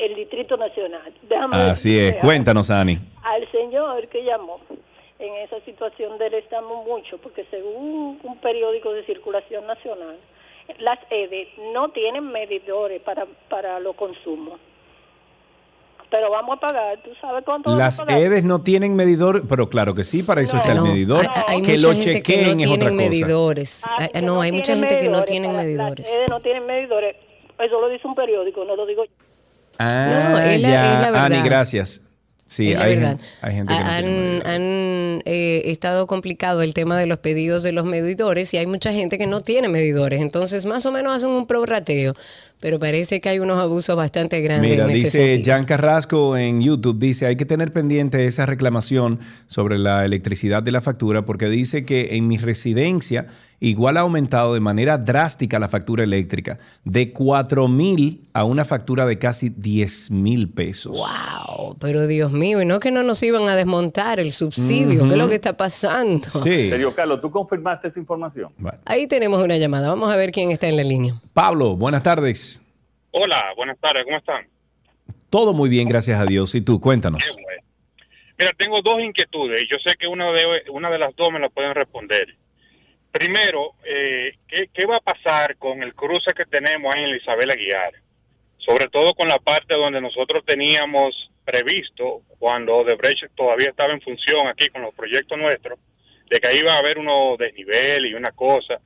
[0.00, 1.12] el Distrito Nacional.
[1.22, 2.98] Déjame Así es, cuéntanos, Ani.
[3.22, 4.60] Al señor que llamó,
[5.18, 10.16] en esa situación de él estamos mucho, porque según un periódico de circulación nacional,
[10.78, 14.58] las EDE no tienen medidores para, para los consumos.
[16.10, 18.20] Pero vamos a pagar, ¿tú sabes cuánto Las vamos a pagar?
[18.22, 21.20] EDES no tienen medidor, pero claro que sí, para eso está el No, medidor.
[21.20, 23.10] hay- hay que mucha lo gente que chequeen no es otra tienen cosa.
[23.10, 23.84] medidores.
[23.86, 26.08] Ah, Ay, que no, hay mucha gente que no tienen para- medidores.
[26.08, 27.16] Las EDE no tienen medidores.
[27.60, 29.10] Eso lo dice un periódico, no lo digo yo.
[29.82, 30.94] Ah, No, es la- ya.
[30.94, 31.32] es la verdad.
[31.32, 32.02] Ani, gracias.
[32.46, 33.16] Sí, hay, verdad.
[33.16, 37.18] gen- hay gente que no tiene han han, eh, estado complicado el tema de los
[37.18, 40.20] pedidos de los medidores y hay mucha gente que no tiene medidores.
[40.20, 42.12] Entonces, más o menos hacen un prorrateo,
[42.58, 45.54] pero parece que hay unos abusos bastante grandes Mira, en ese dice sentido.
[45.54, 50.72] Jan Carrasco en YouTube, dice, hay que tener pendiente esa reclamación sobre la electricidad de
[50.72, 53.28] la factura porque dice que en mi residencia
[53.60, 59.06] igual ha aumentado de manera drástica la factura eléctrica, de 4 mil a una factura
[59.06, 60.98] de casi 10 mil pesos.
[60.98, 65.12] Wow, pero Dios mío, y no que no nos iban a desmontar el subsidio, ¿qué
[65.12, 66.28] es lo que está pasando?
[66.28, 68.52] Serio, Carlos, ¿tú confirmaste esa información?
[68.86, 71.14] Ahí tenemos una llamada, vamos a ver quién está en la línea.
[71.32, 72.62] Pablo, buenas tardes.
[73.12, 74.46] Hola, buenas tardes, ¿cómo están?
[75.28, 76.54] Todo muy bien, gracias a Dios.
[76.54, 76.80] ¿Y tú?
[76.80, 77.36] Cuéntanos.
[78.36, 81.38] Mira, tengo dos inquietudes y yo sé que una de, una de las dos me
[81.38, 82.36] la pueden responder.
[83.12, 87.92] Primero, eh, ¿qué, va a pasar con el cruce que tenemos ahí en Isabel Aguiar?
[88.58, 94.46] Sobre todo con la parte donde nosotros teníamos previsto, cuando Odebrecht todavía estaba en función
[94.46, 95.78] aquí con los proyectos nuestros,
[96.30, 98.78] de que ahí iba a haber unos desnivel y una cosa,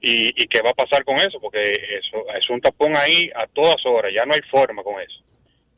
[0.00, 3.46] y, y qué va a pasar con eso, porque eso es un tapón ahí a
[3.46, 5.22] todas horas, ya no hay forma con eso.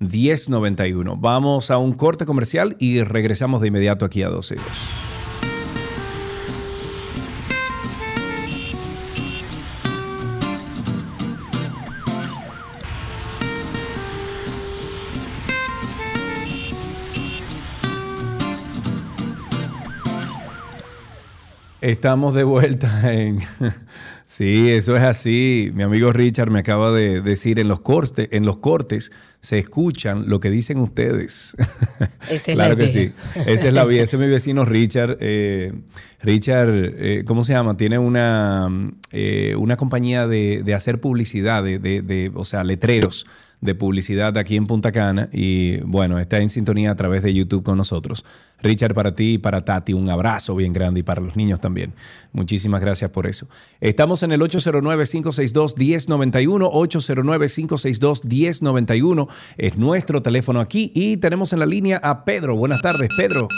[0.00, 1.16] 809-562-1091.
[1.20, 5.09] Vamos a un corte comercial y regresamos de inmediato aquí a 12 y 2.
[21.80, 23.40] Estamos de vuelta en...
[24.26, 25.72] Sí, eso es así.
[25.74, 30.28] Mi amigo Richard me acaba de decir en los cortes, en los cortes se escuchan
[30.28, 31.56] lo que dicen ustedes.
[32.28, 32.92] Esa es claro la que idea.
[33.34, 33.40] sí.
[33.50, 34.02] Esa es la vida.
[34.04, 35.16] Ese es mi vecino Richard.
[35.20, 35.72] Eh,
[36.22, 37.76] Richard, eh, ¿cómo se llama?
[37.76, 38.68] Tiene una,
[39.10, 43.26] eh, una compañía de, de hacer publicidad, de, de- de- o sea, letreros
[43.60, 47.62] de publicidad aquí en Punta Cana y bueno, está en sintonía a través de YouTube
[47.62, 48.24] con nosotros.
[48.62, 51.92] Richard, para ti y para Tati, un abrazo bien grande y para los niños también.
[52.32, 53.48] Muchísimas gracias por eso.
[53.80, 62.24] Estamos en el 809-562-1091, 809-562-1091 es nuestro teléfono aquí y tenemos en la línea a
[62.24, 62.56] Pedro.
[62.56, 63.48] Buenas tardes, Pedro.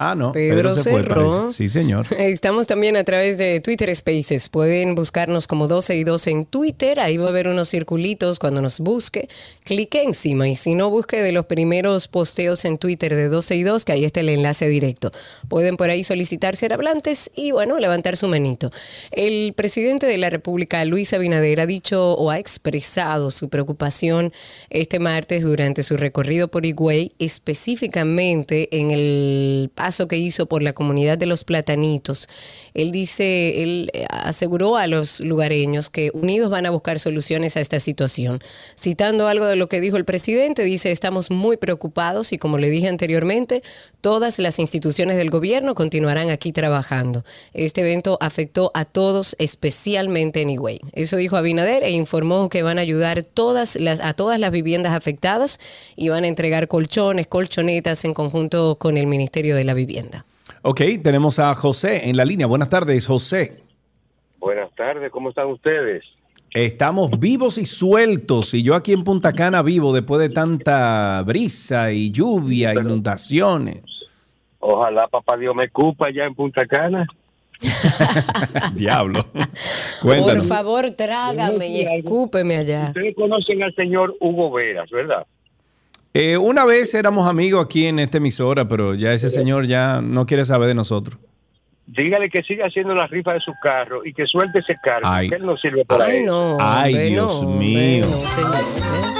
[0.00, 0.30] Ah, no.
[0.30, 1.30] Pedro cerró.
[1.30, 1.56] parece.
[1.56, 2.06] Sí, señor.
[2.18, 4.48] Estamos también a través de Twitter Spaces.
[4.48, 7.00] Pueden buscarnos como 12 y 2 en Twitter.
[7.00, 9.28] Ahí va a haber unos circulitos cuando nos busque.
[9.64, 13.62] Clique encima y si no, busque de los primeros posteos en Twitter de 12 y
[13.64, 15.10] 2, que ahí está el enlace directo.
[15.48, 18.70] Pueden por ahí solicitar ser hablantes y, bueno, levantar su manito.
[19.10, 24.32] El presidente de la República, Luis Abinader, ha dicho o ha expresado su preocupación
[24.70, 30.74] este martes durante su recorrido por Higüey, específicamente en el paso que hizo por la
[30.74, 32.28] comunidad de los platanitos.
[32.74, 37.60] Él dice, él eh, aseguró a los lugareños que unidos van a buscar soluciones a
[37.62, 38.42] esta situación.
[38.78, 42.68] Citando algo de lo que dijo el presidente, dice, estamos muy preocupados y como le
[42.68, 43.62] dije anteriormente,
[44.02, 47.24] todas las instituciones del gobierno continuarán aquí trabajando.
[47.54, 50.80] Este evento afectó a todos, especialmente en Higüey.
[50.92, 54.92] Eso dijo Abinader e informó que van a ayudar todas las, a todas las viviendas
[54.92, 55.58] afectadas
[55.96, 60.24] y van a entregar colchones, colchonetas en conjunto con el Ministerio de la Vivienda.
[60.62, 62.46] Ok, tenemos a José en la línea.
[62.46, 63.62] Buenas tardes, José.
[64.38, 66.04] Buenas tardes, ¿cómo están ustedes?
[66.50, 68.54] Estamos vivos y sueltos.
[68.54, 73.82] Y yo aquí en Punta Cana vivo después de tanta brisa y lluvia, inundaciones.
[74.58, 77.06] Ojalá papá Dios me cupa allá en Punta Cana.
[78.74, 79.26] Diablo.
[80.02, 82.86] Por favor, trágame y escúpeme allá.
[82.88, 85.26] Ustedes conocen al señor Hugo Veras, ¿verdad?
[86.14, 90.26] Eh, una vez éramos amigos aquí en esta emisora, pero ya ese señor ya no
[90.26, 91.18] quiere saber de nosotros.
[91.86, 95.30] Dígale que siga haciendo la rifa de su carro y que suelte ese carro, Ay.
[95.30, 96.56] que él no sirve para Ay, no.
[96.60, 97.64] Ay, hombre, Dios no, mío.
[97.78, 99.18] hombre, no, señor, ¿eh?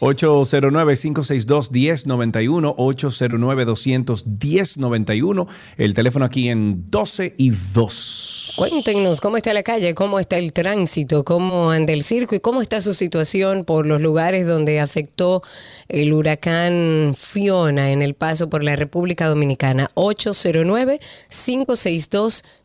[0.00, 8.29] 809-562-1091, 809-200-1091, el teléfono aquí en 12 y 2.
[8.56, 12.62] Cuéntenos cómo está la calle, cómo está el tránsito, cómo anda el circo y cómo
[12.62, 15.42] está su situación por los lugares donde afectó
[15.88, 19.90] el huracán Fiona en el paso por la República Dominicana.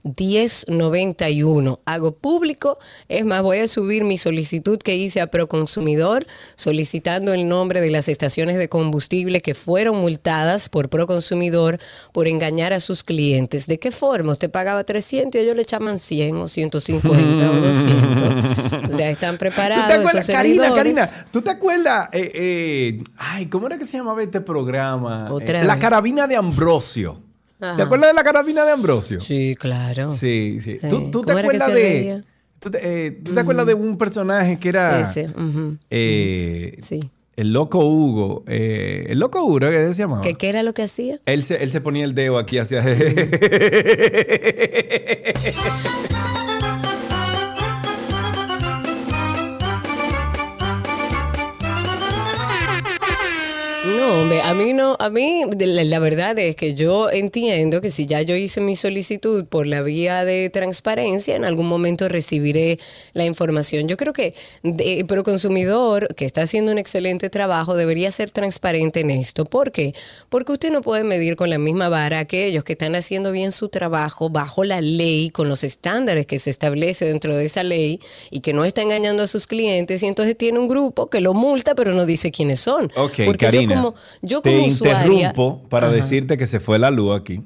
[0.06, 1.80] 809-562-1091.
[1.86, 2.78] Hago público,
[3.10, 6.26] es más, voy a subir mi solicitud que hice a Proconsumidor
[6.56, 11.80] solicitando el nombre de las estaciones de combustible que fueron multadas por Proconsumidor
[12.14, 13.68] por engañar a sus clientes.
[13.68, 14.34] ¿De qué forma?
[14.34, 18.94] Usted pagaba 300 y ellos le echaban 100 o 150 o 200.
[18.94, 20.74] O sea, están ¿Tú te preparados acuerdas, esos Karina.
[20.74, 22.10] Karina, ¿tú te acuerdas?
[22.12, 25.28] eh, eh, ay, ¿cómo era que se llamaba este programa?
[25.32, 27.22] Otra Eh, la carabina de Ambrosio.
[27.60, 27.76] Ajá.
[27.78, 29.20] ¿Te acuerdas de la carabina de Ambrosio?
[29.20, 30.12] Sí, claro.
[30.12, 30.78] Sí, sí.
[30.80, 30.90] Sí.
[30.90, 32.24] ¿Tú, tú te ¿Cómo era que acuerdas de...
[32.60, 35.02] ¿Tú te, eh, ¿tú te acuerdas de un personaje que era...
[35.02, 35.30] Ese,
[35.90, 36.78] eh,
[37.36, 38.44] El loco Hugo.
[38.48, 40.22] eh, el loco Hugo, ¿qué se llamaba?
[40.22, 41.20] ¿Qué, ¿Qué era lo que hacía?
[41.26, 42.82] Él se, él se ponía el dedo aquí hacia...
[54.06, 57.90] No, hombre, a mí no, a mí la, la verdad es que yo entiendo que
[57.90, 62.78] si ya yo hice mi solicitud por la vía de transparencia, en algún momento recibiré
[63.14, 63.88] la información.
[63.88, 69.00] Yo creo que de, pero consumidor que está haciendo un excelente trabajo debería ser transparente
[69.00, 69.46] en esto.
[69.46, 69.96] ¿Por qué?
[70.30, 73.52] Porque usted no puede medir con la misma vara a aquellos que están haciendo bien
[73.52, 78.00] su trabajo bajo la ley, con los estándares que se establece dentro de esa ley
[78.30, 81.34] y que no está engañando a sus clientes y entonces tiene un grupo que lo
[81.34, 82.92] multa pero no dice quiénes son.
[83.26, 83.74] Porque Karina.
[83.74, 85.02] yo como, yo te usuaria.
[85.30, 85.96] interrumpo para Ajá.
[85.96, 87.44] decirte que se fue la luz aquí.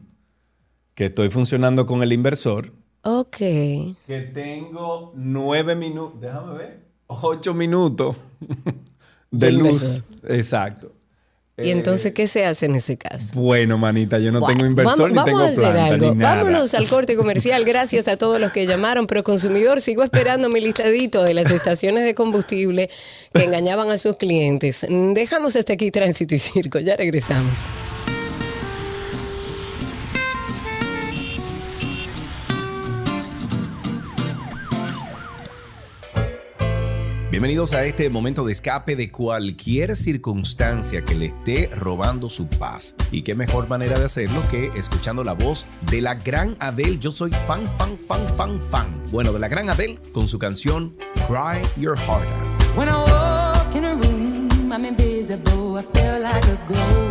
[0.93, 2.73] Que estoy funcionando con el inversor.
[3.03, 3.37] Ok.
[3.37, 6.19] Que tengo nueve minutos.
[6.19, 6.85] Déjame ver.
[7.07, 8.17] Ocho minutos
[9.31, 9.81] de De luz.
[9.83, 10.31] inversor.
[10.35, 10.91] Exacto.
[11.63, 13.27] ¿Y entonces qué se hace en ese caso?
[13.33, 16.11] Bueno, manita, yo no tengo inversor vamos, ni vamos tengo a hacer planta algo.
[16.11, 16.35] ni nada.
[16.35, 17.65] Vámonos al corte comercial.
[17.65, 19.07] Gracias a todos los que llamaron.
[19.07, 22.89] Pero consumidor, sigo esperando mi listadito de las estaciones de combustible
[23.33, 24.85] que engañaban a sus clientes.
[24.89, 26.79] Dejamos hasta aquí tránsito y circo.
[26.79, 27.67] Ya regresamos.
[37.39, 42.97] Bienvenidos a este momento de escape de cualquier circunstancia que le esté robando su paz.
[43.13, 46.99] Y qué mejor manera de hacerlo que escuchando la voz de la gran Adele.
[46.99, 49.05] Yo soy fan, fan, fan, fan, fan.
[49.09, 50.93] Bueno, de la gran Adele con su canción
[51.29, 52.77] Cry Your Heart Out.
[52.77, 55.77] When I walk in a room, invisible.
[55.77, 57.08] I feel like a ghost.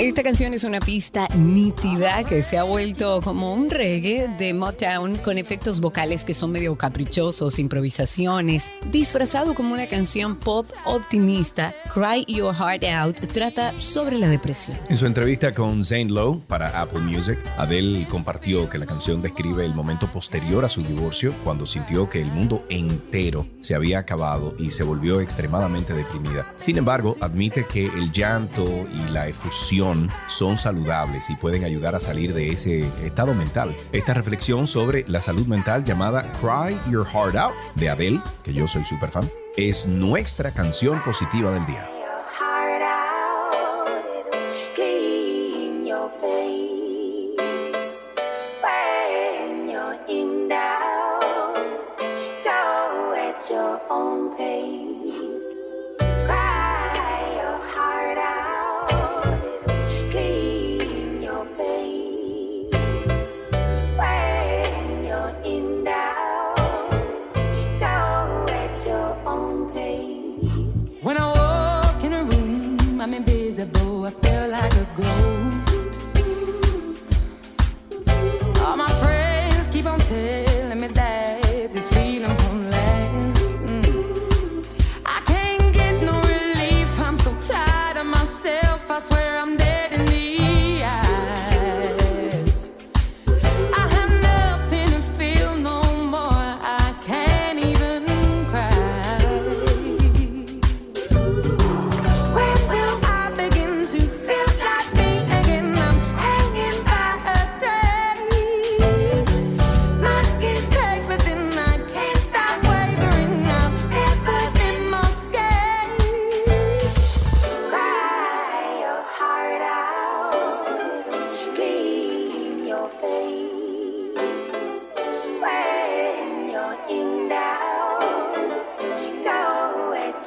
[0.00, 5.18] Esta canción es una pista nítida que se ha vuelto como un reggae de Motown
[5.18, 8.72] con efectos vocales que son medio caprichosos, improvisaciones.
[8.90, 14.78] Disfrazado como una canción pop optimista, Cry Your Heart Out trata sobre la depresión.
[14.88, 19.66] En su entrevista con Zane Lowe para Apple Music, Adele compartió que la canción describe
[19.66, 24.54] el momento posterior a su divorcio cuando sintió que el mundo entero se había acabado
[24.58, 26.46] y se volvió extremadamente deprimida.
[26.56, 29.89] Sin embargo, admite que el llanto y la efusión
[30.28, 33.74] son saludables y pueden ayudar a salir de ese estado mental.
[33.92, 38.66] Esta reflexión sobre la salud mental llamada Cry Your Heart Out de Adele, que yo
[38.66, 41.99] soy súper fan, es nuestra canción positiva del día.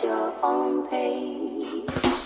[0.02, 2.23] your own pace.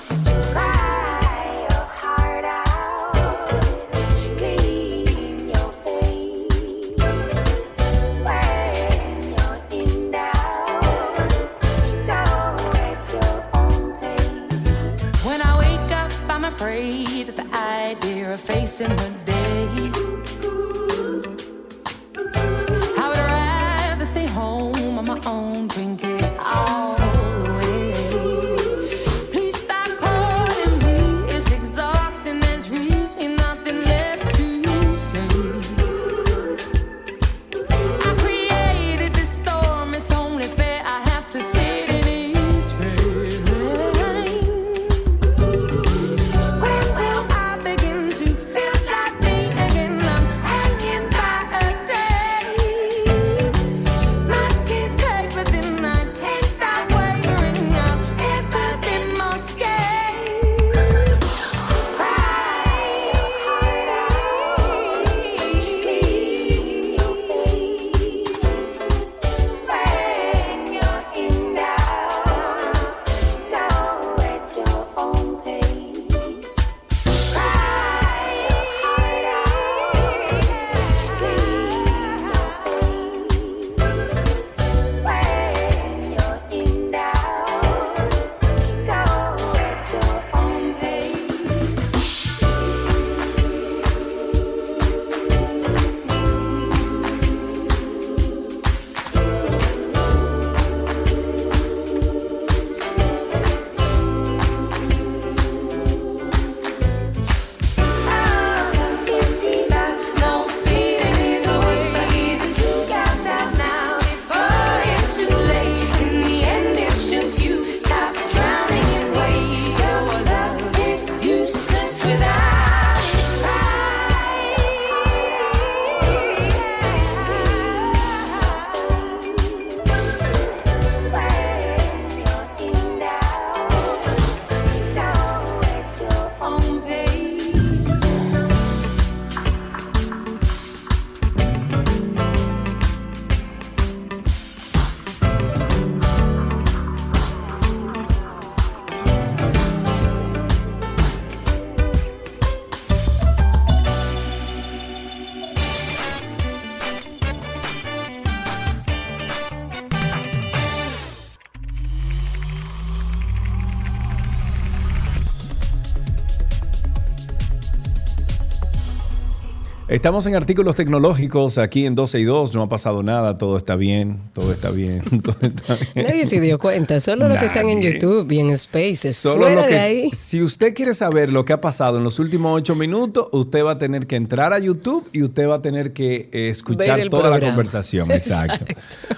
[169.98, 172.54] Estamos en artículos tecnológicos aquí en 12 y 2.
[172.54, 173.40] No ha pasado nada.
[173.40, 174.20] Todo está bien.
[174.32, 175.02] Todo está bien.
[175.24, 176.06] Todo está bien.
[176.06, 177.94] Nadie se dio cuenta, solo los que están en Nadie.
[177.94, 179.16] YouTube y en Spaces.
[179.18, 180.10] Solo Fuera que- de ahí.
[180.14, 183.72] Si usted quiere saber lo que ha pasado en los últimos ocho minutos, usted va
[183.72, 187.32] a tener que entrar a YouTube y usted va a tener que eh, escuchar toda
[187.32, 188.12] la conversación.
[188.12, 188.66] Exacto.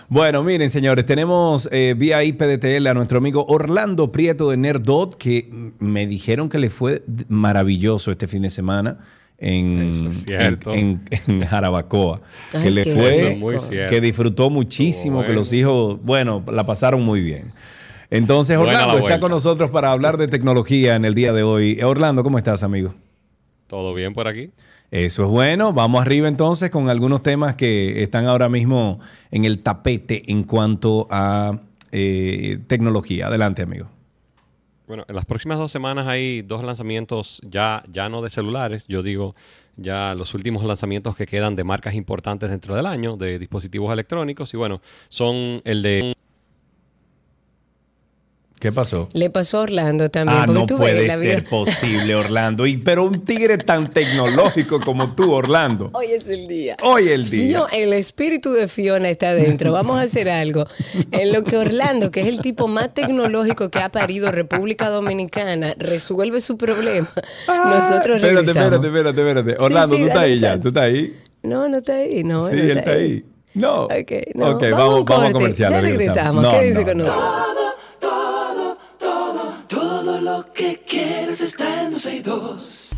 [0.08, 5.50] Bueno, miren, señores, tenemos eh, vía IPDTL a nuestro amigo Orlando Prieto de Nerdot, que
[5.52, 9.00] mm, me dijeron que le fue maravilloso este fin de semana.
[9.42, 12.22] En, es en, en- en Jarabacoa.
[12.54, 13.56] Ay, que le fue, muy
[13.90, 17.54] que disfrutó muchísimo, que los hijos, bueno, la pasaron muy bien.
[18.12, 21.80] Entonces, Orlando está con nosotros para hablar de tecnología en el día de hoy.
[21.82, 22.96] Orlando, ¿cómo estás, amigo?
[23.68, 24.50] ¿Todo bien por aquí?
[24.92, 25.72] Eso es bueno.
[25.74, 29.00] Vamos arriba entonces con algunos temas que están ahora mismo
[29.30, 31.60] en el tapete en cuanto a
[31.92, 33.28] eh, tecnología.
[33.28, 33.88] Adelante, amigo.
[34.90, 39.04] Bueno, en las próximas dos semanas hay dos lanzamientos ya, ya no de celulares, yo
[39.04, 39.36] digo
[39.78, 44.52] ya los últimos lanzamientos que quedan de marcas importantes dentro del año, de dispositivos electrónicos,
[44.56, 46.16] y bueno, son el de...
[48.60, 49.08] ¿Qué pasó?
[49.14, 50.38] Le pasó a Orlando también.
[50.42, 52.68] Ah, no tú puede la vida- ser posible, Orlando.
[52.68, 55.90] Y, pero un tigre tan tecnológico como tú, Orlando.
[55.94, 56.76] Hoy es el día.
[56.84, 57.60] Hoy el día.
[57.60, 59.72] Fio- el espíritu de Fiona está dentro.
[59.72, 60.68] Vamos a hacer algo.
[61.12, 65.74] En lo que Orlando, que es el tipo más tecnológico que ha parido República Dominicana,
[65.78, 67.10] resuelve su problema.
[67.48, 68.74] Nosotros Espérate, regresamos.
[68.74, 69.64] espérate, espérate, espérate.
[69.64, 70.60] Orlando, sí, tú estás ahí ya.
[70.60, 71.16] ¿Tú estás ahí?
[71.44, 72.24] No, no está ahí.
[72.26, 73.26] No, sí, no él está ahí.
[73.54, 73.84] No.
[73.86, 74.50] Ok, no.
[74.52, 75.78] Ok, vamos, vamos, a comerciales.
[75.78, 76.44] Ya regresamos.
[76.44, 77.04] No, Quédense no, con no.
[77.06, 77.59] nosotros.
[81.08, 82.90] Quieres está en 12 y 2.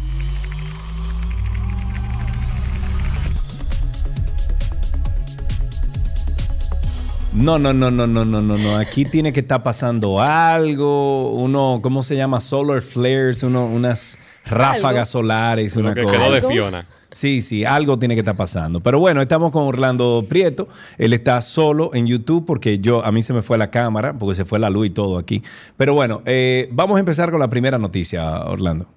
[7.33, 8.75] No, no, no, no, no, no, no, no.
[8.77, 11.31] Aquí tiene que estar pasando algo.
[11.31, 12.39] Uno, ¿cómo se llama?
[12.41, 15.21] Solar flares, uno, unas ráfagas Algo.
[15.23, 16.17] solares, Lo una que cosa.
[16.17, 16.49] quedó de ¿Algo?
[16.49, 16.85] Fiona.
[17.11, 18.79] Sí, sí, algo tiene que estar pasando.
[18.79, 20.69] Pero bueno, estamos con Orlando Prieto.
[20.97, 24.33] Él está solo en YouTube porque yo a mí se me fue la cámara, porque
[24.35, 25.43] se fue la luz y todo aquí.
[25.75, 28.87] Pero bueno, eh, vamos a empezar con la primera noticia, Orlando.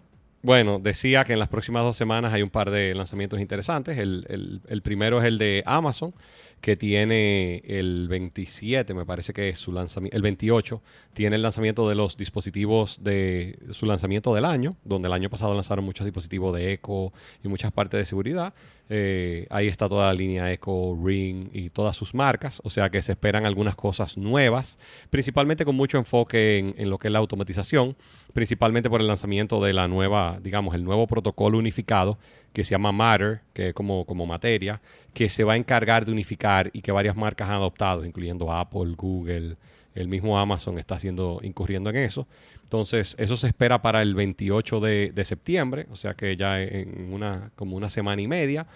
[0.42, 3.98] Bueno, decía que en las próximas dos semanas hay un par de lanzamientos interesantes.
[3.98, 6.14] El, el- el primero es el de Amazon,
[6.60, 10.82] que tiene el 27, me parece que es su lanzamiento, el 28,
[11.14, 15.54] tiene el lanzamiento de los dispositivos de su lanzamiento del año, donde el año pasado
[15.54, 17.12] lanzaron muchos dispositivos de Echo
[17.42, 18.52] y muchas partes de seguridad.
[18.90, 23.00] Eh, ahí está toda la línea Echo, Ring y todas sus marcas, o sea que
[23.00, 24.78] se esperan algunas cosas nuevas,
[25.08, 27.96] principalmente con mucho enfoque en, en lo que es la automatización,
[28.34, 32.18] principalmente por el lanzamiento de la nueva, digamos, el nuevo protocolo unificado
[32.52, 34.82] que se llama Matter, que es como, como materia,
[35.14, 38.94] que se va a encargar de unificar y que varias marcas han adoptado, incluyendo Apple,
[38.96, 39.56] Google,
[39.94, 42.26] el mismo Amazon está haciendo, incurriendo en eso.
[42.62, 47.50] Entonces, eso se espera para el 28 de, septiembre, o sea que ya en una,
[47.56, 48.66] como una semana y media.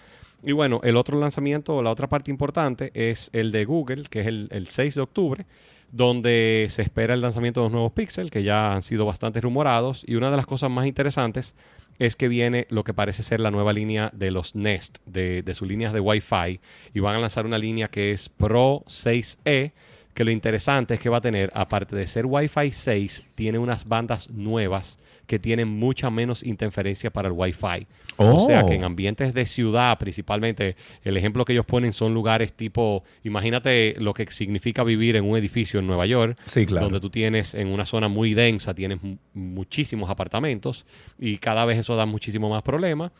[0.43, 4.27] Y bueno, el otro lanzamiento, la otra parte importante es el de Google, que es
[4.27, 5.45] el, el 6 de octubre,
[5.91, 10.03] donde se espera el lanzamiento de los nuevos Pixel, que ya han sido bastante rumorados.
[10.07, 11.55] Y una de las cosas más interesantes
[11.97, 15.53] es que viene lo que parece ser la nueva línea de los Nest, de, de
[15.53, 16.61] sus líneas de Wi-Fi,
[16.93, 19.73] y van a lanzar una línea que es Pro 6E,
[20.19, 23.87] que lo interesante es que va a tener, aparte de ser Wi-Fi 6, tiene unas
[23.87, 27.87] bandas nuevas que tienen mucha menos interferencia para el Wi-Fi.
[28.17, 28.67] O sea Oh.
[28.67, 30.75] que en ambientes de ciudad, principalmente,
[31.05, 35.37] el ejemplo que ellos ponen son lugares tipo, imagínate lo que significa vivir en un
[35.37, 36.87] edificio en Nueva York, Sí, claro.
[36.87, 40.85] donde tú tienes en una zona muy densa, tienes mu- muchísimos apartamentos
[41.17, 43.13] y cada vez eso da muchísimo más problemas.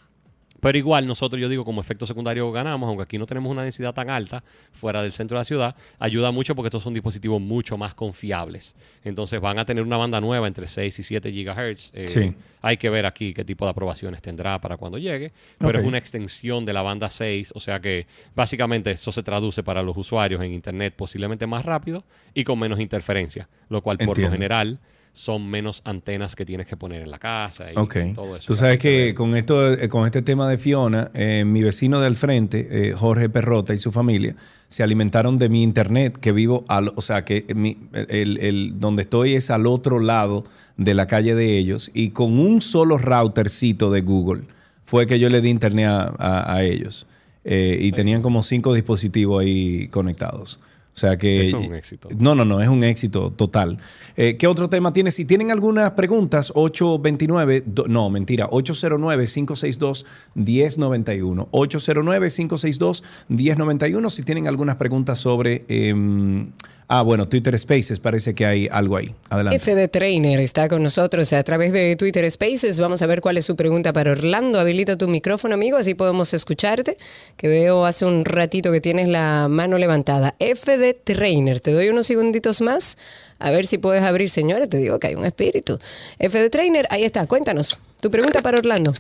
[0.62, 3.94] Pero igual nosotros, yo digo, como efecto secundario ganamos, aunque aquí no tenemos una densidad
[3.94, 7.78] tan alta fuera del centro de la ciudad, ayuda mucho porque estos son dispositivos mucho
[7.78, 8.76] más confiables.
[9.04, 11.92] Entonces van a tener una banda nueva entre 6 y 7 gigahertz.
[11.94, 12.34] Eh, Sí.
[12.62, 15.98] Hay que ver aquí qué tipo de aprobaciones tendrá para cuando llegue, pero es una
[15.98, 18.06] extensión de la banda 6, o sea que
[18.36, 22.04] básicamente eso se traduce para los usuarios en Internet posiblemente más rápido
[22.34, 24.80] y con menos interferencia, lo cual por lo general
[25.20, 27.98] son menos antenas que tienes que poner en la casa y Ok.
[28.16, 28.46] todo eso.
[28.48, 32.16] Tú sabes que con esto, eh, con este tema de Fiona, eh, mi vecino del
[32.16, 34.36] frente, eh, Jorge Perrota y su familia,
[34.70, 39.02] se alimentaron de mi internet, que vivo al, o sea, que mi- el, el- donde
[39.02, 40.46] estoy es al otro lado
[40.78, 44.44] de la calle de ellos, y con un solo routercito de Google
[44.86, 47.08] fue que yo le di internet a, a- a ellos.
[47.44, 50.60] Eh, y tenían como cinco dispositivos ahí conectados.
[51.00, 51.48] O sea que...
[51.48, 52.10] Eso es un éxito.
[52.20, 53.78] No, no, no, es un éxito total.
[54.18, 55.12] Eh, ¿Qué otro tema tiene?
[55.12, 61.48] Si tienen algunas preguntas, 829, do- no, mentira, 809-562-1091.
[61.52, 65.64] 809-562-1091 si tienen algunas preguntas sobre...
[65.70, 66.52] em,
[66.90, 69.16] ah, bueno, Twitter Spaces, parece que hay algo ahí.
[69.30, 69.58] Adelante.
[69.60, 72.80] FD Trainer está con nosotros a través de Twitter Spaces.
[72.80, 74.60] Vamos a ver cuál es su pregunta para Orlando.
[74.60, 76.98] Habilita tu micrófono, amigo, así podemos escucharte.
[77.38, 80.36] Que veo hace un ratito que tienes la mano levantada.
[80.40, 82.98] FD Trainer, te doy unos segunditos más.
[83.40, 84.70] A ver si puedes abrir, señores.
[84.70, 85.80] Te digo que hay un espíritu.
[86.20, 87.26] FD Trainer, ahí está.
[87.26, 87.80] Cuéntanos.
[88.02, 88.94] Tu pregunta para Orlando.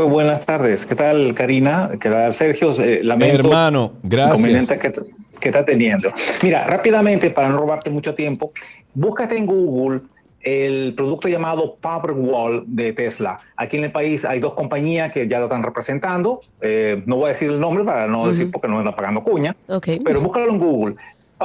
[0.00, 0.86] Muy buenas tardes.
[0.86, 1.90] ¿Qué tal, Karina?
[2.00, 2.72] ¿Qué tal, Sergio?
[2.80, 4.78] Eh, lamento Hermano, gracias.
[4.78, 4.92] que,
[5.38, 6.10] que está teniendo.
[6.42, 8.50] Mira, rápidamente, para no robarte mucho tiempo,
[8.94, 10.00] búscate en Google
[10.40, 13.40] el producto llamado Powerwall de Tesla.
[13.56, 16.40] Aquí en el país hay dos compañías que ya lo están representando.
[16.62, 19.22] Eh, no voy a decir el nombre para no decir porque no me están pagando
[19.22, 19.54] cuña.
[19.68, 19.86] Ok.
[20.02, 20.94] Pero búscalo en Google.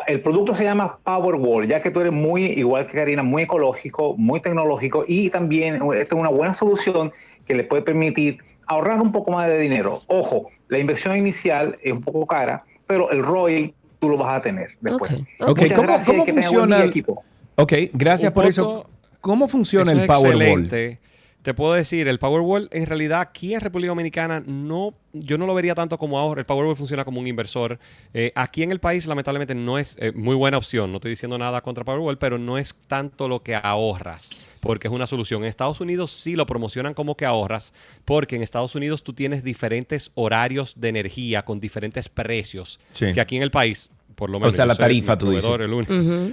[0.08, 4.16] El producto se llama Powerwall, ya que tú eres muy, igual que Karina, muy ecológico,
[4.18, 7.14] muy tecnológico y también esta es una buena solución
[7.46, 10.02] que le puede permitir ahorrar un poco más de dinero.
[10.08, 14.42] Ojo, la inversión inicial es un poco cara, pero el ROI tú lo vas a
[14.42, 15.14] tener después.
[15.40, 16.84] Ok, Muchas ¿cómo, gracias funciona?
[16.84, 17.24] el- equipo.
[17.56, 18.90] Ok, gracias Un por eso.
[19.22, 20.42] ¿Cómo funciona Eso el Powerball?
[20.42, 21.00] excelente.
[21.42, 25.54] Te puedo decir, el Powerball en realidad aquí en República Dominicana no, yo no lo
[25.54, 26.40] vería tanto como ahorro.
[26.40, 27.78] El Powerball funciona como un inversor.
[28.16, 30.92] Eh, aquí en el país lamentablemente no es eh, muy buena opción.
[30.92, 34.32] No estoy diciendo nada contra Powerball, pero no es tanto lo que ahorras
[34.66, 35.44] porque es una solución.
[35.44, 37.72] En Estados Unidos sí lo promocionan como que ahorras,
[38.04, 43.14] porque en Estados Unidos tú tienes diferentes horarios de energía con diferentes precios Sí.
[43.14, 43.92] que aquí en el país.
[44.16, 45.44] Por lo O menos, sea, yo la tarifa, tú dices.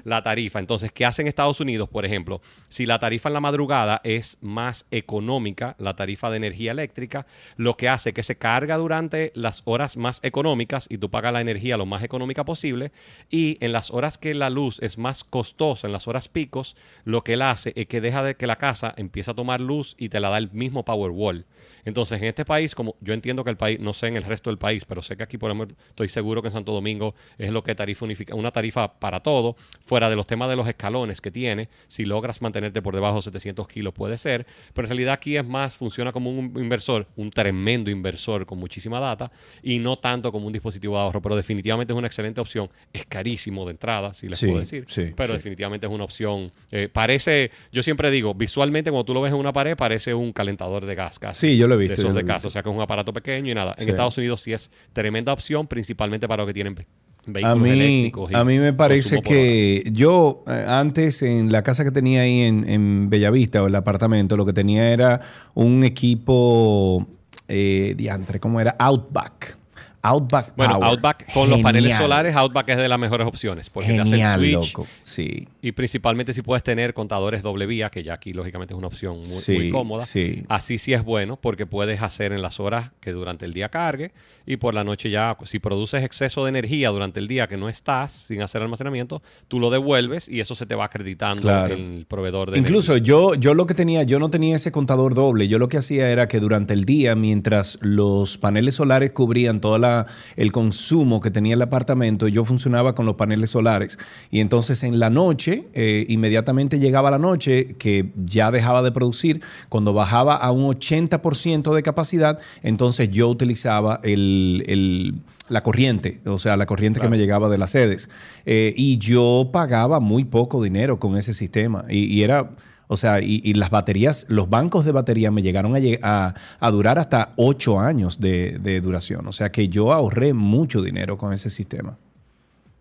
[0.04, 0.58] la tarifa.
[0.60, 2.40] Entonces, ¿qué hacen Estados Unidos, por ejemplo?
[2.68, 7.26] Si la tarifa en la madrugada es más económica, la tarifa de energía eléctrica,
[7.56, 11.40] lo que hace que se carga durante las horas más económicas y tú pagas la
[11.40, 12.92] energía lo más económica posible.
[13.30, 17.22] Y en las horas que la luz es más costosa, en las horas picos, lo
[17.24, 20.08] que él hace es que deja de que la casa empiece a tomar luz y
[20.08, 21.44] te la da el mismo Powerwall.
[21.84, 24.50] Entonces, en este país, como yo entiendo que el país, no sé en el resto
[24.50, 27.50] del país, pero sé que aquí, por ejemplo, estoy seguro que en Santo Domingo es
[27.50, 31.20] lo que tarifa unifica, una tarifa para todo, fuera de los temas de los escalones
[31.20, 35.14] que tiene, si logras mantenerte por debajo de 700 kilos puede ser, pero en realidad
[35.14, 39.30] aquí es más, funciona como un inversor, un tremendo inversor con muchísima data
[39.62, 43.06] y no tanto como un dispositivo de ahorro, pero definitivamente es una excelente opción, es
[43.06, 45.34] carísimo de entrada, si les Sí, puedo decir, sí, pero sí.
[45.34, 49.38] definitivamente es una opción, eh, parece, yo siempre digo, visualmente cuando tú lo ves en
[49.38, 51.48] una pared parece un calentador de gas casi.
[51.48, 52.48] Sí, yo lo he visto, De yo esos lo de he casa, visto.
[52.48, 53.74] o sea que es un aparato pequeño y nada.
[53.78, 53.90] En Sí.
[53.90, 56.86] Estados Unidos sí es tremenda opción, principalmente para los que tienen ve-
[57.24, 58.30] A vehículos mí, eléctricos.
[58.32, 62.40] y a mí me parece que yo eh, antes en la casa que tenía ahí
[62.40, 65.20] en, en Bellavista o el apartamento, lo que tenía era
[65.54, 67.06] un equipo
[67.48, 68.74] eh, diantre, ¿cómo era?
[68.78, 69.56] Outback.
[70.02, 70.80] Outback Bueno.
[70.82, 72.02] Outback con los paneles Genial.
[72.02, 73.70] solares, Outback es de las mejores opciones.
[73.70, 74.72] Porque te hace el Genial, switch.
[74.74, 74.86] loco.
[75.02, 75.46] Sí.
[75.62, 79.16] Y principalmente si puedes tener contadores doble vía, que ya aquí lógicamente es una opción
[79.16, 80.04] muy, Sí, muy cómoda.
[80.04, 80.42] sí.
[80.48, 84.10] Así sí es bueno porque puedes hacer en las horas que durante el día cargue
[84.44, 87.68] y por la noche ya, si produces exceso de energía durante el día que no
[87.68, 91.74] estás sin hacer almacenamiento, tú lo devuelves y eso se te va acreditando Claro.
[91.74, 95.14] en el proveedor de Incluso yo, yo lo que tenía, yo no tenía ese contador
[95.14, 95.46] doble.
[95.46, 99.78] Yo lo que hacía era que durante el día, mientras los paneles solares cubrían todo
[99.78, 99.91] la,
[100.36, 103.98] el consumo que tenía el apartamento, yo funcionaba con los paneles solares.
[104.30, 109.40] Y entonces en la noche, eh, inmediatamente llegaba la noche, que ya dejaba de producir,
[109.68, 115.14] cuando bajaba a un 80% de capacidad, entonces yo utilizaba el, el-
[115.48, 118.08] la corriente, o sea, la corriente que me llegaba de las sedes.
[118.46, 121.84] Eh, y yo pagaba muy poco dinero con ese sistema.
[121.90, 122.50] Y, y era,
[122.92, 126.34] o sea, y, y las baterías, los bancos de batería me llegaron a, lle- a-
[126.60, 129.26] a durar hasta ocho años de, de duración.
[129.26, 131.98] O sea que yo ahorré mucho dinero con ese sistema.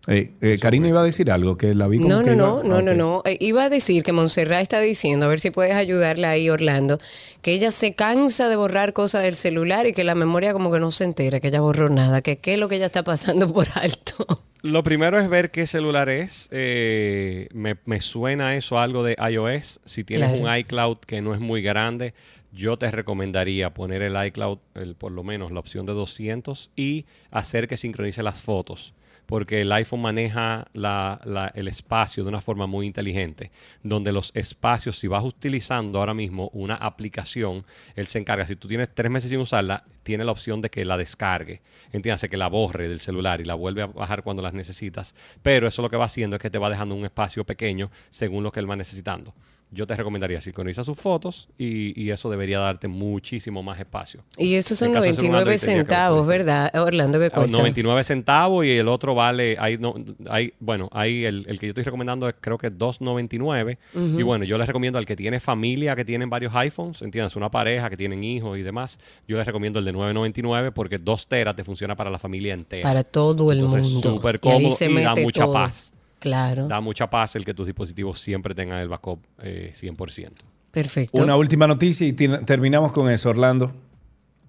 [0.08, 2.62] Eh, eh, Karina iba a decir algo que la vi como No, que no, iba-
[2.68, 3.22] no, no, Ah, no.
[3.24, 6.98] Eh, Iba a decir que Montserrat está diciendo, a ver si puedes ayudarla ahí, Orlando,
[7.40, 10.80] que ella se cansa de borrar cosas del celular y que la memoria como que
[10.80, 13.52] no se entera, que ella borró nada, que qué es lo que ella está pasando
[13.52, 14.42] por alto.
[14.62, 16.48] Lo primero es ver qué celular es.
[16.52, 19.80] Eh, me, me suena eso a algo de iOS.
[19.84, 20.44] Si tienes Claro.
[20.44, 22.14] un iCloud que no es muy grande,
[22.52, 27.06] yo te recomendaría poner el iCloud, el- por lo menos la opción de 200 y
[27.32, 28.94] hacer que sincronice las fotos.
[29.32, 33.50] Porque el iPhone maneja la- la- el espacio de una forma muy inteligente,
[33.82, 37.64] donde los espacios, si vas utilizando ahora mismo una aplicación,
[37.96, 38.44] él se encarga.
[38.44, 41.62] Si tú tienes tres meses sin usarla, tiene la opción de que la descargue.
[41.92, 45.14] Entiéndase que la borre del celular y la vuelve a bajar cuando las necesitas.
[45.42, 48.44] Pero eso lo que va haciendo es que te va dejando un espacio pequeño según
[48.44, 49.32] lo que él va necesitando.
[49.74, 54.22] Yo te recomendaría sincroniza sus fotos y, y eso debería darte muchísimo más espacio.
[54.36, 57.18] Y esos son En caso de ser un 99 Android, tendría que centavos, ¿verdad, Orlando?
[57.18, 57.56] que Ah, cuesta?
[57.56, 59.94] 99 centavos y el otro vale, hay, no,
[60.28, 64.20] hay bueno, hay el, el que yo estoy recomendando es creo que 2.99 Ujú.
[64.20, 67.50] y bueno, yo les recomiendo al que tiene familia, que tienen varios iPhones, entiendes, una
[67.50, 71.56] pareja que tienen hijos y demás, yo les recomiendo el de 9.99 porque 2 teras
[71.56, 72.82] te funciona para la familia entera.
[72.82, 74.10] Para todo el Entonces, mundo.
[74.10, 75.52] Súper cómodo y, da mucha todo.
[75.54, 75.91] paz.
[76.22, 76.68] Claro.
[76.68, 80.30] Da mucha paz el que tus dispositivos siempre tengan el backup eh, 100%.
[80.70, 81.20] Perfecto.
[81.20, 83.72] Una última noticia y terminamos con eso, Orlando.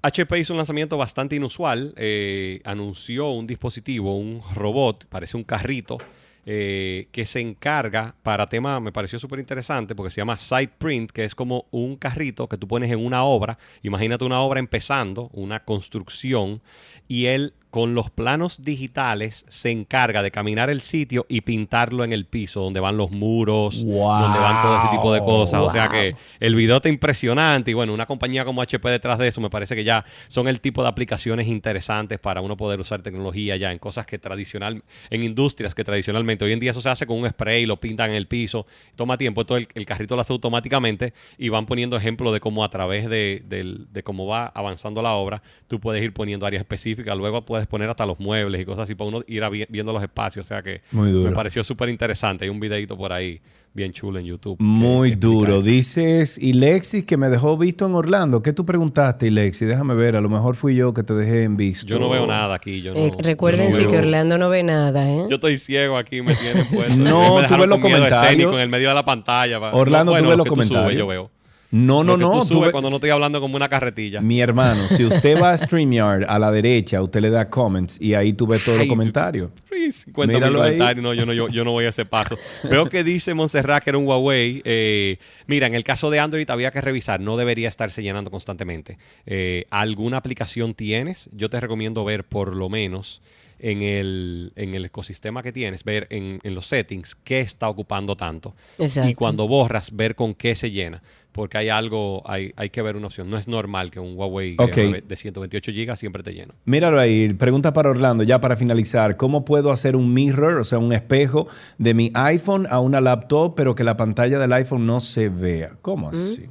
[0.04, 1.96] HP hizo un lanzamiento bastante inusual.
[1.98, 5.98] eh, anunció un dispositivo, un robot, parece un carrito,
[6.46, 11.10] eh, que se encarga para tema, me pareció súper interesante porque se llama Side Print,
[11.10, 13.58] que es como un carrito que tú pones en una obra.
[13.82, 16.62] Imagínate una obra empezando, una construcción,
[17.08, 22.14] y él con los planos digitales se encarga de caminar el sitio y pintarlo en
[22.14, 23.84] el piso, donde van los muros,
[24.22, 25.60] donde van todo ese tipo de cosas.
[25.64, 29.28] O sea que el video está impresionante y bueno, una compañía como HP detrás de
[29.28, 33.02] eso me parece que ya son el tipo de aplicaciones interesantes para uno poder usar
[33.02, 36.90] tecnología ya en cosas que tradicional, en industrias que tradicionalmente, hoy en día eso se
[36.90, 40.14] hace con un spray, lo pintan en el piso, toma tiempo, todo el, el carrito
[40.16, 44.28] lo hace automáticamente y van poniendo ejemplos de cómo a través de, del- de cómo
[44.28, 48.20] va avanzando la obra, tú puedes ir poniendo áreas específicas, luego puedes poner hasta los
[48.20, 50.82] muebles y cosas así para uno ir a vi- viendo los espacios, o sea que
[50.92, 51.30] Muy duro.
[51.30, 53.40] me pareció súper interesante, hay un videito por ahí
[53.76, 54.58] bien chulo en YouTube.
[54.60, 55.62] Muy duro.
[55.62, 58.44] Dices, y Lexi, que me dejó visto en Orlando.
[58.44, 59.66] ¿Qué tú preguntaste, Lexi?
[59.66, 60.16] Déjame ver.
[60.16, 61.88] A lo mejor fui yo que te dejé en visto.
[61.92, 63.00] Yo no veo nada aquí, yo no.
[63.00, 65.26] Eh, recuérdense yo no que veo- Orlando no ve nada, ¿eh?
[65.28, 67.00] Yo estoy ciego aquí, me tienen puesto.
[67.04, 68.54] No, me tú ves los comentarios.
[68.54, 69.60] en el medio de la pantalla.
[69.60, 71.00] pa- Orlando, No, tú bueno, ves los que tú subes, comentarios.
[71.00, 71.32] yo veo.
[71.74, 72.40] No, no, Lo que no.
[72.42, 74.22] Tú subes cuando no estoy hablando como una carretilla.
[74.22, 78.14] Mi hermano, si usted va a StreamYard a la derecha, usted le da comments y
[78.14, 79.50] ahí tú ves todos los comentarios.
[79.72, 81.04] Sí, 50 mil comentarios.
[81.04, 82.38] No, yo no, yo, yo no voy a ese paso.
[82.70, 84.62] Veo que dice Montserrat que era un Huawei.
[84.66, 85.18] Eh,
[85.48, 87.20] mira, en el caso de Android había que revisar.
[87.20, 89.00] No debería estarse llenando constantemente.
[89.26, 91.28] Eh, ¿Alguna aplicación tienes?
[91.34, 93.24] Yo te recomiendo ver por lo menos
[93.58, 98.16] en el, en el ecosistema que tienes, ver en, en los settings qué está ocupando
[98.16, 98.56] tanto.
[98.78, 99.10] Exacto.
[99.10, 101.02] Y cuando borras, ver con qué se llena.
[101.34, 103.30] Porque hay algo, hay, hay que ver una opción.
[103.30, 104.76] No es normal que un Huawei Ok.
[104.76, 106.54] de- de 128 GB siempre esté lleno.
[106.66, 107.34] Míralo ahí.
[107.34, 109.18] Pregunta para Orlando, ya para finalizar.
[109.18, 111.48] ¿Cómo puedo hacer un mirror, o sea, un espejo
[111.78, 115.72] de mi iPhone a una laptop, pero que la pantalla del iPhone no se vea?
[115.82, 116.46] ¿Cómo así?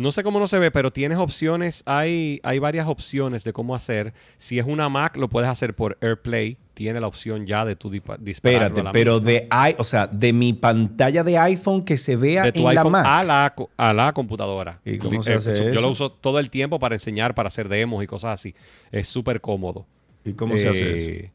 [0.00, 3.74] No sé cómo no se ve, pero tienes opciones, hay, hay varias opciones de cómo
[3.74, 4.14] hacer.
[4.38, 6.56] Si es una Mac, lo puedes hacer por AirPlay.
[6.72, 9.30] Tiene la opción ya de tu dispa- dispararlo Espérate, pero misma.
[9.30, 12.74] de i, o sea, de mi pantalla de iPhone que se vea de tu en
[12.74, 13.04] la Mac.
[13.06, 14.80] a la, a la computadora.
[14.86, 15.80] ¿Y cómo se hace Yo eso?
[15.82, 18.54] lo uso todo el tiempo para enseñar, para hacer demos y cosas así.
[18.90, 19.86] Es súper cómodo.
[20.24, 21.30] ¿Y cómo se hace eso?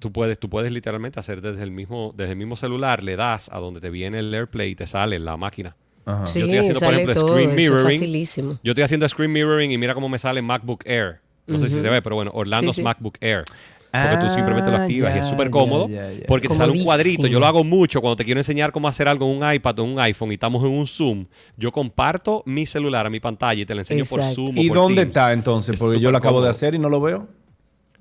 [0.00, 3.48] Tú puedes, tú puedes literalmente hacer desde el mismo, desde el mismo celular, le das
[3.52, 5.76] a donde te viene el AirPlay y te sale la máquina.
[6.08, 6.26] Ajá.
[6.26, 7.84] Sí, Yo estoy haciendo, por ejemplo, todo, screen es mirroring.
[7.84, 8.58] facilísimo.
[8.62, 11.20] Yo estoy haciendo screen mirroring y mira cómo me sale MacBook Air.
[11.46, 12.84] No sé si se ve, pero bueno, Orlando's Sí, sí.
[12.84, 13.44] MacBook Air.
[13.90, 15.88] Porque tú simplemente lo Ah, activas y es súper cómodo.
[16.26, 17.26] Porque te sale un cuadrito.
[17.26, 19.84] Yo lo hago mucho cuando te quiero enseñar cómo hacer algo en un iPad o
[19.84, 21.26] en un iPhone y estamos en un Zoom.
[21.56, 24.20] Yo comparto mi celular a mi pantalla y te lo enseño por.
[24.22, 24.58] Zoom.
[24.58, 25.08] o ¿Y por dónde Teams.
[25.08, 25.74] está entonces?
[25.74, 27.28] Es Porque yo lo acabo de hacer y no lo veo.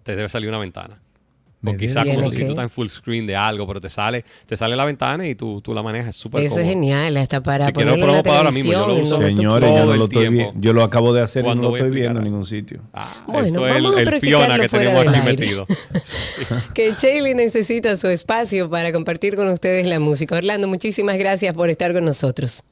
[0.04, 1.00] Te debe salir una ventana.
[1.76, 4.76] O quizás si tú estás en full screen de algo, pero te sale, te sale
[4.76, 6.10] la ventana y tú, tú la manejas.
[6.10, 8.72] Es súper Eso es genial, hasta para Si ponerlo lo en la pagar ahora mismo.
[8.72, 9.27] Yo lo televisión, uso.
[9.27, 10.38] Señores, yo no lo el estoy tiempo.
[10.38, 10.61] viendo.
[10.61, 12.81] Yo lo acabo de hacer y no Cuando lo estoy viendo en ningún sitio.
[13.27, 15.38] Bueno, Eso es vamos el, a el Fiona que fuera tenemos aquí aire.
[15.45, 15.65] metido.
[16.73, 20.35] Que Chaley necesita su espacio para compartir con ustedes la música.
[20.35, 22.64] Orlando, muchísimas gracias por estar con nosotros.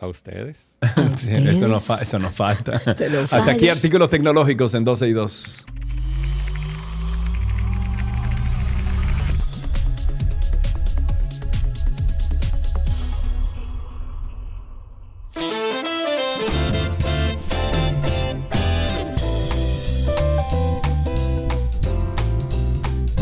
[0.00, 0.68] A ustedes.
[1.16, 2.80] Sí, eso, no fa- eso no falta.
[2.86, 5.66] Nos Hasta aquí artículos tecnológicos en 12 y 2.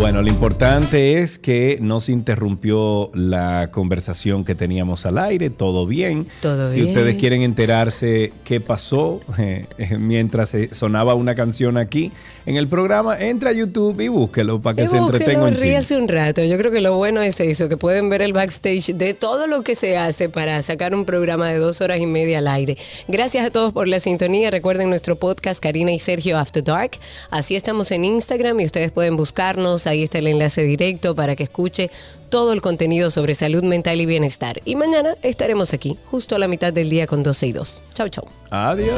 [0.08, 5.86] Bueno, lo importante es que no se interrumpió la conversación que teníamos al aire, todo
[5.86, 6.26] bien.
[6.40, 6.88] Todo si bien.
[6.88, 12.10] ustedes quieren enterarse qué pasó eh, eh, mientras eh, sonaba una canción aquí
[12.46, 15.54] en el programa, entra a YouTube y búsquelo para que Y se entretenga búsquelo, un
[15.56, 15.62] chin.
[15.62, 16.42] ríase un rato.
[16.42, 19.60] Yo creo que lo bueno es eso, que pueden ver el backstage de todo lo
[19.60, 22.78] que se hace para sacar un programa de dos horas y media al aire.
[23.08, 24.50] Gracias a todos por la sintonía.
[24.50, 26.92] Recuerden nuestro podcast Karina y Sergio After Dark.
[27.30, 29.86] Así estamos en Instagram y ustedes pueden buscarnos.
[29.98, 31.90] Ahí está el enlace directo para que escuche
[32.30, 34.62] todo el contenido sobre salud mental y bienestar.
[34.64, 37.82] Y mañana estaremos aquí, justo a la mitad del día con 12 y 2.
[37.94, 38.24] Chau, chau.
[38.50, 38.96] Adiós.